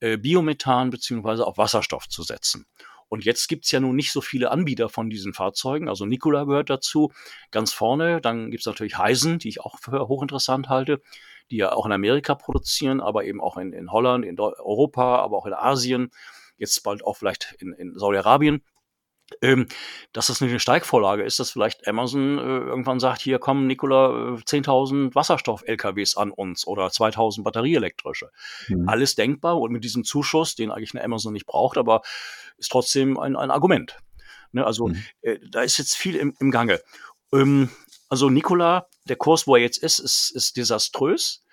äh, 0.00 0.16
Biomethan 0.16 0.90
beziehungsweise 0.90 1.46
auf 1.46 1.58
Wasserstoff 1.58 2.08
zu 2.08 2.22
setzen. 2.22 2.66
Und 3.08 3.24
jetzt 3.24 3.48
gibt's 3.48 3.70
ja 3.70 3.80
nun 3.80 3.96
nicht 3.96 4.12
so 4.12 4.20
viele 4.20 4.50
Anbieter 4.50 4.88
von 4.88 5.10
diesen 5.10 5.34
Fahrzeugen. 5.34 5.88
Also 5.88 6.06
Nikola 6.06 6.44
gehört 6.44 6.70
dazu, 6.70 7.12
ganz 7.50 7.72
vorne. 7.72 8.20
Dann 8.20 8.50
gibt's 8.50 8.66
natürlich 8.66 8.98
Heisen, 8.98 9.38
die 9.38 9.50
ich 9.50 9.60
auch 9.60 9.78
für 9.78 10.08
hochinteressant 10.08 10.68
halte, 10.68 11.02
die 11.50 11.58
ja 11.58 11.72
auch 11.72 11.86
in 11.86 11.92
Amerika 11.92 12.34
produzieren, 12.34 13.00
aber 13.00 13.24
eben 13.24 13.40
auch 13.40 13.58
in, 13.58 13.72
in 13.72 13.92
Holland, 13.92 14.24
in 14.24 14.40
Europa, 14.40 15.18
aber 15.18 15.36
auch 15.36 15.46
in 15.46 15.52
Asien, 15.52 16.10
jetzt 16.56 16.82
bald 16.82 17.04
auch 17.04 17.16
vielleicht 17.16 17.54
in, 17.60 17.72
in 17.74 17.96
Saudi-Arabien 17.96 18.62
ähm, 19.40 19.66
dass 20.12 20.26
das 20.26 20.42
eine 20.42 20.60
Steigvorlage 20.60 21.22
ist, 21.22 21.40
dass 21.40 21.50
vielleicht 21.50 21.88
Amazon 21.88 22.38
äh, 22.38 22.42
irgendwann 22.42 23.00
sagt, 23.00 23.22
hier 23.22 23.38
kommen, 23.38 23.66
Nikola, 23.66 24.34
äh, 24.34 24.40
10.000 24.40 25.14
Wasserstoff-LKWs 25.14 26.16
an 26.16 26.30
uns 26.30 26.66
oder 26.66 26.86
2.000 26.86 27.42
batterieelektrische. 27.42 28.30
Mhm. 28.68 28.88
Alles 28.88 29.14
denkbar 29.14 29.60
und 29.60 29.72
mit 29.72 29.84
diesem 29.84 30.04
Zuschuss, 30.04 30.54
den 30.54 30.70
eigentlich 30.70 30.94
eine 30.94 31.04
Amazon 31.04 31.32
nicht 31.32 31.46
braucht, 31.46 31.78
aber 31.78 32.02
ist 32.58 32.70
trotzdem 32.70 33.18
ein, 33.18 33.36
ein 33.36 33.50
Argument. 33.50 33.96
Ne, 34.52 34.64
also 34.64 34.88
mhm. 34.88 35.02
äh, 35.22 35.38
da 35.50 35.62
ist 35.62 35.78
jetzt 35.78 35.96
viel 35.96 36.16
im, 36.16 36.34
im 36.38 36.50
Gange. 36.50 36.80
Ähm, 37.32 37.70
also 38.08 38.30
Nikola, 38.30 38.86
der 39.08 39.16
Kurs, 39.16 39.46
wo 39.46 39.56
er 39.56 39.62
jetzt 39.62 39.78
ist, 39.78 39.98
ist, 39.98 40.30
ist 40.34 40.56
desaströs. 40.56 41.43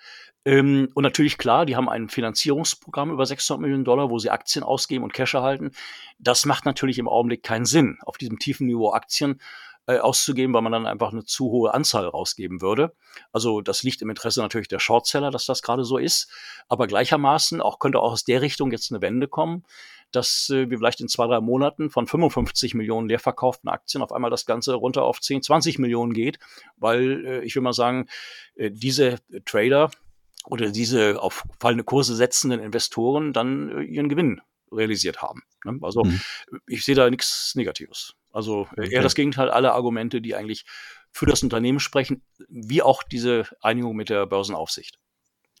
Ähm, 0.44 0.88
und 0.94 1.02
natürlich 1.02 1.38
klar, 1.38 1.66
die 1.66 1.76
haben 1.76 1.88
ein 1.88 2.08
Finanzierungsprogramm 2.08 3.10
über 3.10 3.26
600 3.26 3.60
Millionen 3.60 3.84
Dollar, 3.84 4.10
wo 4.10 4.18
sie 4.18 4.30
Aktien 4.30 4.64
ausgeben 4.64 5.04
und 5.04 5.12
Cash 5.12 5.34
erhalten. 5.34 5.70
Das 6.18 6.46
macht 6.46 6.64
natürlich 6.64 6.98
im 6.98 7.08
Augenblick 7.08 7.42
keinen 7.42 7.64
Sinn, 7.64 7.98
auf 8.04 8.18
diesem 8.18 8.38
tiefen 8.38 8.66
Niveau 8.66 8.92
Aktien 8.92 9.40
äh, 9.86 9.98
auszugeben, 9.98 10.54
weil 10.54 10.62
man 10.62 10.72
dann 10.72 10.86
einfach 10.86 11.12
eine 11.12 11.24
zu 11.24 11.50
hohe 11.50 11.74
Anzahl 11.74 12.06
rausgeben 12.06 12.60
würde. 12.60 12.92
Also 13.32 13.60
das 13.60 13.82
liegt 13.82 14.02
im 14.02 14.10
Interesse 14.10 14.40
natürlich 14.40 14.68
der 14.68 14.78
Shortseller, 14.78 15.30
dass 15.30 15.46
das 15.46 15.62
gerade 15.62 15.84
so 15.84 15.98
ist. 15.98 16.30
Aber 16.68 16.86
gleichermaßen 16.86 17.60
auch 17.60 17.78
könnte 17.78 18.00
auch 18.00 18.12
aus 18.12 18.24
der 18.24 18.42
Richtung 18.42 18.70
jetzt 18.72 18.92
eine 18.92 19.00
Wende 19.02 19.28
kommen, 19.28 19.64
dass 20.12 20.50
äh, 20.50 20.70
wir 20.70 20.78
vielleicht 20.78 21.00
in 21.00 21.08
zwei, 21.08 21.26
drei 21.26 21.40
Monaten 21.40 21.90
von 21.90 22.06
55 22.06 22.74
Millionen 22.74 23.08
leer 23.08 23.18
verkauften 23.18 23.68
Aktien 23.68 24.02
auf 24.02 24.12
einmal 24.12 24.30
das 24.30 24.46
Ganze 24.46 24.74
runter 24.74 25.02
auf 25.02 25.20
10, 25.20 25.42
20 25.42 25.78
Millionen 25.78 26.12
geht, 26.12 26.38
weil 26.76 27.26
äh, 27.26 27.44
ich 27.44 27.54
will 27.56 27.62
mal 27.62 27.72
sagen, 27.72 28.06
äh, 28.54 28.70
diese 28.70 29.18
Trader, 29.44 29.90
oder 30.46 30.70
diese 30.70 31.20
auf 31.20 31.44
fallende 31.60 31.84
Kurse 31.84 32.14
setzenden 32.16 32.60
Investoren 32.60 33.32
dann 33.32 33.70
äh, 33.70 33.82
ihren 33.82 34.08
Gewinn 34.08 34.40
realisiert 34.70 35.22
haben. 35.22 35.42
Ne? 35.64 35.78
Also 35.82 36.04
mhm. 36.04 36.20
ich 36.66 36.84
sehe 36.84 36.94
da 36.94 37.08
nichts 37.10 37.54
Negatives. 37.54 38.14
Also 38.32 38.66
äh, 38.76 38.82
okay. 38.82 38.94
eher 38.94 39.02
das 39.02 39.14
Gegenteil, 39.14 39.50
alle 39.50 39.72
Argumente, 39.72 40.20
die 40.20 40.34
eigentlich 40.34 40.64
für 41.10 41.26
das 41.26 41.42
Unternehmen 41.42 41.80
sprechen, 41.80 42.22
wie 42.48 42.82
auch 42.82 43.02
diese 43.02 43.44
Einigung 43.60 43.94
mit 43.94 44.08
der 44.08 44.26
Börsenaufsicht. 44.26 44.98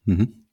Mhm. 0.04 0.46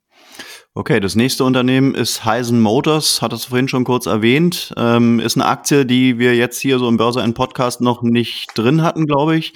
Okay, 0.72 1.00
das 1.00 1.16
nächste 1.16 1.42
Unternehmen 1.42 1.96
ist 1.96 2.24
Heisen 2.24 2.60
Motors, 2.60 3.22
hat 3.22 3.32
es 3.32 3.46
vorhin 3.46 3.66
schon 3.66 3.82
kurz 3.82 4.06
erwähnt. 4.06 4.72
Ähm, 4.76 5.18
ist 5.18 5.36
eine 5.36 5.46
Aktie, 5.46 5.84
die 5.84 6.18
wir 6.20 6.36
jetzt 6.36 6.60
hier 6.60 6.78
so 6.78 6.88
im 6.88 6.96
Börse 6.96 7.22
ein 7.22 7.34
Podcast 7.34 7.80
noch 7.80 8.02
nicht 8.02 8.56
drin 8.56 8.82
hatten, 8.82 9.06
glaube 9.06 9.36
ich. 9.36 9.52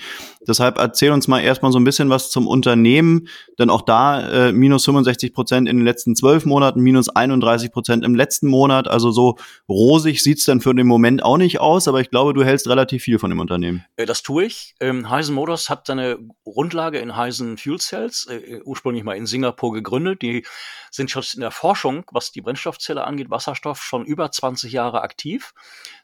Deshalb 0.47 0.79
erzähl 0.79 1.11
uns 1.11 1.29
mal 1.29 1.41
erstmal 1.41 1.73
so 1.73 1.79
ein 1.79 1.85
bisschen 1.85 2.11
was 2.11 2.31
zum 2.31 2.47
Unternehmen, 2.47 3.29
denn 3.59 3.71
auch 3.71 3.83
da 3.83 4.49
äh, 4.49 4.53
minus 4.53 4.85
65 4.85 5.33
Prozent 5.33 5.69
in 5.69 5.79
den 5.79 5.85
letzten 5.85 6.15
zwölf 6.17 6.45
Monaten, 6.45 6.81
minus 6.81 7.09
31 7.09 7.73
Prozent 7.73 8.05
im 8.05 8.15
letzten 8.15 8.49
Monat. 8.49 8.89
Also 8.89 9.11
so 9.11 9.37
rosig 9.69 10.23
sieht's 10.23 10.45
dann 10.45 10.61
für 10.61 10.75
den 10.75 10.87
Moment 10.87 11.23
auch 11.23 11.37
nicht 11.37 11.61
aus, 11.61 11.89
aber 11.89 12.01
ich 12.01 12.11
glaube, 12.11 12.35
du 12.35 12.45
hältst 12.45 12.69
relativ 12.69 13.03
viel 13.03 13.19
von 13.19 13.31
dem 13.31 13.41
Unternehmen. 13.41 13.85
Äh, 13.97 14.07
das 14.07 14.23
tue 14.23 14.45
ich. 14.45 14.75
Ähm, 14.81 15.11
Heisen 15.11 15.35
Motors 15.35 15.71
hat 15.71 15.87
seine 15.87 16.19
Grundlage 16.45 16.99
in 16.99 17.17
Heisen 17.17 17.57
Fuel 17.57 17.79
Cells, 17.79 18.27
äh, 18.27 18.61
ursprünglich 18.65 19.05
mal 19.05 19.17
in 19.17 19.27
Singapur 19.27 19.73
gegründet. 19.73 20.23
Die 20.23 20.45
sind 20.91 21.11
schon 21.11 21.25
in 21.35 21.41
der 21.41 21.51
Forschung, 21.51 22.05
was 22.13 22.33
die 22.33 22.41
Brennstoffzelle 22.41 23.05
angeht, 23.05 23.31
Wasserstoff, 23.31 23.83
schon 23.83 24.05
über 24.05 24.31
20 24.31 24.73
Jahre 24.73 25.03
aktiv, 25.03 25.55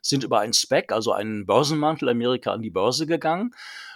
sind 0.03 0.24
über 0.24 0.41
einen 0.41 0.53
Spec, 0.53 0.93
also 0.93 1.12
einen 1.12 1.47
Börsenmantel 1.47 2.09
Amerika 2.09 2.53
an 2.53 2.62
die 2.62 2.70
Börse 2.70 3.07
gegangen 3.07 3.53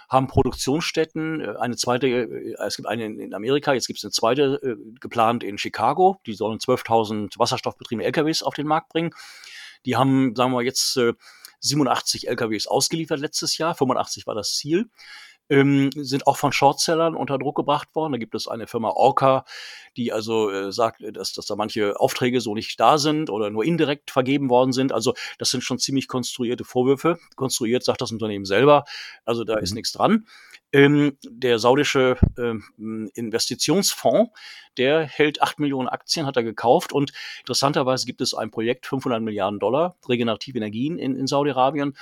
haben 0.09 0.27
Produktionsstätten, 0.27 1.41
äh, 1.41 1.55
eine 1.59 1.75
zweite, 1.75 2.07
äh, 2.07 2.55
es 2.65 2.75
gibt 2.77 2.87
eine 2.87 3.05
in 3.05 3.33
Amerika, 3.33 3.73
jetzt 3.73 3.87
gibt 3.87 3.99
es 3.99 4.05
eine 4.05 4.11
zweite 4.11 4.59
äh, 4.63 4.99
geplant 4.99 5.43
in 5.43 5.57
Chicago, 5.57 6.19
die 6.25 6.33
sollen 6.33 6.59
12.000 6.59 7.37
wasserstoffbetriebene 7.37 8.05
LKWs 8.05 8.43
auf 8.43 8.53
den 8.53 8.67
Markt 8.67 8.89
bringen. 8.89 9.11
Die 9.85 9.95
haben, 9.95 10.35
sagen 10.35 10.51
wir 10.51 10.63
jetzt, 10.63 10.99
87 11.59 12.27
LKWs 12.27 12.67
ausgeliefert 12.67 13.19
letztes 13.19 13.57
Jahr, 13.57 13.75
85 13.75 14.25
war 14.25 14.33
das 14.35 14.55
Ziel 14.55 14.89
ähm, 15.49 15.89
sind 15.95 16.27
auch 16.27 16.37
von 16.37 16.51
Shortsellern 16.51 17.15
unter 17.15 17.37
Druck 17.37 17.55
gebracht 17.55 17.89
worden. 17.93 18.13
Da 18.13 18.17
gibt 18.17 18.35
es 18.35 18.47
eine 18.47 18.67
Firma 18.67 18.89
Orca, 18.89 19.45
die 19.97 20.11
also 20.11 20.49
äh, 20.49 20.71
sagt, 20.71 21.03
dass, 21.13 21.33
dass 21.33 21.45
da 21.45 21.55
manche 21.55 21.99
Aufträge 21.99 22.41
so 22.41 22.55
nicht 22.55 22.79
da 22.79 22.97
sind 22.97 23.29
oder 23.29 23.49
nur 23.49 23.63
indirekt 23.63 24.11
vergeben 24.11 24.49
worden 24.49 24.73
sind. 24.73 24.91
Also 24.91 25.13
das 25.37 25.51
sind 25.51 25.63
schon 25.63 25.79
ziemlich 25.79 26.07
konstruierte 26.07 26.63
Vorwürfe. 26.63 27.19
Konstruiert 27.35 27.83
sagt 27.83 28.01
das 28.01 28.11
Unternehmen 28.11 28.45
selber. 28.45 28.85
Also 29.23 29.43
da 29.43 29.57
mhm. 29.57 29.63
ist 29.63 29.73
nichts 29.73 29.91
dran. 29.91 30.25
Ähm, 30.75 31.17
der 31.23 31.59
saudische 31.59 32.17
ähm, 32.37 33.09
Investitionsfonds, 33.13 34.31
der 34.77 35.05
hält 35.05 35.41
acht 35.41 35.57
Millionen 35.57 35.87
Aktien, 35.87 36.25
hat 36.25 36.35
er 36.35 36.43
gekauft 36.43 36.91
und 36.91 37.13
interessanterweise 37.39 38.05
gibt 38.05 38.19
es 38.19 38.33
ein 38.33 38.51
Projekt, 38.51 38.85
500 38.85 39.21
Milliarden 39.21 39.59
Dollar, 39.59 39.95
regenerative 40.09 40.57
Energien 40.57 40.97
in, 40.97 41.15
in 41.15 41.27
Saudi-Arabien 41.27 41.95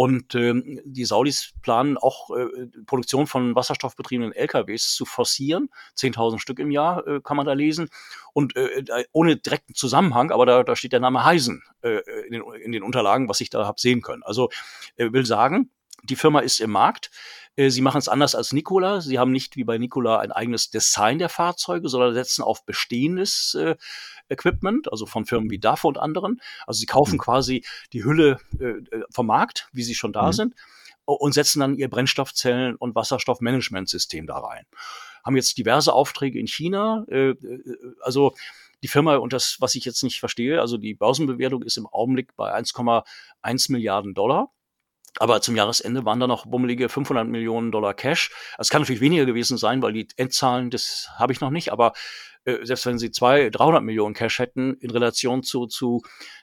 und 0.00 0.34
ähm, 0.34 0.80
die 0.86 1.04
Saudis 1.04 1.52
planen 1.60 1.98
auch 1.98 2.30
äh, 2.30 2.46
Produktion 2.86 3.26
von 3.26 3.54
wasserstoffbetriebenen 3.54 4.32
LKWs 4.32 4.94
zu 4.94 5.04
forcieren. 5.04 5.68
10.000 5.98 6.38
Stück 6.38 6.58
im 6.58 6.70
Jahr 6.70 7.06
äh, 7.06 7.20
kann 7.22 7.36
man 7.36 7.44
da 7.44 7.52
lesen. 7.52 7.90
Und 8.32 8.56
äh, 8.56 8.82
ohne 9.12 9.36
direkten 9.36 9.74
Zusammenhang, 9.74 10.30
aber 10.30 10.46
da, 10.46 10.62
da 10.62 10.74
steht 10.74 10.92
der 10.92 11.00
Name 11.00 11.26
Heisen 11.26 11.62
äh, 11.82 12.00
in, 12.26 12.32
den, 12.32 12.42
in 12.62 12.72
den 12.72 12.82
Unterlagen, 12.82 13.28
was 13.28 13.42
ich 13.42 13.50
da 13.50 13.66
habe 13.66 13.78
sehen 13.78 14.00
können. 14.00 14.22
Also 14.22 14.48
äh, 14.96 15.12
will 15.12 15.26
sagen, 15.26 15.70
die 16.02 16.16
Firma 16.16 16.40
ist 16.40 16.60
im 16.60 16.70
Markt. 16.70 17.10
Äh, 17.56 17.68
sie 17.68 17.82
machen 17.82 17.98
es 17.98 18.08
anders 18.08 18.34
als 18.34 18.54
Nikola. 18.54 19.02
Sie 19.02 19.18
haben 19.18 19.32
nicht 19.32 19.56
wie 19.56 19.64
bei 19.64 19.76
Nikola 19.76 20.18
ein 20.20 20.32
eigenes 20.32 20.70
Design 20.70 21.18
der 21.18 21.28
Fahrzeuge, 21.28 21.90
sondern 21.90 22.14
setzen 22.14 22.42
auf 22.42 22.64
bestehendes 22.64 23.54
äh, 23.54 23.76
Equipment, 24.30 24.90
also 24.90 25.06
von 25.06 25.26
Firmen 25.26 25.50
wie 25.50 25.58
DAF 25.58 25.84
und 25.84 25.98
anderen. 25.98 26.40
Also 26.66 26.78
sie 26.78 26.86
kaufen 26.86 27.14
mhm. 27.14 27.18
quasi 27.18 27.64
die 27.92 28.04
Hülle 28.04 28.38
äh, 28.58 28.64
äh, 28.64 29.04
vom 29.10 29.26
Markt, 29.26 29.68
wie 29.72 29.82
sie 29.82 29.94
schon 29.94 30.12
da 30.12 30.28
mhm. 30.28 30.32
sind, 30.32 30.54
und 31.04 31.32
setzen 31.32 31.60
dann 31.60 31.74
ihr 31.74 31.88
Brennstoffzellen- 31.88 32.76
und 32.76 32.94
Wasserstoffmanagementsystem 32.94 34.26
da 34.26 34.38
rein. 34.38 34.64
Haben 35.24 35.36
jetzt 35.36 35.58
diverse 35.58 35.92
Aufträge 35.92 36.38
in 36.38 36.46
China. 36.46 37.04
Äh, 37.08 37.30
äh 37.30 37.62
also 38.00 38.34
die 38.82 38.88
Firma 38.88 39.16
und 39.16 39.32
das, 39.32 39.56
was 39.60 39.74
ich 39.74 39.84
jetzt 39.84 40.02
nicht 40.02 40.20
verstehe, 40.20 40.60
also 40.60 40.78
die 40.78 40.94
Börsenbewertung 40.94 41.62
ist 41.62 41.76
im 41.76 41.86
Augenblick 41.86 42.34
bei 42.36 42.54
1,1 42.54 43.72
Milliarden 43.72 44.14
Dollar. 44.14 44.50
Aber 45.18 45.40
zum 45.40 45.56
Jahresende 45.56 46.04
waren 46.04 46.20
da 46.20 46.26
noch 46.26 46.46
bummelige 46.46 46.88
500 46.88 47.26
Millionen 47.26 47.72
Dollar 47.72 47.94
Cash. 47.94 48.30
Es 48.58 48.70
kann 48.70 48.82
natürlich 48.82 49.00
weniger 49.00 49.26
gewesen 49.26 49.58
sein, 49.58 49.82
weil 49.82 49.92
die 49.92 50.08
Endzahlen, 50.16 50.70
das 50.70 51.08
habe 51.16 51.32
ich 51.32 51.40
noch 51.40 51.50
nicht. 51.50 51.72
Aber 51.72 51.92
äh, 52.44 52.64
selbst 52.64 52.86
wenn 52.86 52.98
sie 52.98 53.10
zwei, 53.10 53.50
300 53.50 53.82
Millionen 53.82 54.14
Cash 54.14 54.38
hätten 54.38 54.74
in 54.74 54.90
Relation 54.90 55.42
zu, 55.42 55.66
zu 55.66 56.02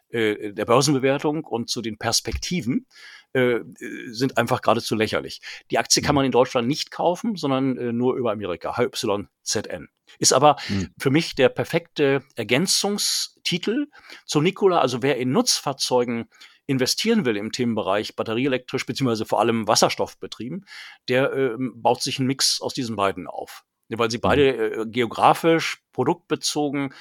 äh, 0.10 0.54
der 0.54 0.66
Börsenbewertung 0.66 1.44
und 1.44 1.70
zu 1.70 1.82
den 1.82 1.98
Perspektiven, 1.98 2.88
äh, 3.34 3.60
sind 4.08 4.38
einfach 4.38 4.62
geradezu 4.62 4.96
lächerlich. 4.96 5.42
Die 5.70 5.78
Aktie 5.78 6.02
kann 6.02 6.14
mhm. 6.14 6.18
man 6.18 6.26
in 6.26 6.32
Deutschland 6.32 6.68
nicht 6.68 6.92
kaufen, 6.92 7.36
sondern 7.36 7.78
äh, 7.78 7.92
nur 7.92 8.16
über 8.16 8.32
Amerika, 8.32 8.78
HYZN. 8.78 9.90
Ist 10.20 10.34
aber 10.34 10.56
mhm. 10.70 10.90
für 10.98 11.10
mich 11.10 11.36
der 11.36 11.50
perfekte 11.50 12.24
Ergänzungstitel 12.36 13.88
zu 14.26 14.42
Nikola. 14.42 14.80
Also 14.80 15.04
wer 15.04 15.18
in 15.18 15.32
Nutzfahrzeugen 15.32 16.30
investieren 16.68 17.26
will 17.26 17.38
im 17.38 17.52
Themenbereich 17.52 18.16
batterieelektrisch 18.16 18.86
beziehungsweise 18.86 19.26
vor 19.26 19.40
allem 19.40 19.68
Wasserstoffbetrieben, 19.68 20.66
der 21.08 21.34
äh, 21.34 21.56
baut 21.58 22.02
sich 22.02 22.20
einen 22.20 22.28
Mix 22.28 22.62
aus 22.62 22.74
diesen 22.74 22.96
beiden 22.96 23.28
auf. 23.28 23.64
Weil 23.90 24.12
sie 24.12 24.18
beide 24.18 24.54
mhm. 24.54 24.82
äh, 24.82 24.86
geografisch, 24.92 25.84
produktbezogen 25.94 26.94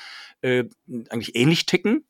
äh, 0.42 0.64
eigentlich 1.10 1.34
ähnlich 1.34 1.66
ticken, 1.66 2.06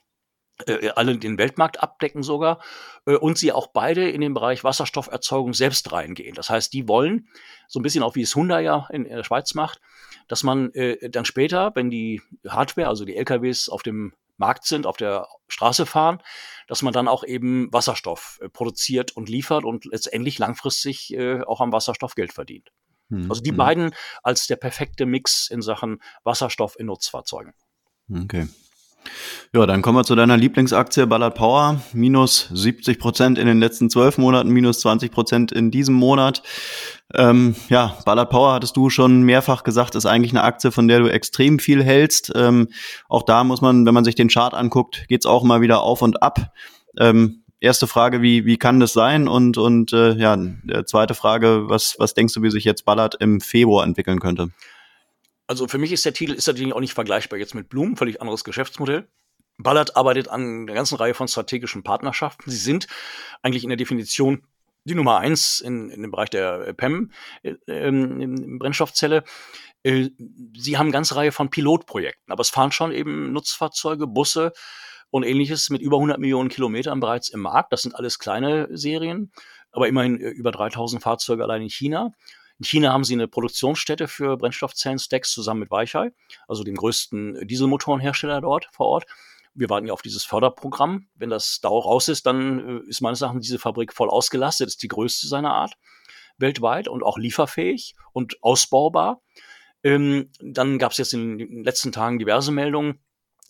äh, 0.66 0.90
alle 0.90 1.18
den 1.18 1.38
Weltmarkt 1.38 1.82
abdecken 1.82 2.22
sogar 2.22 2.60
äh, 3.06 3.16
und 3.16 3.38
sie 3.38 3.52
auch 3.52 3.68
beide 3.68 4.08
in 4.08 4.20
den 4.20 4.34
Bereich 4.34 4.64
Wasserstofferzeugung 4.64 5.54
selbst 5.54 5.92
reingehen. 5.92 6.34
Das 6.34 6.50
heißt, 6.50 6.72
die 6.72 6.88
wollen 6.88 7.28
so 7.68 7.78
ein 7.78 7.82
bisschen 7.82 8.02
auch 8.02 8.14
wie 8.14 8.22
es 8.22 8.34
Hyundai 8.34 8.62
ja 8.62 8.86
in 8.90 9.04
der 9.04 9.24
Schweiz 9.24 9.54
macht, 9.54 9.80
dass 10.28 10.42
man 10.42 10.72
äh, 10.72 11.10
dann 11.10 11.24
später, 11.24 11.72
wenn 11.74 11.90
die 11.90 12.22
Hardware, 12.48 12.88
also 12.88 13.04
die 13.04 13.16
LKWs 13.16 13.68
auf 13.68 13.82
dem 13.82 14.14
Markt 14.38 14.64
sind, 14.64 14.86
auf 14.86 14.96
der 14.96 15.28
Straße 15.48 15.86
fahren, 15.86 16.22
dass 16.68 16.82
man 16.82 16.92
dann 16.92 17.08
auch 17.08 17.24
eben 17.24 17.72
Wasserstoff 17.72 18.38
äh, 18.42 18.48
produziert 18.48 19.12
und 19.12 19.28
liefert 19.28 19.64
und 19.64 19.84
letztendlich 19.84 20.38
langfristig 20.38 21.12
äh, 21.14 21.42
auch 21.42 21.60
am 21.60 21.72
Wasserstoff 21.72 22.14
Geld 22.14 22.32
verdient. 22.32 22.70
Hm. 23.10 23.30
Also 23.30 23.42
die 23.42 23.50
hm. 23.50 23.56
beiden 23.56 23.90
als 24.22 24.46
der 24.46 24.56
perfekte 24.56 25.06
Mix 25.06 25.48
in 25.50 25.62
Sachen 25.62 25.98
Wasserstoff 26.24 26.78
in 26.78 26.86
Nutzfahrzeugen. 26.86 27.52
Okay. 28.12 28.48
Ja, 29.52 29.66
dann 29.66 29.82
kommen 29.82 29.98
wir 29.98 30.04
zu 30.04 30.14
deiner 30.14 30.36
Lieblingsaktie 30.36 31.06
Ballard 31.06 31.34
Power. 31.34 31.80
Minus 31.92 32.48
70 32.52 32.98
Prozent 32.98 33.38
in 33.38 33.46
den 33.46 33.60
letzten 33.60 33.88
zwölf 33.88 34.18
Monaten, 34.18 34.50
minus 34.50 34.80
20 34.80 35.10
Prozent 35.10 35.52
in 35.52 35.70
diesem 35.70 35.94
Monat. 35.94 36.42
Ähm, 37.14 37.54
ja, 37.68 37.96
Ballard 38.04 38.30
Power 38.30 38.52
hattest 38.52 38.76
du 38.76 38.90
schon 38.90 39.22
mehrfach 39.22 39.62
gesagt, 39.62 39.94
ist 39.94 40.06
eigentlich 40.06 40.32
eine 40.32 40.42
Aktie, 40.42 40.72
von 40.72 40.88
der 40.88 41.00
du 41.00 41.06
extrem 41.06 41.58
viel 41.58 41.82
hältst. 41.82 42.32
Ähm, 42.34 42.68
auch 43.08 43.22
da 43.22 43.44
muss 43.44 43.60
man, 43.60 43.86
wenn 43.86 43.94
man 43.94 44.04
sich 44.04 44.14
den 44.14 44.28
Chart 44.28 44.54
anguckt, 44.54 45.06
geht's 45.08 45.26
auch 45.26 45.44
mal 45.44 45.60
wieder 45.60 45.82
auf 45.82 46.02
und 46.02 46.22
ab. 46.22 46.52
Ähm, 46.98 47.44
erste 47.60 47.86
Frage, 47.86 48.22
wie, 48.22 48.44
wie 48.44 48.58
kann 48.58 48.80
das 48.80 48.92
sein? 48.92 49.28
Und, 49.28 49.58
und 49.58 49.92
äh, 49.92 50.12
ja, 50.12 50.36
zweite 50.84 51.14
Frage, 51.14 51.68
was, 51.68 51.96
was 51.98 52.14
denkst 52.14 52.34
du, 52.34 52.42
wie 52.42 52.50
sich 52.50 52.64
jetzt 52.64 52.84
Ballard 52.84 53.16
im 53.20 53.40
Februar 53.40 53.84
entwickeln 53.84 54.20
könnte? 54.20 54.50
Also 55.46 55.68
für 55.68 55.78
mich 55.78 55.92
ist 55.92 56.04
der 56.04 56.12
Titel 56.12 56.32
ist 56.32 56.46
natürlich 56.46 56.72
auch 56.72 56.80
nicht 56.80 56.94
vergleichbar 56.94 57.38
jetzt 57.38 57.54
mit 57.54 57.68
Bloom, 57.68 57.96
völlig 57.96 58.20
anderes 58.20 58.44
Geschäftsmodell. 58.44 59.08
Ballard 59.58 59.96
arbeitet 59.96 60.28
an 60.28 60.62
einer 60.62 60.74
ganzen 60.74 60.96
Reihe 60.96 61.14
von 61.14 61.28
strategischen 61.28 61.82
Partnerschaften. 61.82 62.50
Sie 62.50 62.56
sind 62.56 62.86
eigentlich 63.42 63.62
in 63.62 63.70
der 63.70 63.76
Definition 63.76 64.42
die 64.84 64.94
Nummer 64.94 65.18
eins 65.18 65.60
in, 65.60 65.90
in 65.90 66.02
dem 66.02 66.10
Bereich 66.10 66.30
der 66.30 66.72
PEM, 66.74 67.10
äh, 67.42 67.54
ähm, 67.66 68.58
Brennstoffzelle. 68.58 69.24
Äh, 69.82 70.10
sie 70.56 70.76
haben 70.76 70.86
eine 70.86 70.92
ganze 70.92 71.16
Reihe 71.16 71.32
von 71.32 71.50
Pilotprojekten, 71.50 72.32
aber 72.32 72.40
es 72.40 72.50
fahren 72.50 72.72
schon 72.72 72.92
eben 72.92 73.32
Nutzfahrzeuge, 73.32 74.06
Busse 74.06 74.52
und 75.16 75.24
ähnliches 75.24 75.70
mit 75.70 75.80
über 75.80 75.96
100 75.96 76.18
Millionen 76.18 76.48
Kilometern 76.48 77.00
bereits 77.00 77.28
im 77.28 77.40
Markt. 77.40 77.72
Das 77.72 77.82
sind 77.82 77.94
alles 77.94 78.18
kleine 78.18 78.68
Serien, 78.70 79.32
aber 79.72 79.88
immerhin 79.88 80.20
äh, 80.20 80.28
über 80.28 80.52
3000 80.52 81.02
Fahrzeuge 81.02 81.42
allein 81.42 81.62
in 81.62 81.70
China. 81.70 82.12
In 82.58 82.64
China 82.64 82.92
haben 82.92 83.04
sie 83.04 83.14
eine 83.14 83.28
Produktionsstätte 83.28 84.08
für 84.08 84.36
Brennstoffzellen-Stacks 84.36 85.32
zusammen 85.32 85.60
mit 85.60 85.70
Weichai, 85.70 86.10
also 86.48 86.64
dem 86.64 86.74
größten 86.74 87.46
Dieselmotorenhersteller 87.46 88.40
dort 88.40 88.68
vor 88.72 88.86
Ort. 88.86 89.06
Wir 89.54 89.70
warten 89.70 89.86
ja 89.86 89.92
auf 89.92 90.02
dieses 90.02 90.24
Förderprogramm. 90.24 91.08
Wenn 91.14 91.30
das 91.30 91.60
Dauer 91.60 91.82
raus 91.82 92.08
ist, 92.08 92.26
dann 92.26 92.82
äh, 92.84 92.88
ist 92.88 93.00
meines 93.00 93.22
Erachtens 93.22 93.46
diese 93.46 93.58
Fabrik 93.58 93.92
voll 93.92 94.10
ausgelastet, 94.10 94.68
ist 94.68 94.82
die 94.82 94.88
größte 94.88 95.26
seiner 95.26 95.52
Art 95.52 95.74
weltweit 96.38 96.88
und 96.88 97.02
auch 97.02 97.16
lieferfähig 97.16 97.94
und 98.12 98.42
ausbaubar. 98.42 99.22
Ähm, 99.82 100.30
dann 100.40 100.78
gab 100.78 100.92
es 100.92 100.98
jetzt 100.98 101.14
in 101.14 101.38
den 101.38 101.64
letzten 101.64 101.92
Tagen 101.92 102.18
diverse 102.18 102.52
Meldungen, 102.52 103.00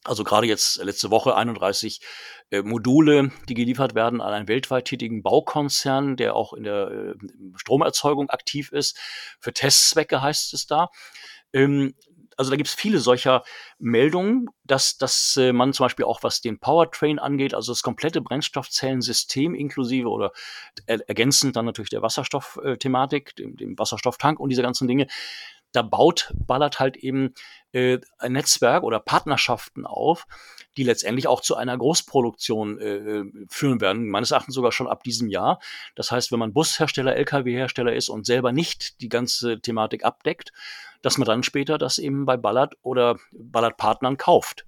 also 0.07 0.24
gerade 0.24 0.46
jetzt 0.46 0.82
letzte 0.82 1.11
Woche 1.11 1.36
31 1.36 2.00
äh, 2.50 2.62
Module, 2.62 3.32
die 3.48 3.54
geliefert 3.54 3.94
werden 3.94 4.20
an 4.20 4.32
einen 4.32 4.48
weltweit 4.48 4.86
tätigen 4.86 5.22
Baukonzern, 5.22 6.16
der 6.16 6.34
auch 6.34 6.52
in 6.52 6.64
der 6.64 6.90
äh, 6.90 7.14
Stromerzeugung 7.57 8.30
aktiv 8.30 8.72
ist. 8.72 8.98
Für 9.40 9.52
Testzwecke 9.52 10.22
heißt 10.22 10.54
es 10.54 10.66
da. 10.66 10.88
Ähm, 11.52 11.94
also 12.36 12.50
da 12.50 12.57
gibt 12.57 12.68
es 12.68 12.74
viele 12.74 12.98
solcher 12.98 13.44
Meldungen, 13.78 14.48
dass, 14.64 14.98
dass 14.98 15.36
äh, 15.38 15.52
man 15.52 15.72
zum 15.72 15.84
Beispiel 15.84 16.04
auch 16.04 16.22
was 16.22 16.40
den 16.40 16.59
Powertrain 16.59 17.18
angeht, 17.18 17.54
also 17.54 17.72
das 17.72 17.82
komplette 17.82 18.20
Brennstoffzellensystem 18.20 19.54
inklusive 19.54 20.09
oder 20.09 20.32
ergänzend 20.86 21.57
dann 21.57 21.64
natürlich 21.64 21.90
der 21.90 22.02
Wasserstoffthematik, 22.02 23.36
dem, 23.36 23.57
dem 23.57 23.78
Wasserstofftank 23.78 24.38
und 24.38 24.50
diese 24.50 24.62
ganzen 24.62 24.86
Dinge, 24.86 25.07
da 25.77 25.83
baut 25.83 26.33
Ballard 26.35 26.81
halt 26.81 26.97
eben 26.97 27.35
äh, 27.72 27.99
ein 28.18 28.33
Netzwerk 28.33 28.83
oder 28.83 28.99
Partnerschaften 28.99 29.85
auf, 29.85 30.27
die 30.77 30.85
letztendlich 30.85 31.29
auch 31.29 31.43
zu 31.43 31.55
einer 31.57 31.77
Großproduktion 31.77 32.81
äh, 32.81 33.24
führen 33.49 33.81
werden, 33.81 34.09
meines 34.09 34.31
Erachtens 34.31 34.55
sogar 34.55 34.72
schon 34.72 34.89
ab 34.89 35.03
diesem 35.05 35.29
Jahr. 35.29 35.61
Das 35.95 36.11
heißt, 36.11 36.33
wenn 36.33 36.39
man 36.39 36.55
Bushersteller, 36.55 37.14
Lkw-Hersteller 37.16 37.93
ist 37.93 38.09
und 38.09 38.24
selber 38.24 38.53
nicht 38.53 39.01
die 39.01 39.11
ganze 39.11 39.61
Thematik 39.61 40.05
abdeckt, 40.05 40.53
dass 41.03 41.18
man 41.18 41.27
dann 41.27 41.43
später 41.43 41.77
das 41.77 41.99
eben 41.99 42.24
bei 42.24 42.37
Ballard 42.37 42.74
oder 42.83 43.16
Ballard-Partnern 43.33 44.16
kauft. 44.16 44.64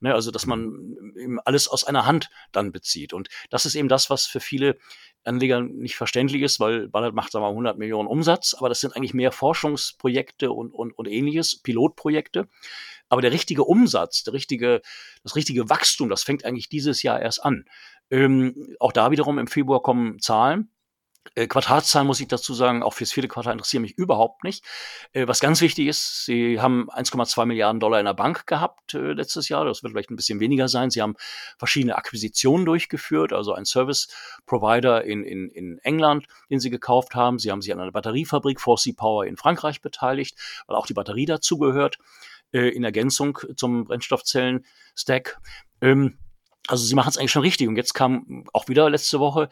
Ne, 0.00 0.14
also, 0.14 0.30
dass 0.30 0.46
man 0.46 0.96
eben 1.16 1.40
alles 1.40 1.66
aus 1.66 1.82
einer 1.82 2.06
Hand 2.06 2.30
dann 2.52 2.70
bezieht. 2.70 3.12
Und 3.12 3.28
das 3.50 3.66
ist 3.66 3.74
eben 3.74 3.88
das, 3.88 4.10
was 4.10 4.26
für 4.26 4.38
viele 4.38 4.78
Anlegern 5.24 5.72
nicht 5.74 5.96
verständlich 5.96 6.42
ist, 6.42 6.60
weil 6.60 6.88
Ballard 6.88 7.14
macht, 7.14 7.32
sagen 7.32 7.42
wir 7.42 7.48
mal, 7.48 7.52
100 7.52 7.78
Millionen 7.78 8.06
Umsatz, 8.06 8.54
aber 8.54 8.68
das 8.68 8.80
sind 8.80 8.94
eigentlich 8.94 9.14
mehr 9.14 9.32
Forschungsprojekte 9.32 10.52
und, 10.52 10.72
und, 10.72 10.92
und 10.92 11.08
ähnliches, 11.08 11.60
Pilotprojekte. 11.60 12.48
Aber 13.08 13.22
der 13.22 13.32
richtige 13.32 13.64
Umsatz, 13.64 14.22
der 14.22 14.34
richtige, 14.34 14.82
das 15.24 15.34
richtige 15.34 15.68
Wachstum, 15.68 16.08
das 16.08 16.22
fängt 16.22 16.44
eigentlich 16.44 16.68
dieses 16.68 17.02
Jahr 17.02 17.20
erst 17.20 17.44
an. 17.44 17.64
Ähm, 18.10 18.76
auch 18.78 18.92
da 18.92 19.10
wiederum 19.10 19.38
im 19.38 19.48
Februar 19.48 19.82
kommen 19.82 20.20
Zahlen. 20.20 20.70
Äh, 21.34 21.46
Quartalszahlen 21.46 22.06
muss 22.06 22.20
ich 22.20 22.28
dazu 22.28 22.54
sagen, 22.54 22.82
auch 22.82 22.94
fürs 22.94 23.12
vierte 23.12 23.28
Quartal 23.28 23.52
interessieren 23.52 23.82
mich 23.82 23.96
überhaupt 23.96 24.44
nicht. 24.44 24.64
Äh, 25.12 25.26
was 25.26 25.40
ganz 25.40 25.60
wichtig 25.60 25.86
ist, 25.86 26.24
sie 26.24 26.60
haben 26.60 26.90
1,2 26.90 27.46
Milliarden 27.46 27.80
Dollar 27.80 27.98
in 27.98 28.06
der 28.06 28.14
Bank 28.14 28.46
gehabt 28.46 28.94
äh, 28.94 29.12
letztes 29.12 29.48
Jahr. 29.48 29.64
Das 29.64 29.82
wird 29.82 29.92
vielleicht 29.92 30.10
ein 30.10 30.16
bisschen 30.16 30.40
weniger 30.40 30.68
sein. 30.68 30.90
Sie 30.90 31.02
haben 31.02 31.16
verschiedene 31.58 31.96
Akquisitionen 31.96 32.64
durchgeführt, 32.64 33.32
also 33.32 33.52
ein 33.54 33.64
Service 33.64 34.08
Provider 34.46 35.04
in, 35.04 35.24
in, 35.24 35.48
in 35.50 35.78
England, 35.78 36.26
den 36.50 36.60
sie 36.60 36.70
gekauft 36.70 37.14
haben. 37.14 37.38
Sie 37.38 37.50
haben 37.50 37.62
sich 37.62 37.72
an 37.72 37.80
einer 37.80 37.92
Batteriefabrik 37.92 38.58
4C 38.58 38.96
Power 38.96 39.26
in 39.26 39.36
Frankreich 39.36 39.80
beteiligt, 39.80 40.36
weil 40.66 40.76
auch 40.76 40.86
die 40.86 40.94
Batterie 40.94 41.26
dazugehört, 41.26 41.98
in 42.50 42.82
Ergänzung 42.82 43.38
zum 43.56 43.84
Brennstoffzellen-Stack. 43.84 45.38
Ähm, 45.82 46.16
also 46.66 46.84
sie 46.84 46.94
machen 46.94 47.08
es 47.08 47.16
eigentlich 47.16 47.32
schon 47.32 47.42
richtig. 47.42 47.68
Und 47.68 47.76
jetzt 47.76 47.94
kam 47.94 48.44
auch 48.52 48.68
wieder 48.68 48.90
letzte 48.90 49.20
Woche 49.20 49.48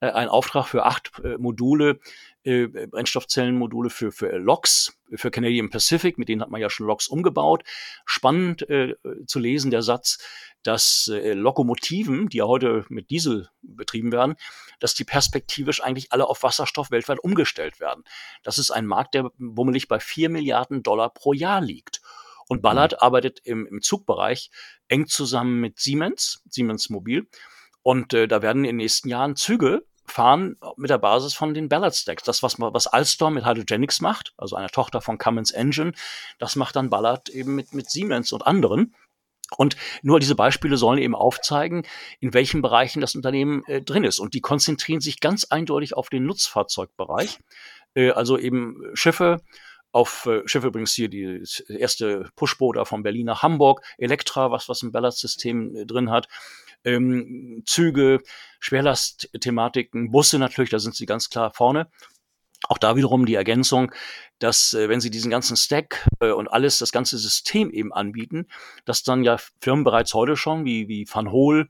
äh, 0.00 0.10
ein 0.10 0.28
Auftrag 0.28 0.66
für 0.66 0.84
acht 0.84 1.10
äh, 1.24 1.36
Module, 1.36 1.98
äh, 2.44 2.66
Brennstoffzellenmodule 2.66 3.90
für, 3.90 4.12
für 4.12 4.28
LOX, 4.38 4.96
für 5.14 5.30
Canadian 5.30 5.70
Pacific, 5.70 6.16
mit 6.16 6.28
denen 6.28 6.42
hat 6.42 6.50
man 6.50 6.60
ja 6.60 6.70
schon 6.70 6.86
LOX 6.86 7.08
umgebaut. 7.08 7.64
Spannend 8.04 8.68
äh, 8.70 8.94
zu 9.26 9.40
lesen 9.40 9.70
der 9.70 9.82
Satz, 9.82 10.18
dass 10.62 11.10
äh, 11.12 11.32
Lokomotiven, 11.32 12.28
die 12.28 12.38
ja 12.38 12.44
heute 12.44 12.84
mit 12.88 13.10
Diesel 13.10 13.48
betrieben 13.62 14.12
werden, 14.12 14.36
dass 14.78 14.94
die 14.94 15.04
perspektivisch 15.04 15.82
eigentlich 15.82 16.12
alle 16.12 16.28
auf 16.28 16.42
Wasserstoff 16.42 16.90
weltweit 16.90 17.18
umgestellt 17.18 17.80
werden. 17.80 18.04
Das 18.42 18.58
ist 18.58 18.70
ein 18.70 18.86
Markt, 18.86 19.14
der 19.14 19.30
bummelig 19.38 19.88
bei 19.88 20.00
vier 20.00 20.28
Milliarden 20.28 20.82
Dollar 20.82 21.10
pro 21.10 21.32
Jahr 21.32 21.60
liegt. 21.60 21.99
Und 22.50 22.62
Ballard 22.62 22.94
mhm. 22.94 22.98
arbeitet 22.98 23.38
im, 23.44 23.64
im 23.64 23.80
Zugbereich 23.80 24.50
eng 24.88 25.06
zusammen 25.06 25.60
mit 25.60 25.78
Siemens, 25.78 26.42
Siemens 26.48 26.90
Mobil. 26.90 27.28
Und 27.82 28.12
äh, 28.12 28.26
da 28.26 28.42
werden 28.42 28.64
in 28.64 28.70
den 28.70 28.76
nächsten 28.78 29.08
Jahren 29.08 29.36
Züge 29.36 29.86
fahren 30.04 30.56
mit 30.76 30.90
der 30.90 30.98
Basis 30.98 31.32
von 31.32 31.54
den 31.54 31.68
Ballard 31.68 31.94
Stacks. 31.94 32.24
Das, 32.24 32.42
was, 32.42 32.58
was 32.58 32.88
Alstom 32.88 33.34
mit 33.34 33.46
Hydrogenics 33.46 34.00
macht, 34.00 34.34
also 34.36 34.56
einer 34.56 34.68
Tochter 34.68 35.00
von 35.00 35.16
Cummins 35.16 35.52
Engine, 35.52 35.92
das 36.40 36.56
macht 36.56 36.74
dann 36.74 36.90
Ballard 36.90 37.28
eben 37.28 37.54
mit, 37.54 37.72
mit 37.72 37.88
Siemens 37.88 38.32
und 38.32 38.44
anderen. 38.44 38.96
Und 39.56 39.76
nur 40.02 40.18
diese 40.18 40.34
Beispiele 40.34 40.76
sollen 40.76 40.98
eben 40.98 41.14
aufzeigen, 41.14 41.86
in 42.18 42.34
welchen 42.34 42.62
Bereichen 42.62 43.00
das 43.00 43.14
Unternehmen 43.14 43.62
äh, 43.68 43.80
drin 43.80 44.02
ist. 44.02 44.18
Und 44.18 44.34
die 44.34 44.40
konzentrieren 44.40 45.00
sich 45.00 45.20
ganz 45.20 45.44
eindeutig 45.44 45.96
auf 45.96 46.08
den 46.08 46.24
Nutzfahrzeugbereich. 46.26 47.38
Äh, 47.94 48.10
also 48.10 48.36
eben 48.38 48.82
Schiffe, 48.94 49.40
auf 49.92 50.26
äh, 50.26 50.42
Schiff 50.46 50.64
übrigens 50.64 50.94
hier 50.94 51.08
die 51.08 51.42
erste 51.68 52.30
Pushboot 52.36 52.76
da 52.76 52.84
von 52.84 53.02
Berlin 53.02 53.26
nach 53.26 53.42
Hamburg, 53.42 53.82
Elektra, 53.98 54.50
was, 54.50 54.68
was 54.68 54.82
ein 54.82 54.92
Ballastsystem 54.92 55.74
äh, 55.74 55.86
drin 55.86 56.10
hat, 56.10 56.28
ähm, 56.84 57.62
Züge, 57.66 58.20
Schwerlastthematiken, 58.60 60.10
Busse 60.10 60.38
natürlich, 60.38 60.70
da 60.70 60.78
sind 60.78 60.94
sie 60.94 61.06
ganz 61.06 61.30
klar 61.30 61.52
vorne. 61.52 61.88
Auch 62.68 62.78
da 62.78 62.94
wiederum 62.94 63.24
die 63.24 63.34
Ergänzung, 63.34 63.92
dass 64.38 64.74
äh, 64.74 64.88
wenn 64.88 65.00
sie 65.00 65.10
diesen 65.10 65.30
ganzen 65.30 65.56
Stack 65.56 66.06
äh, 66.20 66.30
und 66.30 66.48
alles, 66.48 66.78
das 66.78 66.92
ganze 66.92 67.18
System 67.18 67.70
eben 67.70 67.92
anbieten, 67.92 68.46
dass 68.84 69.02
dann 69.02 69.24
ja 69.24 69.38
Firmen 69.60 69.84
bereits 69.84 70.14
heute 70.14 70.36
schon, 70.36 70.64
wie, 70.64 70.86
wie 70.86 71.06
Van 71.10 71.32
Hool 71.32 71.68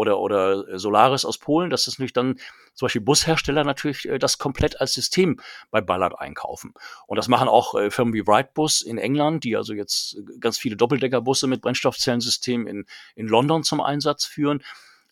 oder, 0.00 0.18
oder 0.18 0.78
Solaris 0.78 1.26
aus 1.26 1.36
Polen, 1.36 1.68
dass 1.68 1.84
das 1.84 1.94
natürlich 1.94 2.14
dann 2.14 2.36
zum 2.74 2.86
Beispiel 2.86 3.02
Bushersteller 3.02 3.64
natürlich 3.64 4.08
äh, 4.08 4.18
das 4.18 4.38
komplett 4.38 4.80
als 4.80 4.94
System 4.94 5.38
bei 5.70 5.82
Ballard 5.82 6.18
einkaufen. 6.18 6.72
Und 7.06 7.16
das 7.16 7.28
machen 7.28 7.48
auch 7.48 7.74
äh, 7.74 7.90
Firmen 7.90 8.14
wie 8.14 8.26
Wrightbus 8.26 8.80
in 8.80 8.96
England, 8.96 9.44
die 9.44 9.56
also 9.56 9.74
jetzt 9.74 10.16
ganz 10.40 10.58
viele 10.58 10.76
Doppeldeckerbusse 10.76 11.46
mit 11.46 11.60
Brennstoffzellensystem 11.60 12.66
in, 12.66 12.86
in 13.14 13.28
London 13.28 13.62
zum 13.62 13.82
Einsatz 13.82 14.24
führen. 14.24 14.62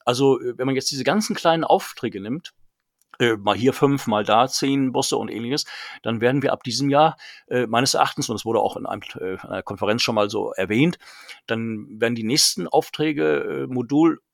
Also 0.06 0.40
äh, 0.40 0.56
wenn 0.56 0.66
man 0.66 0.74
jetzt 0.74 0.90
diese 0.90 1.04
ganzen 1.04 1.36
kleinen 1.36 1.64
Aufträge 1.64 2.20
nimmt, 2.20 2.54
äh, 3.18 3.36
mal 3.36 3.56
hier 3.56 3.72
fünf, 3.72 4.06
mal 4.06 4.24
da 4.24 4.48
zehn 4.48 4.92
Busse 4.92 5.16
und 5.16 5.28
ähnliches, 5.28 5.64
dann 6.02 6.20
werden 6.20 6.42
wir 6.42 6.52
ab 6.52 6.62
diesem 6.62 6.88
Jahr 6.88 7.16
äh, 7.48 7.66
meines 7.66 7.94
Erachtens, 7.94 8.28
und 8.28 8.34
das 8.34 8.44
wurde 8.44 8.60
auch 8.60 8.76
in 8.76 8.86
einem, 8.86 9.02
äh, 9.18 9.36
einer 9.38 9.62
Konferenz 9.62 10.02
schon 10.02 10.14
mal 10.14 10.30
so 10.30 10.52
erwähnt, 10.52 10.98
dann 11.46 12.00
werden 12.00 12.14
die 12.14 12.24
nächsten 12.24 12.68
Aufträge 12.68 13.64
äh, 13.64 13.66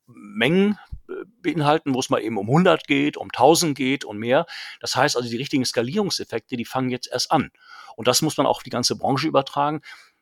Modulmengen 0.06 0.78
äh, 1.08 1.12
beinhalten, 1.42 1.94
wo 1.94 2.00
es 2.00 2.10
mal 2.10 2.22
eben 2.22 2.38
um 2.38 2.48
100 2.48 2.86
geht, 2.86 3.16
um 3.16 3.28
1000 3.28 3.76
geht 3.76 4.04
und 4.04 4.18
mehr. 4.18 4.46
Das 4.80 4.96
heißt 4.96 5.16
also, 5.16 5.28
die 5.28 5.36
richtigen 5.36 5.64
Skalierungseffekte, 5.64 6.56
die 6.56 6.64
fangen 6.64 6.90
jetzt 6.90 7.08
erst 7.10 7.30
an. 7.30 7.50
Und 7.96 8.08
das 8.08 8.22
muss 8.22 8.36
man 8.36 8.46
auch 8.46 8.58
auf 8.58 8.62
die 8.62 8.70
ganze 8.70 8.96
Branche 8.96 9.28
übertragen. 9.28 9.80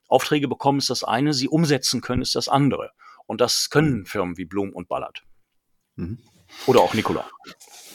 Aufträge 0.08 0.48
bekommen 0.48 0.78
ist 0.78 0.90
das 0.90 1.04
eine, 1.04 1.32
sie 1.32 1.48
umsetzen 1.48 2.00
können 2.00 2.22
ist 2.22 2.34
das 2.34 2.48
andere. 2.48 2.90
Und 3.26 3.40
das 3.40 3.70
können 3.70 4.04
Firmen 4.04 4.36
wie 4.36 4.44
Blum 4.44 4.70
und 4.70 4.88
Ballard. 4.88 5.22
Mhm. 5.96 6.18
Oder 6.66 6.80
auch 6.80 6.92
Nikola. 6.92 7.24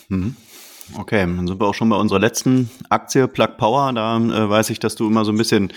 Mhm. 0.09 0.35
Okay, 0.95 1.19
dann 1.19 1.45
sind 1.47 1.59
wir 1.59 1.67
auch 1.67 1.73
schon 1.73 1.89
bei 1.89 1.97
unserer 1.97 2.19
letzten 2.19 2.71
Aktie, 2.89 3.27
Plug 3.27 3.57
Power. 3.57 3.91
Da 3.91 4.17
äh, 4.17 4.49
weiß 4.49 4.69
ich, 4.69 4.79
dass 4.79 4.95
du 4.95 5.05
immer 5.05 5.25
so 5.25 5.33
ein 5.33 5.37
bisschen 5.37 5.73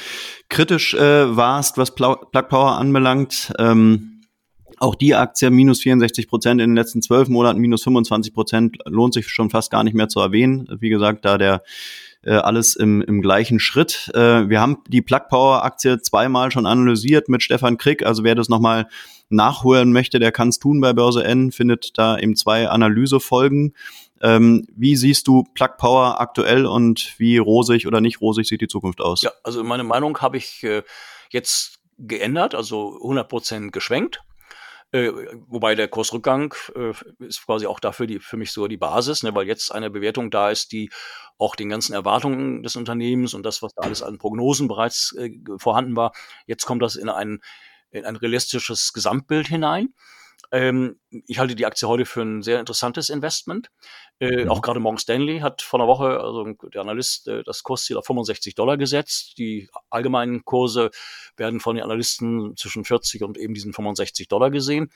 kritisch 0.48 0.94
äh, 0.94 1.36
warst, 1.36 1.78
was 1.78 1.96
Plug 1.96 2.30
Power 2.30 2.78
anbelangt. 2.78 3.52
Ähm, 3.58 4.19
auch 4.80 4.94
die 4.94 5.14
Aktie 5.14 5.50
minus 5.50 5.82
64 5.82 6.26
Prozent 6.26 6.60
in 6.60 6.70
den 6.70 6.76
letzten 6.76 7.02
zwölf 7.02 7.28
Monaten, 7.28 7.60
minus 7.60 7.84
25 7.84 8.32
Prozent, 8.32 8.78
lohnt 8.86 9.14
sich 9.14 9.28
schon 9.28 9.50
fast 9.50 9.70
gar 9.70 9.84
nicht 9.84 9.94
mehr 9.94 10.08
zu 10.08 10.20
erwähnen. 10.20 10.66
Wie 10.80 10.88
gesagt, 10.88 11.24
da 11.24 11.38
der 11.38 11.62
äh, 12.22 12.32
alles 12.32 12.76
im, 12.76 13.02
im 13.02 13.20
gleichen 13.20 13.60
Schritt. 13.60 14.10
Äh, 14.14 14.48
wir 14.48 14.60
haben 14.60 14.78
die 14.88 15.02
Plug 15.02 15.28
Power 15.28 15.64
Aktie 15.64 16.00
zweimal 16.00 16.50
schon 16.50 16.66
analysiert 16.66 17.28
mit 17.28 17.42
Stefan 17.42 17.78
Krick. 17.78 18.04
Also 18.04 18.24
wer 18.24 18.34
das 18.34 18.48
nochmal 18.48 18.88
nachholen 19.28 19.92
möchte, 19.92 20.18
der 20.18 20.32
kann 20.32 20.48
es 20.48 20.58
tun 20.58 20.80
bei 20.80 20.92
Börse 20.92 21.24
N, 21.24 21.52
findet 21.52 21.96
da 21.98 22.18
eben 22.18 22.34
zwei 22.34 22.68
Analysefolgen. 22.68 23.74
Ähm, 24.22 24.66
wie 24.74 24.96
siehst 24.96 25.28
du 25.28 25.44
Plug 25.54 25.76
Power 25.78 26.20
aktuell 26.20 26.66
und 26.66 27.14
wie 27.18 27.38
rosig 27.38 27.86
oder 27.86 28.00
nicht 28.00 28.20
rosig 28.20 28.48
sieht 28.48 28.60
die 28.60 28.68
Zukunft 28.68 29.00
aus? 29.00 29.22
Ja, 29.22 29.32
also 29.42 29.62
meine 29.64 29.84
Meinung 29.84 30.18
habe 30.18 30.36
ich 30.36 30.62
äh, 30.62 30.82
jetzt 31.30 31.80
geändert, 31.98 32.54
also 32.54 32.96
100 32.96 33.28
Prozent 33.28 33.72
geschwenkt. 33.72 34.20
Äh, 34.92 35.12
wobei 35.46 35.76
der 35.76 35.86
Kursrückgang 35.86 36.52
äh, 36.74 36.92
ist 37.24 37.46
quasi 37.46 37.66
auch 37.66 37.78
dafür 37.78 38.08
die, 38.08 38.18
für 38.18 38.36
mich 38.36 38.50
so 38.50 38.66
die 38.66 38.76
Basis, 38.76 39.22
ne, 39.22 39.32
weil 39.34 39.46
jetzt 39.46 39.72
eine 39.72 39.88
Bewertung 39.88 40.30
da 40.30 40.50
ist, 40.50 40.72
die 40.72 40.90
auch 41.38 41.54
den 41.54 41.68
ganzen 41.68 41.92
Erwartungen 41.92 42.64
des 42.64 42.74
Unternehmens 42.74 43.32
und 43.34 43.44
das, 43.44 43.62
was 43.62 43.72
da 43.74 43.82
alles 43.82 44.02
an 44.02 44.18
Prognosen 44.18 44.66
bereits 44.66 45.14
äh, 45.16 45.30
vorhanden 45.58 45.94
war, 45.94 46.12
jetzt 46.46 46.66
kommt 46.66 46.82
das 46.82 46.96
in 46.96 47.08
ein, 47.08 47.40
in 47.92 48.04
ein 48.04 48.16
realistisches 48.16 48.92
Gesamtbild 48.92 49.46
hinein. 49.46 49.94
Ähm, 50.52 50.98
ich 51.26 51.38
halte 51.38 51.54
die 51.54 51.66
Aktie 51.66 51.86
heute 51.86 52.04
für 52.04 52.22
ein 52.22 52.42
sehr 52.42 52.58
interessantes 52.58 53.08
Investment. 53.08 53.70
Äh, 54.18 54.44
mhm. 54.44 54.50
Auch 54.50 54.62
gerade 54.62 54.80
Morgan 54.80 54.98
Stanley 54.98 55.40
hat 55.40 55.62
vor 55.62 55.80
einer 55.80 55.88
Woche, 55.88 56.20
also 56.20 56.44
der 56.44 56.80
Analyst, 56.80 57.28
äh, 57.28 57.42
das 57.44 57.62
Kursziel 57.62 57.96
auf 57.96 58.06
65 58.06 58.54
Dollar 58.56 58.76
gesetzt. 58.76 59.38
Die 59.38 59.68
allgemeinen 59.90 60.44
Kurse 60.44 60.90
werden 61.36 61.60
von 61.60 61.76
den 61.76 61.84
Analysten 61.84 62.56
zwischen 62.56 62.84
40 62.84 63.22
und 63.22 63.38
eben 63.38 63.54
diesen 63.54 63.72
65 63.72 64.28
Dollar 64.28 64.50
gesehen. 64.50 64.90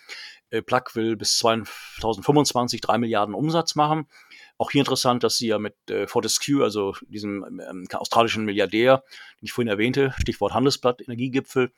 Äh, 0.51 0.63
Plug 0.63 0.85
will 0.95 1.17
bis 1.17 1.39
2025 1.39 2.81
drei 2.81 2.99
Milliarden 2.99 3.35
Umsatz 3.35 3.77
machen. 3.77 4.09
Auch 4.59 4.71
hier 4.71 4.81
interessant, 4.81 5.23
dass 5.23 5.37
sie 5.37 5.49
ja 5.49 5.59
mit 5.59 5.75
äh, 5.89 6.07
Fortescue, 6.07 6.63
also 6.63 6.95
diesem 7.09 7.61
ähm, 7.69 7.87
australischen 7.93 8.45
Milliardär, 8.45 9.05
den 9.41 9.47
ich 9.47 9.53
vorhin 9.53 9.69
erwähnte, 9.69 10.15
Stichwort 10.19 10.53
Handelsblatt, 10.53 11.01
Energiegipfel, 11.01 11.73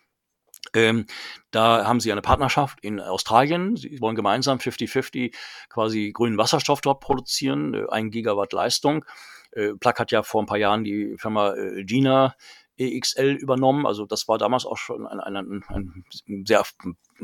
ähm, 0.74 1.07
da 1.50 1.86
haben 1.86 2.00
sie 2.00 2.12
eine 2.12 2.22
Partnerschaft 2.22 2.80
in 2.82 3.00
Australien. 3.00 3.76
Sie 3.76 4.00
wollen 4.00 4.16
gemeinsam 4.16 4.59
50-50 4.59 5.34
quasi 5.68 6.12
grünen 6.12 6.38
Wasserstoff 6.38 6.80
dort 6.80 7.00
produzieren, 7.00 7.74
äh, 7.74 7.86
ein 7.90 8.11
Gigawatt 8.11 8.52
Leistung. 8.52 9.04
Äh, 9.52 9.74
Plug 9.74 9.94
hat 9.98 10.12
ja 10.12 10.22
vor 10.22 10.42
ein 10.42 10.46
paar 10.46 10.59
Jahren 10.59 10.84
die 10.84 11.16
Firma 11.18 11.54
äh, 11.54 11.84
Gina 11.84 12.34
EXL 12.78 13.32
übernommen. 13.32 13.86
Also 13.86 14.07
das 14.07 14.28
war 14.28 14.38
damals 14.38 14.66
auch 14.66 14.76
schon 14.76 15.07
ein, 15.07 15.20
ein, 15.20 15.36
ein, 15.36 16.04
ein 16.28 16.44
sehr, 16.46 16.62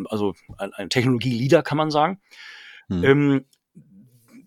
also 0.07 0.35
ein, 0.59 0.73
ein 0.73 0.91
Technologie-Leader, 0.91 1.63
kann 1.63 1.79
man 1.79 1.91
sagen. 1.91 2.21
Hm. 2.89 3.05
Ähm, 3.05 3.45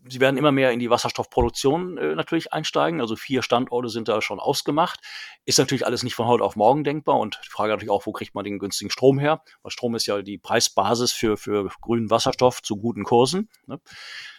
sie 0.08 0.20
werden 0.20 0.38
immer 0.38 0.52
mehr 0.52 0.72
in 0.72 0.80
die 0.80 0.90
Wasserstoffproduktion 0.90 1.98
äh, 1.98 2.16
natürlich 2.16 2.54
einsteigen. 2.54 3.02
Also 3.02 3.16
vier 3.16 3.42
Standorte 3.42 3.90
sind 3.90 4.08
da 4.08 4.22
schon 4.22 4.40
ausgemacht. 4.40 5.00
Ist 5.46 5.60
natürlich 5.60 5.86
alles 5.86 6.04
nicht 6.04 6.16
von 6.16 6.28
heute 6.28 6.44
auf 6.44 6.56
morgen 6.56 6.84
denkbar. 6.84 7.20
Und 7.20 7.40
die 7.44 7.50
Frage 7.50 7.72
natürlich 7.72 7.90
auch, 7.90 8.06
wo 8.06 8.12
kriegt 8.12 8.36
man 8.36 8.44
den 8.44 8.60
günstigen 8.60 8.92
Strom 8.92 9.20
her? 9.20 9.42
Weil 9.64 9.72
Strom 9.72 9.96
ist 9.96 10.06
ja 10.06 10.22
die 10.22 10.38
Preisbasis 10.38 11.12
für, 11.12 11.38
für 11.38 11.70
grünen 11.82 12.10
Wasserstoff 12.10 12.62
zu 12.62 12.78
guten 12.78 13.04
Kursen. 13.04 13.50
Ne? 13.68 13.80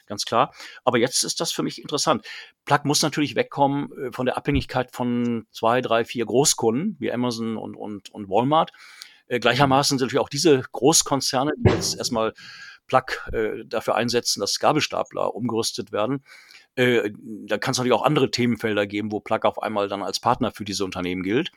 Ganz 0.07 0.25
klar. 0.25 0.53
Aber 0.85 0.99
jetzt 0.99 1.25
ist 1.25 1.41
das 1.41 1.53
für 1.53 1.62
mich 1.62 1.81
interessant. 1.81 2.25
Plug 2.64 2.81
muss 2.85 3.03
natürlich 3.03 3.35
wegkommen 3.35 3.91
äh, 3.93 4.12
von 4.12 4.27
der 4.27 4.37
Abhängigkeit 4.37 4.93
von 4.93 5.47
zwei, 5.51 5.81
drei, 5.81 6.05
vier 6.05 6.27
Großkunden 6.27 6.97
wie 6.99 7.12
Amazon 7.12 7.57
und, 7.57 7.75
und, 7.75 8.11
und 8.11 8.29
Walmart. 8.29 8.73
Äh, 9.27 9.41
gleichermaßen 9.41 9.99
sind 9.99 10.07
natürlich 10.07 10.23
auch 10.23 10.29
diese 10.29 10.62
Großkonzerne, 10.73 11.53
die 11.59 11.73
jetzt 11.73 11.99
erstmal 11.99 12.33
Plug 12.87 13.32
äh, 13.32 13.64
dafür 13.64 13.95
einsetzen, 13.95 14.41
dass 14.41 14.59
Gabelstapler 14.59 15.34
umgerüstet 15.34 15.93
werden. 15.93 16.22
Äh, 16.74 17.11
da 17.47 17.59
kann 17.59 17.72
es 17.72 17.78
natürlich 17.78 17.95
auch 17.95 18.05
andere 18.05 18.30
Themenfelder 18.30 18.87
geben, 18.87 19.11
wo 19.11 19.20
Plug 19.20 19.41
auf 19.43 19.62
einmal 19.62 19.89
dann 19.89 20.03
als 20.03 20.20
Partner 20.20 20.53
für 20.53 20.64
diese 20.64 20.84
Unternehmen 20.84 21.22
gilt. 21.22 21.51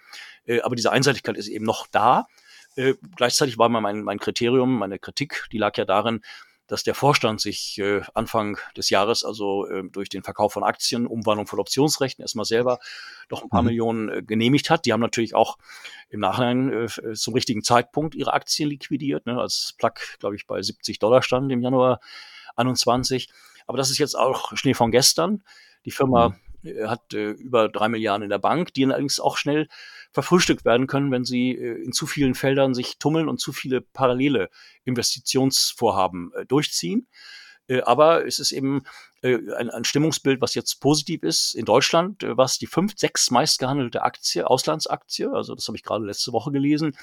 Äh, 0.45 0.61
aber 0.61 0.75
diese 0.75 0.91
Einseitigkeit 0.91 1.37
ist 1.37 1.47
eben 1.47 1.65
noch 1.65 1.87
da. 1.87 2.27
Äh, 2.75 2.93
gleichzeitig 3.15 3.57
war 3.57 3.69
mein, 3.69 4.03
mein 4.03 4.19
Kriterium, 4.19 4.77
meine 4.79 4.99
Kritik, 4.99 5.45
die 5.51 5.57
lag 5.57 5.75
ja 5.77 5.85
darin, 5.85 6.21
dass 6.69 6.83
der 6.83 6.93
Vorstand 6.93 7.41
sich 7.41 7.79
äh, 7.79 8.01
Anfang 8.13 8.57
des 8.77 8.89
Jahres 8.89 9.25
also 9.25 9.67
äh, 9.67 9.83
durch 9.91 10.07
den 10.07 10.23
Verkauf 10.23 10.53
von 10.53 10.63
Aktien, 10.63 11.07
Umwandlung 11.07 11.47
von 11.47 11.59
Optionsrechten 11.59 12.21
erstmal 12.21 12.45
selber 12.45 12.79
doch 13.27 13.41
ein 13.41 13.49
paar 13.49 13.63
mhm. 13.63 13.67
Millionen 13.67 14.09
äh, 14.09 14.21
genehmigt 14.21 14.69
hat. 14.69 14.85
Die 14.85 14.93
haben 14.93 15.01
natürlich 15.01 15.33
auch 15.33 15.57
im 16.09 16.19
Nachhinein 16.19 16.71
äh, 16.71 16.85
äh 16.85 17.13
zum 17.15 17.33
richtigen 17.33 17.63
Zeitpunkt 17.63 18.13
ihre 18.13 18.33
Aktien 18.33 18.69
liquidiert, 18.69 19.25
ne, 19.25 19.39
als 19.39 19.73
Plug, 19.77 19.93
glaube 20.19 20.35
ich, 20.35 20.45
bei 20.45 20.61
70 20.61 20.99
Dollar 20.99 21.23
stand 21.23 21.51
im 21.51 21.61
Januar 21.61 21.99
21. 22.55 23.29
Aber 23.65 23.77
das 23.77 23.89
ist 23.89 23.97
jetzt 23.97 24.17
auch 24.17 24.55
Schnee 24.55 24.75
von 24.75 24.91
gestern. 24.91 25.43
Die 25.85 25.91
Firma 25.91 26.29
mhm 26.29 26.48
hat 26.85 27.13
äh, 27.13 27.31
über 27.31 27.69
drei 27.69 27.89
Milliarden 27.89 28.23
in 28.23 28.29
der 28.29 28.39
Bank, 28.39 28.73
die 28.73 28.85
allerdings 28.85 29.19
auch 29.19 29.37
schnell 29.37 29.67
verfrühstückt 30.11 30.65
werden 30.65 30.87
können, 30.87 31.11
wenn 31.11 31.25
sie 31.25 31.51
äh, 31.51 31.83
in 31.83 31.91
zu 31.91 32.07
vielen 32.07 32.35
Feldern 32.35 32.73
sich 32.73 32.97
tummeln 32.97 33.29
und 33.29 33.39
zu 33.39 33.53
viele 33.53 33.81
parallele 33.81 34.49
Investitionsvorhaben 34.85 36.31
äh, 36.33 36.45
durchziehen. 36.45 37.07
Äh, 37.67 37.81
aber 37.81 38.25
es 38.25 38.39
ist 38.39 38.51
eben 38.51 38.83
äh, 39.21 39.37
ein, 39.57 39.69
ein, 39.69 39.83
Stimmungsbild, 39.83 40.41
was 40.41 40.55
jetzt 40.55 40.81
positiv 40.81 41.23
ist 41.23 41.53
in 41.53 41.65
Deutschland, 41.65 42.23
äh, 42.23 42.35
was 42.35 42.57
die 42.57 42.67
fünf, 42.67 42.93
sechs 42.97 43.31
meistgehandelte 43.31 44.01
Aktie, 44.01 44.45
Auslandsaktie, 44.45 45.27
also 45.27 45.55
das 45.55 45.67
habe 45.67 45.77
ich 45.77 45.83
gerade 45.83 46.05
letzte 46.05 46.33
Woche 46.33 46.51
gelesen, 46.51 46.97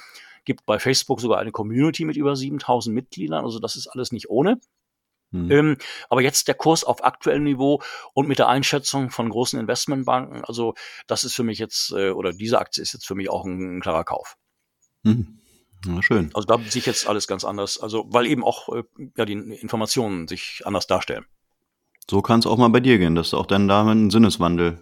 gibt 0.45 0.65
bei 0.65 0.79
Facebook 0.79 1.21
sogar 1.21 1.39
eine 1.39 1.51
Community 1.51 2.05
mit 2.05 2.17
über 2.17 2.35
7000 2.35 2.93
Mitgliedern. 2.93 3.43
Also 3.43 3.59
das 3.59 3.75
ist 3.75 3.87
alles 3.87 4.11
nicht 4.11 4.29
ohne. 4.29 4.59
Mhm. 5.31 5.51
Ähm, 5.51 5.77
aber 6.09 6.21
jetzt 6.21 6.47
der 6.47 6.55
Kurs 6.55 6.83
auf 6.83 7.03
aktuellem 7.03 7.43
Niveau 7.43 7.81
und 8.13 8.27
mit 8.27 8.39
der 8.39 8.47
Einschätzung 8.47 9.09
von 9.09 9.29
großen 9.29 9.59
Investmentbanken, 9.59 10.45
also 10.45 10.73
das 11.07 11.23
ist 11.23 11.35
für 11.35 11.43
mich 11.43 11.59
jetzt, 11.59 11.91
äh, 11.91 12.11
oder 12.11 12.31
diese 12.31 12.59
Aktie 12.59 12.81
ist 12.81 12.93
jetzt 12.93 13.05
für 13.05 13.15
mich 13.15 13.29
auch 13.29 13.45
ein, 13.45 13.77
ein 13.77 13.81
klarer 13.81 14.03
Kauf. 14.03 14.37
Mhm. 15.03 15.39
Na 15.85 16.01
schön. 16.01 16.31
Also 16.33 16.47
da 16.47 16.59
sich 16.69 16.85
jetzt 16.85 17.07
alles 17.07 17.27
ganz 17.27 17.43
anders, 17.43 17.79
also 17.79 18.05
weil 18.09 18.25
eben 18.25 18.43
auch 18.43 18.69
äh, 18.69 18.83
ja, 19.15 19.25
die 19.25 19.33
Informationen 19.33 20.27
sich 20.27 20.61
anders 20.65 20.87
darstellen. 20.87 21.25
So 22.09 22.21
kann 22.21 22.39
es 22.39 22.47
auch 22.47 22.57
mal 22.57 22.69
bei 22.69 22.79
dir 22.79 22.97
gehen, 22.97 23.15
dass 23.15 23.31
du 23.31 23.37
auch 23.37 23.45
dann 23.45 23.67
damit 23.67 23.91
einen 23.91 24.09
Sinneswandel 24.09 24.81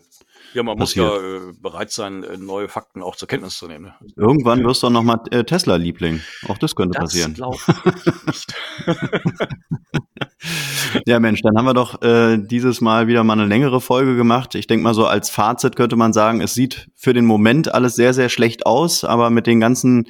ja, 0.56 0.64
man 0.64 0.78
passiert. 0.78 1.06
muss 1.06 1.22
ja 1.22 1.50
äh, 1.50 1.54
bereit 1.60 1.92
sein, 1.92 2.24
äh, 2.24 2.38
neue 2.38 2.68
Fakten 2.68 3.04
auch 3.04 3.16
zur 3.16 3.28
Kenntnis 3.28 3.58
zu 3.58 3.68
nehmen. 3.68 3.86
Ne? 3.86 3.94
Irgendwann 4.16 4.64
wirst 4.64 4.84
du 4.84 4.90
noch 4.90 5.04
mal 5.04 5.22
äh, 5.32 5.44
Tesla-Liebling. 5.44 6.22
Auch 6.48 6.58
das 6.58 6.76
könnte 6.76 7.00
das 7.00 7.14
passieren. 7.14 7.34
Ich 7.34 8.26
nicht. 8.26 8.54
ja, 11.06 11.20
Mensch, 11.20 11.42
dann 11.42 11.58
haben 11.58 11.66
wir 11.66 11.74
doch 11.74 12.02
äh, 12.02 12.38
dieses 12.38 12.82
Mal 12.82 13.08
wieder 13.08 13.24
mal 13.24 13.34
eine 13.34 13.46
längere 13.46 13.82
Folge 13.82 14.16
gemacht. 14.16 14.56
Ich 14.56 14.68
denke 14.68 14.84
mal 14.84 14.94
so 14.94 15.06
als 15.06 15.30
Fazit 15.30 15.76
könnte 15.76 15.96
man 15.96 16.14
sagen, 16.14 16.42
es 16.42 16.54
sieht 16.54 16.88
für 16.96 17.14
den 17.14 17.26
Moment 17.26 17.74
alles 17.74 17.96
sehr, 17.96 18.14
sehr 18.14 18.30
schlecht 18.30 18.66
aus, 18.66 19.04
aber 19.04 19.30
mit 19.30 19.48
den 19.48 19.60
ganzen 19.60 20.08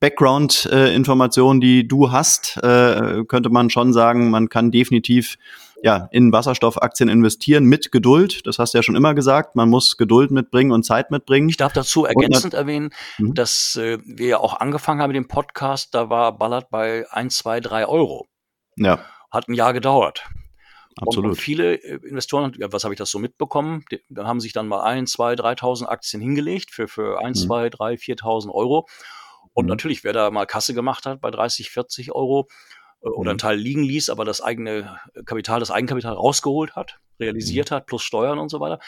Background-Informationen, 0.00 1.62
äh, 1.62 1.64
die 1.64 1.88
du 1.88 2.10
hast, 2.10 2.58
äh, 2.62 3.24
könnte 3.28 3.50
man 3.50 3.70
schon 3.70 3.92
sagen, 3.92 4.30
man 4.30 4.48
kann 4.48 4.70
definitiv 4.70 5.36
ja, 5.84 6.08
in 6.12 6.32
Wasserstoffaktien 6.32 7.10
investieren 7.10 7.64
mit 7.64 7.92
Geduld. 7.92 8.46
Das 8.46 8.58
hast 8.58 8.72
du 8.72 8.78
ja 8.78 8.82
schon 8.82 8.96
immer 8.96 9.14
gesagt. 9.14 9.54
Man 9.54 9.68
muss 9.68 9.98
Geduld 9.98 10.30
mitbringen 10.30 10.72
und 10.72 10.82
Zeit 10.82 11.10
mitbringen. 11.10 11.46
Ich 11.50 11.58
darf 11.58 11.74
dazu 11.74 12.06
ergänzend 12.06 12.54
erwähnen, 12.54 12.88
mhm. 13.18 13.34
dass 13.34 13.76
äh, 13.76 13.98
wir 14.02 14.26
ja 14.26 14.38
auch 14.38 14.60
angefangen 14.60 15.02
haben 15.02 15.10
mit 15.10 15.16
dem 15.16 15.28
Podcast. 15.28 15.94
Da 15.94 16.08
war 16.08 16.38
Ballard 16.38 16.70
bei 16.70 17.04
1, 17.10 17.36
2, 17.36 17.60
3 17.60 17.86
Euro. 17.86 18.28
Ja. 18.76 19.04
Hat 19.30 19.46
ein 19.46 19.52
Jahr 19.52 19.74
gedauert. 19.74 20.24
Absolut. 20.96 21.32
Und, 21.32 21.36
viele 21.36 21.74
äh, 21.74 21.96
Investoren, 22.08 22.56
was 22.58 22.84
habe 22.84 22.94
ich 22.94 22.98
das 22.98 23.10
so 23.10 23.18
mitbekommen? 23.18 23.84
Da 24.08 24.24
haben 24.26 24.40
sich 24.40 24.54
dann 24.54 24.66
mal 24.66 24.84
1, 24.84 25.12
2, 25.12 25.34
3.000 25.34 25.84
Aktien 25.84 26.22
hingelegt 26.22 26.70
für, 26.70 26.88
für 26.88 27.22
1, 27.22 27.42
mhm. 27.42 27.46
2, 27.46 27.68
3, 27.68 27.94
4.000 27.96 28.50
Euro. 28.50 28.86
Und 29.52 29.66
mhm. 29.66 29.68
natürlich, 29.68 30.02
wer 30.02 30.14
da 30.14 30.30
mal 30.30 30.46
Kasse 30.46 30.72
gemacht 30.72 31.04
hat 31.04 31.20
bei 31.20 31.30
30, 31.30 31.68
40 31.68 32.12
Euro, 32.12 32.48
oder 33.10 33.30
einen 33.30 33.36
mhm. 33.36 33.38
Teil 33.38 33.58
liegen 33.58 33.82
ließ, 33.82 34.10
aber 34.10 34.24
das 34.24 34.40
eigene 34.40 34.98
Kapital, 35.26 35.60
das 35.60 35.70
Eigenkapital 35.70 36.14
rausgeholt 36.14 36.74
hat, 36.74 36.98
realisiert 37.20 37.70
mhm. 37.70 37.76
hat, 37.76 37.86
plus 37.86 38.02
Steuern 38.02 38.38
und 38.38 38.48
so 38.48 38.60
weiter. 38.60 38.80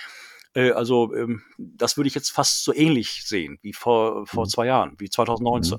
Äh, 0.55 0.73
also 0.73 1.15
ähm, 1.15 1.43
das 1.59 1.97
würde 1.97 2.09
ich 2.09 2.15
jetzt 2.15 2.31
fast 2.31 2.65
so 2.65 2.75
ähnlich 2.75 3.23
sehen 3.25 3.59
wie 3.63 3.73
vor, 3.73 4.27
vor 4.27 4.45
mhm. 4.45 4.49
zwei 4.49 4.67
Jahren, 4.67 4.95
wie 4.99 5.11
2019. 5.11 5.79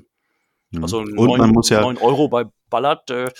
Mhm. 0.71 0.83
Also 0.83 0.99
und 0.99 1.13
9, 1.13 1.39
man 1.39 1.51
muss 1.51 1.69
ja 1.69 1.81
9 1.81 1.97
Euro 1.97 2.27
bei 2.29 2.45
Ballard 2.69 3.09
äh, 3.09 3.31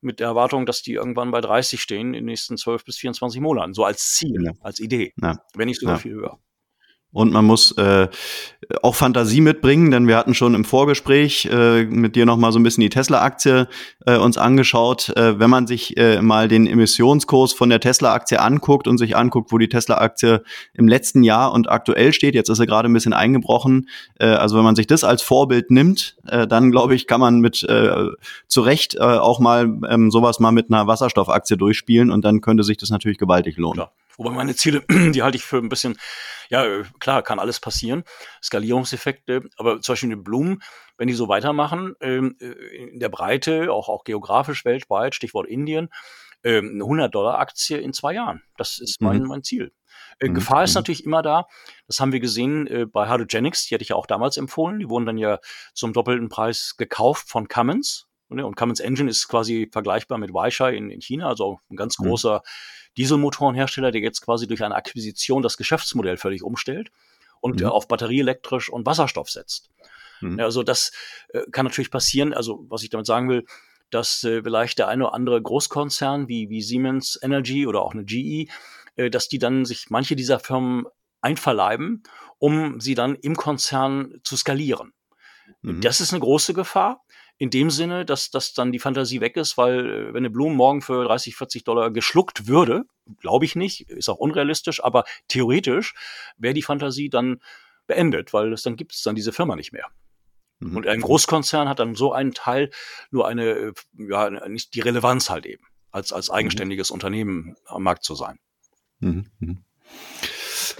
mit 0.00 0.20
der 0.20 0.28
Erwartung, 0.28 0.66
dass 0.66 0.82
die 0.82 0.92
irgendwann 0.92 1.32
bei 1.32 1.40
30 1.40 1.82
stehen 1.82 2.08
in 2.08 2.12
den 2.14 2.24
nächsten 2.26 2.56
12 2.56 2.84
bis 2.84 2.96
24 2.98 3.40
Monaten, 3.40 3.74
so 3.74 3.84
als 3.84 4.12
Ziel, 4.12 4.44
ja. 4.44 4.52
als 4.60 4.80
Idee, 4.80 5.12
ja. 5.20 5.38
wenn 5.54 5.66
nicht 5.66 5.80
sogar 5.80 5.96
ja. 5.96 6.00
viel 6.00 6.14
höher. 6.14 6.38
Und 7.16 7.32
man 7.32 7.46
muss 7.46 7.72
äh, 7.78 8.08
auch 8.82 8.94
Fantasie 8.94 9.40
mitbringen, 9.40 9.90
denn 9.90 10.06
wir 10.06 10.18
hatten 10.18 10.34
schon 10.34 10.54
im 10.54 10.66
Vorgespräch 10.66 11.46
äh, 11.50 11.84
mit 11.84 12.14
dir 12.14 12.26
noch 12.26 12.36
mal 12.36 12.52
so 12.52 12.58
ein 12.58 12.62
bisschen 12.62 12.82
die 12.82 12.90
Tesla-Aktie 12.90 13.68
äh, 14.04 14.18
uns 14.18 14.36
angeschaut. 14.36 15.16
Äh, 15.16 15.38
wenn 15.38 15.48
man 15.48 15.66
sich 15.66 15.96
äh, 15.96 16.20
mal 16.20 16.46
den 16.46 16.66
Emissionskurs 16.66 17.54
von 17.54 17.70
der 17.70 17.80
Tesla-Aktie 17.80 18.38
anguckt 18.38 18.86
und 18.86 18.98
sich 18.98 19.16
anguckt, 19.16 19.50
wo 19.50 19.56
die 19.56 19.70
Tesla-Aktie 19.70 20.42
im 20.74 20.88
letzten 20.88 21.22
Jahr 21.22 21.52
und 21.52 21.70
aktuell 21.70 22.12
steht, 22.12 22.34
jetzt 22.34 22.50
ist 22.50 22.58
sie 22.58 22.66
gerade 22.66 22.86
ein 22.86 22.92
bisschen 22.92 23.14
eingebrochen. 23.14 23.88
Äh, 24.20 24.26
also 24.26 24.58
wenn 24.58 24.64
man 24.64 24.76
sich 24.76 24.86
das 24.86 25.02
als 25.02 25.22
Vorbild 25.22 25.70
nimmt, 25.70 26.18
äh, 26.28 26.46
dann 26.46 26.70
glaube 26.70 26.94
ich, 26.94 27.06
kann 27.06 27.20
man 27.20 27.40
mit 27.40 27.62
äh, 27.62 28.08
zu 28.46 28.60
Recht 28.60 28.94
äh, 28.96 28.98
auch 29.00 29.40
mal 29.40 29.80
ähm, 29.88 30.10
sowas 30.10 30.38
mal 30.38 30.52
mit 30.52 30.70
einer 30.70 30.86
Wasserstoffaktie 30.86 31.56
durchspielen 31.56 32.10
und 32.10 32.26
dann 32.26 32.42
könnte 32.42 32.62
sich 32.62 32.76
das 32.76 32.90
natürlich 32.90 33.16
gewaltig 33.16 33.56
lohnen. 33.56 33.76
Klar. 33.76 33.92
Wobei 34.16 34.30
meine 34.30 34.54
Ziele, 34.54 34.82
die 34.90 35.22
halte 35.22 35.36
ich 35.36 35.44
für 35.44 35.58
ein 35.58 35.68
bisschen, 35.68 35.96
ja, 36.48 36.82
klar, 37.00 37.22
kann 37.22 37.38
alles 37.38 37.60
passieren, 37.60 38.04
Skalierungseffekte, 38.42 39.42
aber 39.56 39.80
zum 39.80 39.92
Beispiel 39.92 40.10
die 40.10 40.16
Blumen, 40.16 40.62
wenn 40.98 41.08
die 41.08 41.14
so 41.14 41.28
weitermachen, 41.28 41.94
ähm, 42.00 42.36
äh, 42.40 42.46
in 42.46 43.00
der 43.00 43.08
Breite, 43.08 43.72
auch, 43.72 43.88
auch 43.88 44.04
geografisch 44.04 44.64
weltweit, 44.64 45.14
Stichwort 45.14 45.48
Indien, 45.48 45.88
ähm, 46.44 46.72
eine 46.74 46.84
100-Dollar-Aktie 46.84 47.78
in 47.78 47.92
zwei 47.92 48.14
Jahren. 48.14 48.42
Das 48.56 48.78
ist 48.78 49.00
mein, 49.00 49.22
mhm. 49.22 49.28
mein 49.28 49.42
Ziel. 49.42 49.72
Äh, 50.18 50.28
mhm. 50.28 50.34
Gefahr 50.34 50.64
ist 50.64 50.74
mhm. 50.74 50.78
natürlich 50.80 51.04
immer 51.04 51.22
da. 51.22 51.46
Das 51.86 52.00
haben 52.00 52.12
wir 52.12 52.20
gesehen 52.20 52.66
äh, 52.66 52.86
bei 52.86 53.08
Hydrogenics, 53.08 53.66
die 53.66 53.74
hatte 53.74 53.82
ich 53.82 53.90
ja 53.90 53.96
auch 53.96 54.06
damals 54.06 54.36
empfohlen. 54.36 54.78
Die 54.78 54.88
wurden 54.88 55.06
dann 55.06 55.18
ja 55.18 55.38
zum 55.74 55.92
doppelten 55.92 56.28
Preis 56.28 56.74
gekauft 56.76 57.28
von 57.28 57.48
Cummins. 57.48 58.06
Und 58.28 58.56
Cummins 58.56 58.80
Engine 58.80 59.08
ist 59.08 59.28
quasi 59.28 59.68
vergleichbar 59.70 60.18
mit 60.18 60.34
Weichai 60.34 60.76
in, 60.76 60.90
in 60.90 61.00
China, 61.00 61.28
also 61.28 61.60
ein 61.70 61.76
ganz 61.76 61.98
mhm. 61.98 62.06
Dieselmotorenhersteller, 62.96 63.90
der 63.90 64.00
jetzt 64.00 64.22
quasi 64.22 64.46
durch 64.46 64.62
eine 64.64 64.74
Akquisition 64.74 65.42
das 65.42 65.56
Geschäftsmodell 65.56 66.16
völlig 66.16 66.42
umstellt 66.42 66.90
und 67.40 67.60
mhm. 67.60 67.66
auf 67.66 67.88
batterieelektrisch 67.88 68.68
und 68.70 68.86
Wasserstoff 68.86 69.30
setzt. 69.30 69.70
Mhm. 70.20 70.40
Also 70.40 70.62
das 70.62 70.92
äh, 71.28 71.42
kann 71.52 71.66
natürlich 71.66 71.90
passieren. 71.90 72.32
Also 72.32 72.64
was 72.68 72.82
ich 72.82 72.90
damit 72.90 73.06
sagen 73.06 73.28
will, 73.28 73.44
dass 73.90 74.24
äh, 74.24 74.42
vielleicht 74.42 74.78
der 74.78 74.88
eine 74.88 75.04
oder 75.04 75.14
andere 75.14 75.40
Großkonzern 75.40 76.28
wie, 76.28 76.50
wie 76.50 76.62
Siemens 76.62 77.18
Energy 77.22 77.66
oder 77.66 77.82
auch 77.82 77.94
eine 77.94 78.04
GE, 78.04 78.48
äh, 78.96 79.10
dass 79.10 79.28
die 79.28 79.38
dann 79.38 79.64
sich 79.64 79.90
manche 79.90 80.16
dieser 80.16 80.40
Firmen 80.40 80.86
einverleiben, 81.20 82.02
um 82.38 82.80
sie 82.80 82.94
dann 82.94 83.14
im 83.16 83.36
Konzern 83.36 84.20
zu 84.22 84.36
skalieren. 84.36 84.92
Mhm. 85.62 85.80
Das 85.80 86.00
ist 86.00 86.12
eine 86.12 86.20
große 86.20 86.54
Gefahr 86.54 87.04
in 87.38 87.50
dem 87.50 87.70
Sinne, 87.70 88.04
dass, 88.04 88.30
dass 88.30 88.54
dann 88.54 88.72
die 88.72 88.78
Fantasie 88.78 89.20
weg 89.20 89.36
ist, 89.36 89.58
weil 89.58 89.86
äh, 89.86 90.06
wenn 90.08 90.18
eine 90.18 90.30
Blume 90.30 90.54
morgen 90.54 90.82
für 90.82 91.04
30, 91.04 91.36
40 91.36 91.64
Dollar 91.64 91.90
geschluckt 91.90 92.46
würde, 92.46 92.84
glaube 93.20 93.44
ich 93.44 93.56
nicht, 93.56 93.90
ist 93.90 94.08
auch 94.08 94.18
unrealistisch, 94.18 94.82
aber 94.82 95.04
theoretisch 95.28 95.94
wäre 96.38 96.54
die 96.54 96.62
Fantasie 96.62 97.10
dann 97.10 97.40
beendet, 97.86 98.32
weil 98.32 98.52
es 98.52 98.62
dann 98.62 98.76
gibt 98.76 98.94
es 98.94 99.02
dann 99.02 99.14
diese 99.14 99.32
Firma 99.32 99.54
nicht 99.54 99.72
mehr. 99.72 99.86
Mhm. 100.60 100.76
Und 100.76 100.86
ein 100.86 101.00
Großkonzern 101.00 101.68
hat 101.68 101.78
dann 101.78 101.94
so 101.94 102.12
einen 102.12 102.32
Teil 102.32 102.70
nur 103.10 103.28
eine, 103.28 103.44
äh, 103.44 103.72
ja, 103.92 104.30
nicht 104.48 104.74
die 104.74 104.80
Relevanz 104.80 105.28
halt 105.28 105.46
eben, 105.46 105.64
als, 105.90 106.12
als 106.12 106.28
mhm. 106.28 106.36
eigenständiges 106.36 106.90
mhm. 106.90 106.94
Unternehmen 106.94 107.56
am 107.66 107.82
Markt 107.82 108.04
zu 108.04 108.14
sein. 108.14 108.38
Mhm. 109.00 109.26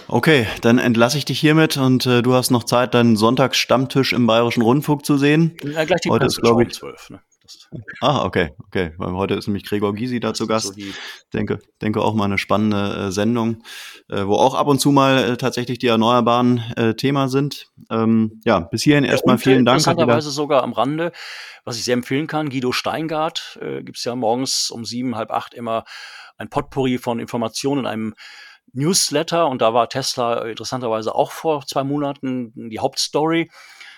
Okay, 0.07 0.47
dann 0.61 0.77
entlasse 0.77 1.17
ich 1.17 1.25
dich 1.25 1.39
hiermit 1.39 1.77
und 1.77 2.05
äh, 2.05 2.21
du 2.21 2.33
hast 2.33 2.51
noch 2.51 2.63
Zeit, 2.63 2.93
deinen 2.93 3.15
Sonntagsstammtisch 3.15 4.13
im 4.13 4.27
Bayerischen 4.27 4.61
Rundfunk 4.61 5.05
zu 5.05 5.17
sehen. 5.17 5.55
Ja, 5.63 5.85
gleich 5.85 6.01
die 6.01 6.09
heute 6.09 6.25
ist, 6.25 6.41
glaube 6.41 6.63
ich, 6.63 6.73
12, 6.73 7.09
ne? 7.11 7.21
Ah, 8.01 8.25
okay, 8.25 8.51
okay. 8.65 8.93
Weil 8.97 9.13
heute 9.13 9.35
ist 9.35 9.47
nämlich 9.47 9.63
Gregor 9.63 9.93
Gysi 9.93 10.19
da 10.19 10.33
zu 10.33 10.47
Gast. 10.47 10.75
So 10.75 10.81
denke, 11.33 11.59
denke 11.81 12.01
auch 12.01 12.13
mal 12.13 12.25
eine 12.25 12.37
spannende 12.37 13.07
äh, 13.07 13.11
Sendung, 13.11 13.63
äh, 14.09 14.25
wo 14.25 14.35
auch 14.35 14.53
ab 14.53 14.67
und 14.67 14.79
zu 14.79 14.91
mal 14.91 15.17
äh, 15.17 15.37
tatsächlich 15.37 15.79
die 15.79 15.87
Erneuerbaren 15.87 16.63
äh, 16.75 16.93
Thema 16.95 17.29
sind. 17.29 17.67
Ähm, 17.89 18.41
ja, 18.45 18.59
bis 18.59 18.83
hierhin 18.83 19.05
ja, 19.05 19.11
erstmal 19.11 19.37
vielen 19.37 19.65
Dank. 19.65 19.79
Interessanterweise 19.79 20.31
sogar 20.31 20.63
am 20.63 20.73
Rande, 20.73 21.11
was 21.63 21.77
ich 21.77 21.85
sehr 21.85 21.93
empfehlen 21.93 22.27
kann, 22.27 22.49
Guido 22.49 22.71
Steingart 22.71 23.59
äh, 23.61 23.83
gibt 23.83 23.97
es 23.97 24.03
ja 24.03 24.15
morgens 24.15 24.69
um 24.69 24.85
sieben, 24.85 25.15
halb 25.15 25.31
acht 25.31 25.53
immer 25.53 25.85
ein 26.37 26.49
Potpourri 26.49 26.97
von 26.97 27.19
Informationen 27.19 27.81
in 27.81 27.87
einem 27.87 28.13
Newsletter 28.73 29.47
und 29.47 29.61
da 29.61 29.73
war 29.73 29.89
Tesla 29.89 30.45
interessanterweise 30.45 31.15
auch 31.15 31.31
vor 31.31 31.65
zwei 31.65 31.83
Monaten 31.83 32.69
die 32.69 32.79
Hauptstory 32.79 33.49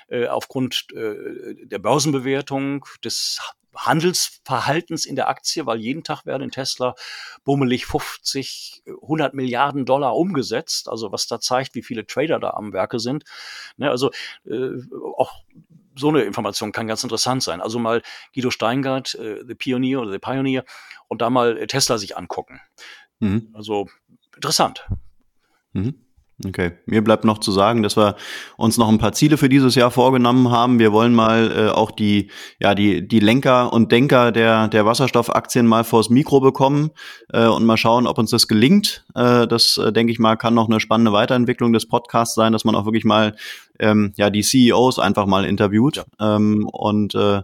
äh, 0.09 0.27
aufgrund 0.27 0.87
äh, 0.93 1.65
der 1.65 1.79
Börsenbewertung 1.79 2.85
des 3.03 3.39
Handelsverhaltens 3.75 5.05
in 5.05 5.15
der 5.15 5.29
Aktie, 5.29 5.65
weil 5.65 5.79
jeden 5.79 6.03
Tag 6.03 6.25
werden 6.25 6.43
in 6.43 6.51
Tesla 6.51 6.95
bummelig 7.43 7.85
50, 7.85 8.83
100 8.87 9.33
Milliarden 9.33 9.85
Dollar 9.85 10.15
umgesetzt. 10.15 10.89
Also 10.89 11.11
was 11.11 11.27
da 11.27 11.39
zeigt, 11.39 11.75
wie 11.75 11.83
viele 11.83 12.05
Trader 12.05 12.39
da 12.39 12.51
am 12.51 12.73
Werke 12.73 12.99
sind. 12.99 13.23
Ne, 13.77 13.89
also 13.89 14.11
äh, 14.45 14.71
auch 15.15 15.43
so 15.95 16.09
eine 16.09 16.21
Information 16.21 16.71
kann 16.71 16.87
ganz 16.87 17.03
interessant 17.03 17.43
sein. 17.43 17.61
Also 17.61 17.79
mal 17.79 18.01
Guido 18.33 18.51
Steingart, 18.51 19.15
äh, 19.15 19.43
The 19.45 19.55
Pioneer 19.55 20.01
oder 20.01 20.11
The 20.11 20.19
Pioneer 20.19 20.65
und 21.07 21.21
da 21.21 21.29
mal 21.29 21.65
Tesla 21.67 21.97
sich 21.97 22.17
angucken. 22.17 22.61
Mhm. 23.19 23.49
Also 23.53 23.87
interessant. 24.39 24.87
Mhm. 25.73 25.95
Okay, 26.45 26.71
mir 26.85 27.03
bleibt 27.03 27.25
noch 27.25 27.39
zu 27.39 27.51
sagen, 27.51 27.83
dass 27.83 27.97
wir 27.97 28.15
uns 28.55 28.77
noch 28.77 28.87
ein 28.87 28.97
paar 28.97 29.11
Ziele 29.11 29.35
für 29.35 29.49
dieses 29.49 29.75
Jahr 29.75 29.91
vorgenommen 29.91 30.49
haben. 30.51 30.79
Wir 30.79 30.93
wollen 30.93 31.13
mal 31.13 31.51
äh, 31.51 31.69
auch 31.69 31.91
die, 31.91 32.31
ja, 32.61 32.75
die, 32.75 33.05
die 33.05 33.19
Lenker 33.19 33.73
und 33.73 33.91
Denker 33.91 34.31
der, 34.31 34.69
der 34.69 34.85
Wasserstoffaktien 34.85 35.67
mal 35.67 35.83
vors 35.83 36.09
Mikro 36.09 36.39
bekommen 36.39 36.91
äh, 37.33 37.45
und 37.45 37.65
mal 37.65 37.75
schauen, 37.75 38.07
ob 38.07 38.17
uns 38.17 38.31
das 38.31 38.47
gelingt. 38.47 39.03
Äh, 39.15 39.47
das, 39.47 39.77
äh, 39.77 39.91
denke 39.91 40.13
ich 40.13 40.19
mal, 40.19 40.37
kann 40.37 40.53
noch 40.53 40.69
eine 40.69 40.79
spannende 40.79 41.11
Weiterentwicklung 41.11 41.73
des 41.73 41.89
Podcasts 41.89 42.35
sein, 42.35 42.53
dass 42.53 42.63
man 42.63 42.75
auch 42.75 42.85
wirklich 42.85 43.03
mal 43.03 43.35
ähm, 43.77 44.13
ja, 44.15 44.29
die 44.29 44.41
CEOs 44.41 44.97
einfach 44.97 45.25
mal 45.25 45.43
interviewt. 45.43 45.97
Ja. 45.97 46.37
Ähm, 46.37 46.69
und 46.71 47.15
äh, 47.15 47.41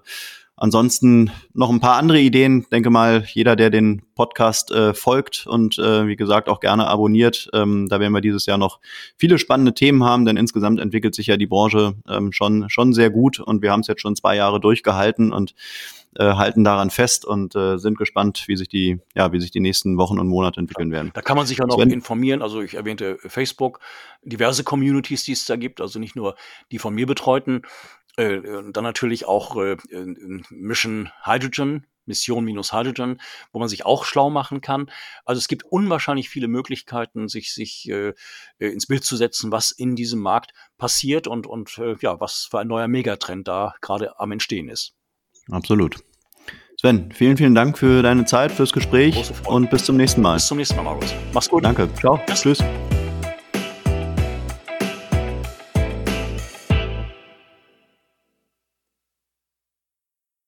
Ansonsten 0.57 1.31
noch 1.53 1.69
ein 1.69 1.81
paar 1.81 1.97
andere 1.97 2.19
Ideen. 2.19 2.65
Denke 2.71 2.89
mal, 2.89 3.25
jeder, 3.27 3.57
der 3.57 3.69
den 3.69 4.03
Podcast 4.15 4.71
äh, 4.71 4.93
folgt 4.93 5.45
und 5.47 5.77
äh, 5.77 6.07
wie 6.07 6.15
gesagt 6.15 6.47
auch 6.47 6.61
gerne 6.61 6.87
abonniert, 6.87 7.49
ähm, 7.53 7.87
da 7.89 7.99
werden 7.99 8.13
wir 8.13 8.21
dieses 8.21 8.45
Jahr 8.45 8.57
noch 8.57 8.79
viele 9.17 9.37
spannende 9.37 9.73
Themen 9.73 10.05
haben, 10.05 10.25
denn 10.25 10.37
insgesamt 10.37 10.79
entwickelt 10.79 11.13
sich 11.13 11.27
ja 11.27 11.35
die 11.35 11.45
Branche 11.45 11.95
ähm, 12.07 12.31
schon 12.31 12.69
schon 12.69 12.93
sehr 12.93 13.09
gut 13.09 13.41
und 13.41 13.61
wir 13.61 13.73
haben 13.73 13.81
es 13.81 13.87
jetzt 13.87 14.01
schon 14.01 14.15
zwei 14.15 14.37
Jahre 14.37 14.61
durchgehalten 14.61 15.33
und 15.33 15.55
äh, 16.17 16.23
halten 16.23 16.63
daran 16.63 16.89
fest 16.89 17.25
und 17.25 17.53
äh, 17.57 17.77
sind 17.77 17.97
gespannt, 17.97 18.45
wie 18.47 18.55
sich 18.55 18.69
die 18.69 18.99
ja 19.13 19.33
wie 19.33 19.41
sich 19.41 19.51
die 19.51 19.59
nächsten 19.59 19.97
Wochen 19.97 20.19
und 20.19 20.29
Monate 20.29 20.61
entwickeln 20.61 20.91
werden. 20.93 21.11
Da 21.13 21.21
kann 21.21 21.35
man 21.35 21.45
sich 21.45 21.57
ja 21.57 21.65
noch 21.65 21.77
informieren. 21.79 22.41
Also 22.41 22.61
ich 22.61 22.75
erwähnte 22.75 23.17
Facebook, 23.27 23.81
diverse 24.23 24.63
Communities, 24.63 25.25
die 25.25 25.33
es 25.33 25.43
da 25.43 25.57
gibt, 25.57 25.81
also 25.81 25.99
nicht 25.99 26.15
nur 26.15 26.35
die 26.71 26.79
von 26.79 26.95
mir 26.95 27.07
betreuten 27.07 27.63
äh, 28.17 28.41
dann 28.71 28.83
natürlich 28.83 29.25
auch 29.25 29.57
äh, 29.57 29.77
Mission 30.49 31.09
Hydrogen, 31.23 31.85
Mission 32.05 32.45
minus 32.45 32.73
Hydrogen, 32.73 33.19
wo 33.51 33.59
man 33.59 33.67
sich 33.67 33.85
auch 33.85 34.05
schlau 34.05 34.29
machen 34.29 34.61
kann. 34.61 34.89
Also 35.25 35.39
es 35.39 35.47
gibt 35.47 35.63
unwahrscheinlich 35.63 36.29
viele 36.29 36.47
Möglichkeiten, 36.47 37.27
sich, 37.27 37.53
sich 37.53 37.89
äh, 37.89 38.13
äh, 38.59 38.67
ins 38.67 38.87
Bild 38.87 39.03
zu 39.03 39.15
setzen, 39.15 39.51
was 39.51 39.71
in 39.71 39.95
diesem 39.95 40.19
Markt 40.19 40.53
passiert 40.77 41.27
und, 41.27 41.47
und 41.47 41.77
äh, 41.77 41.95
ja, 42.01 42.19
was 42.19 42.47
für 42.49 42.59
ein 42.59 42.67
neuer 42.67 42.87
Megatrend 42.87 43.47
da 43.47 43.75
gerade 43.81 44.19
am 44.19 44.31
Entstehen 44.31 44.69
ist. 44.69 44.93
Absolut. 45.49 45.97
Sven, 46.79 47.11
vielen, 47.11 47.37
vielen 47.37 47.55
Dank 47.55 47.77
für 47.77 48.03
deine 48.03 48.25
Zeit, 48.25 48.51
fürs 48.51 48.73
Gespräch 48.73 49.31
und 49.45 49.69
bis 49.69 49.85
zum 49.85 49.97
nächsten 49.97 50.21
Mal. 50.21 50.35
Bis 50.35 50.47
zum 50.47 50.57
nächsten 50.57 50.75
Mal, 50.75 50.83
Markus. 50.83 51.13
Mach's 51.33 51.49
gut. 51.49 51.63
Danke. 51.63 51.89
Ciao. 51.95 52.19
Tschüss. 52.27 52.41
Tschüss. 52.41 52.94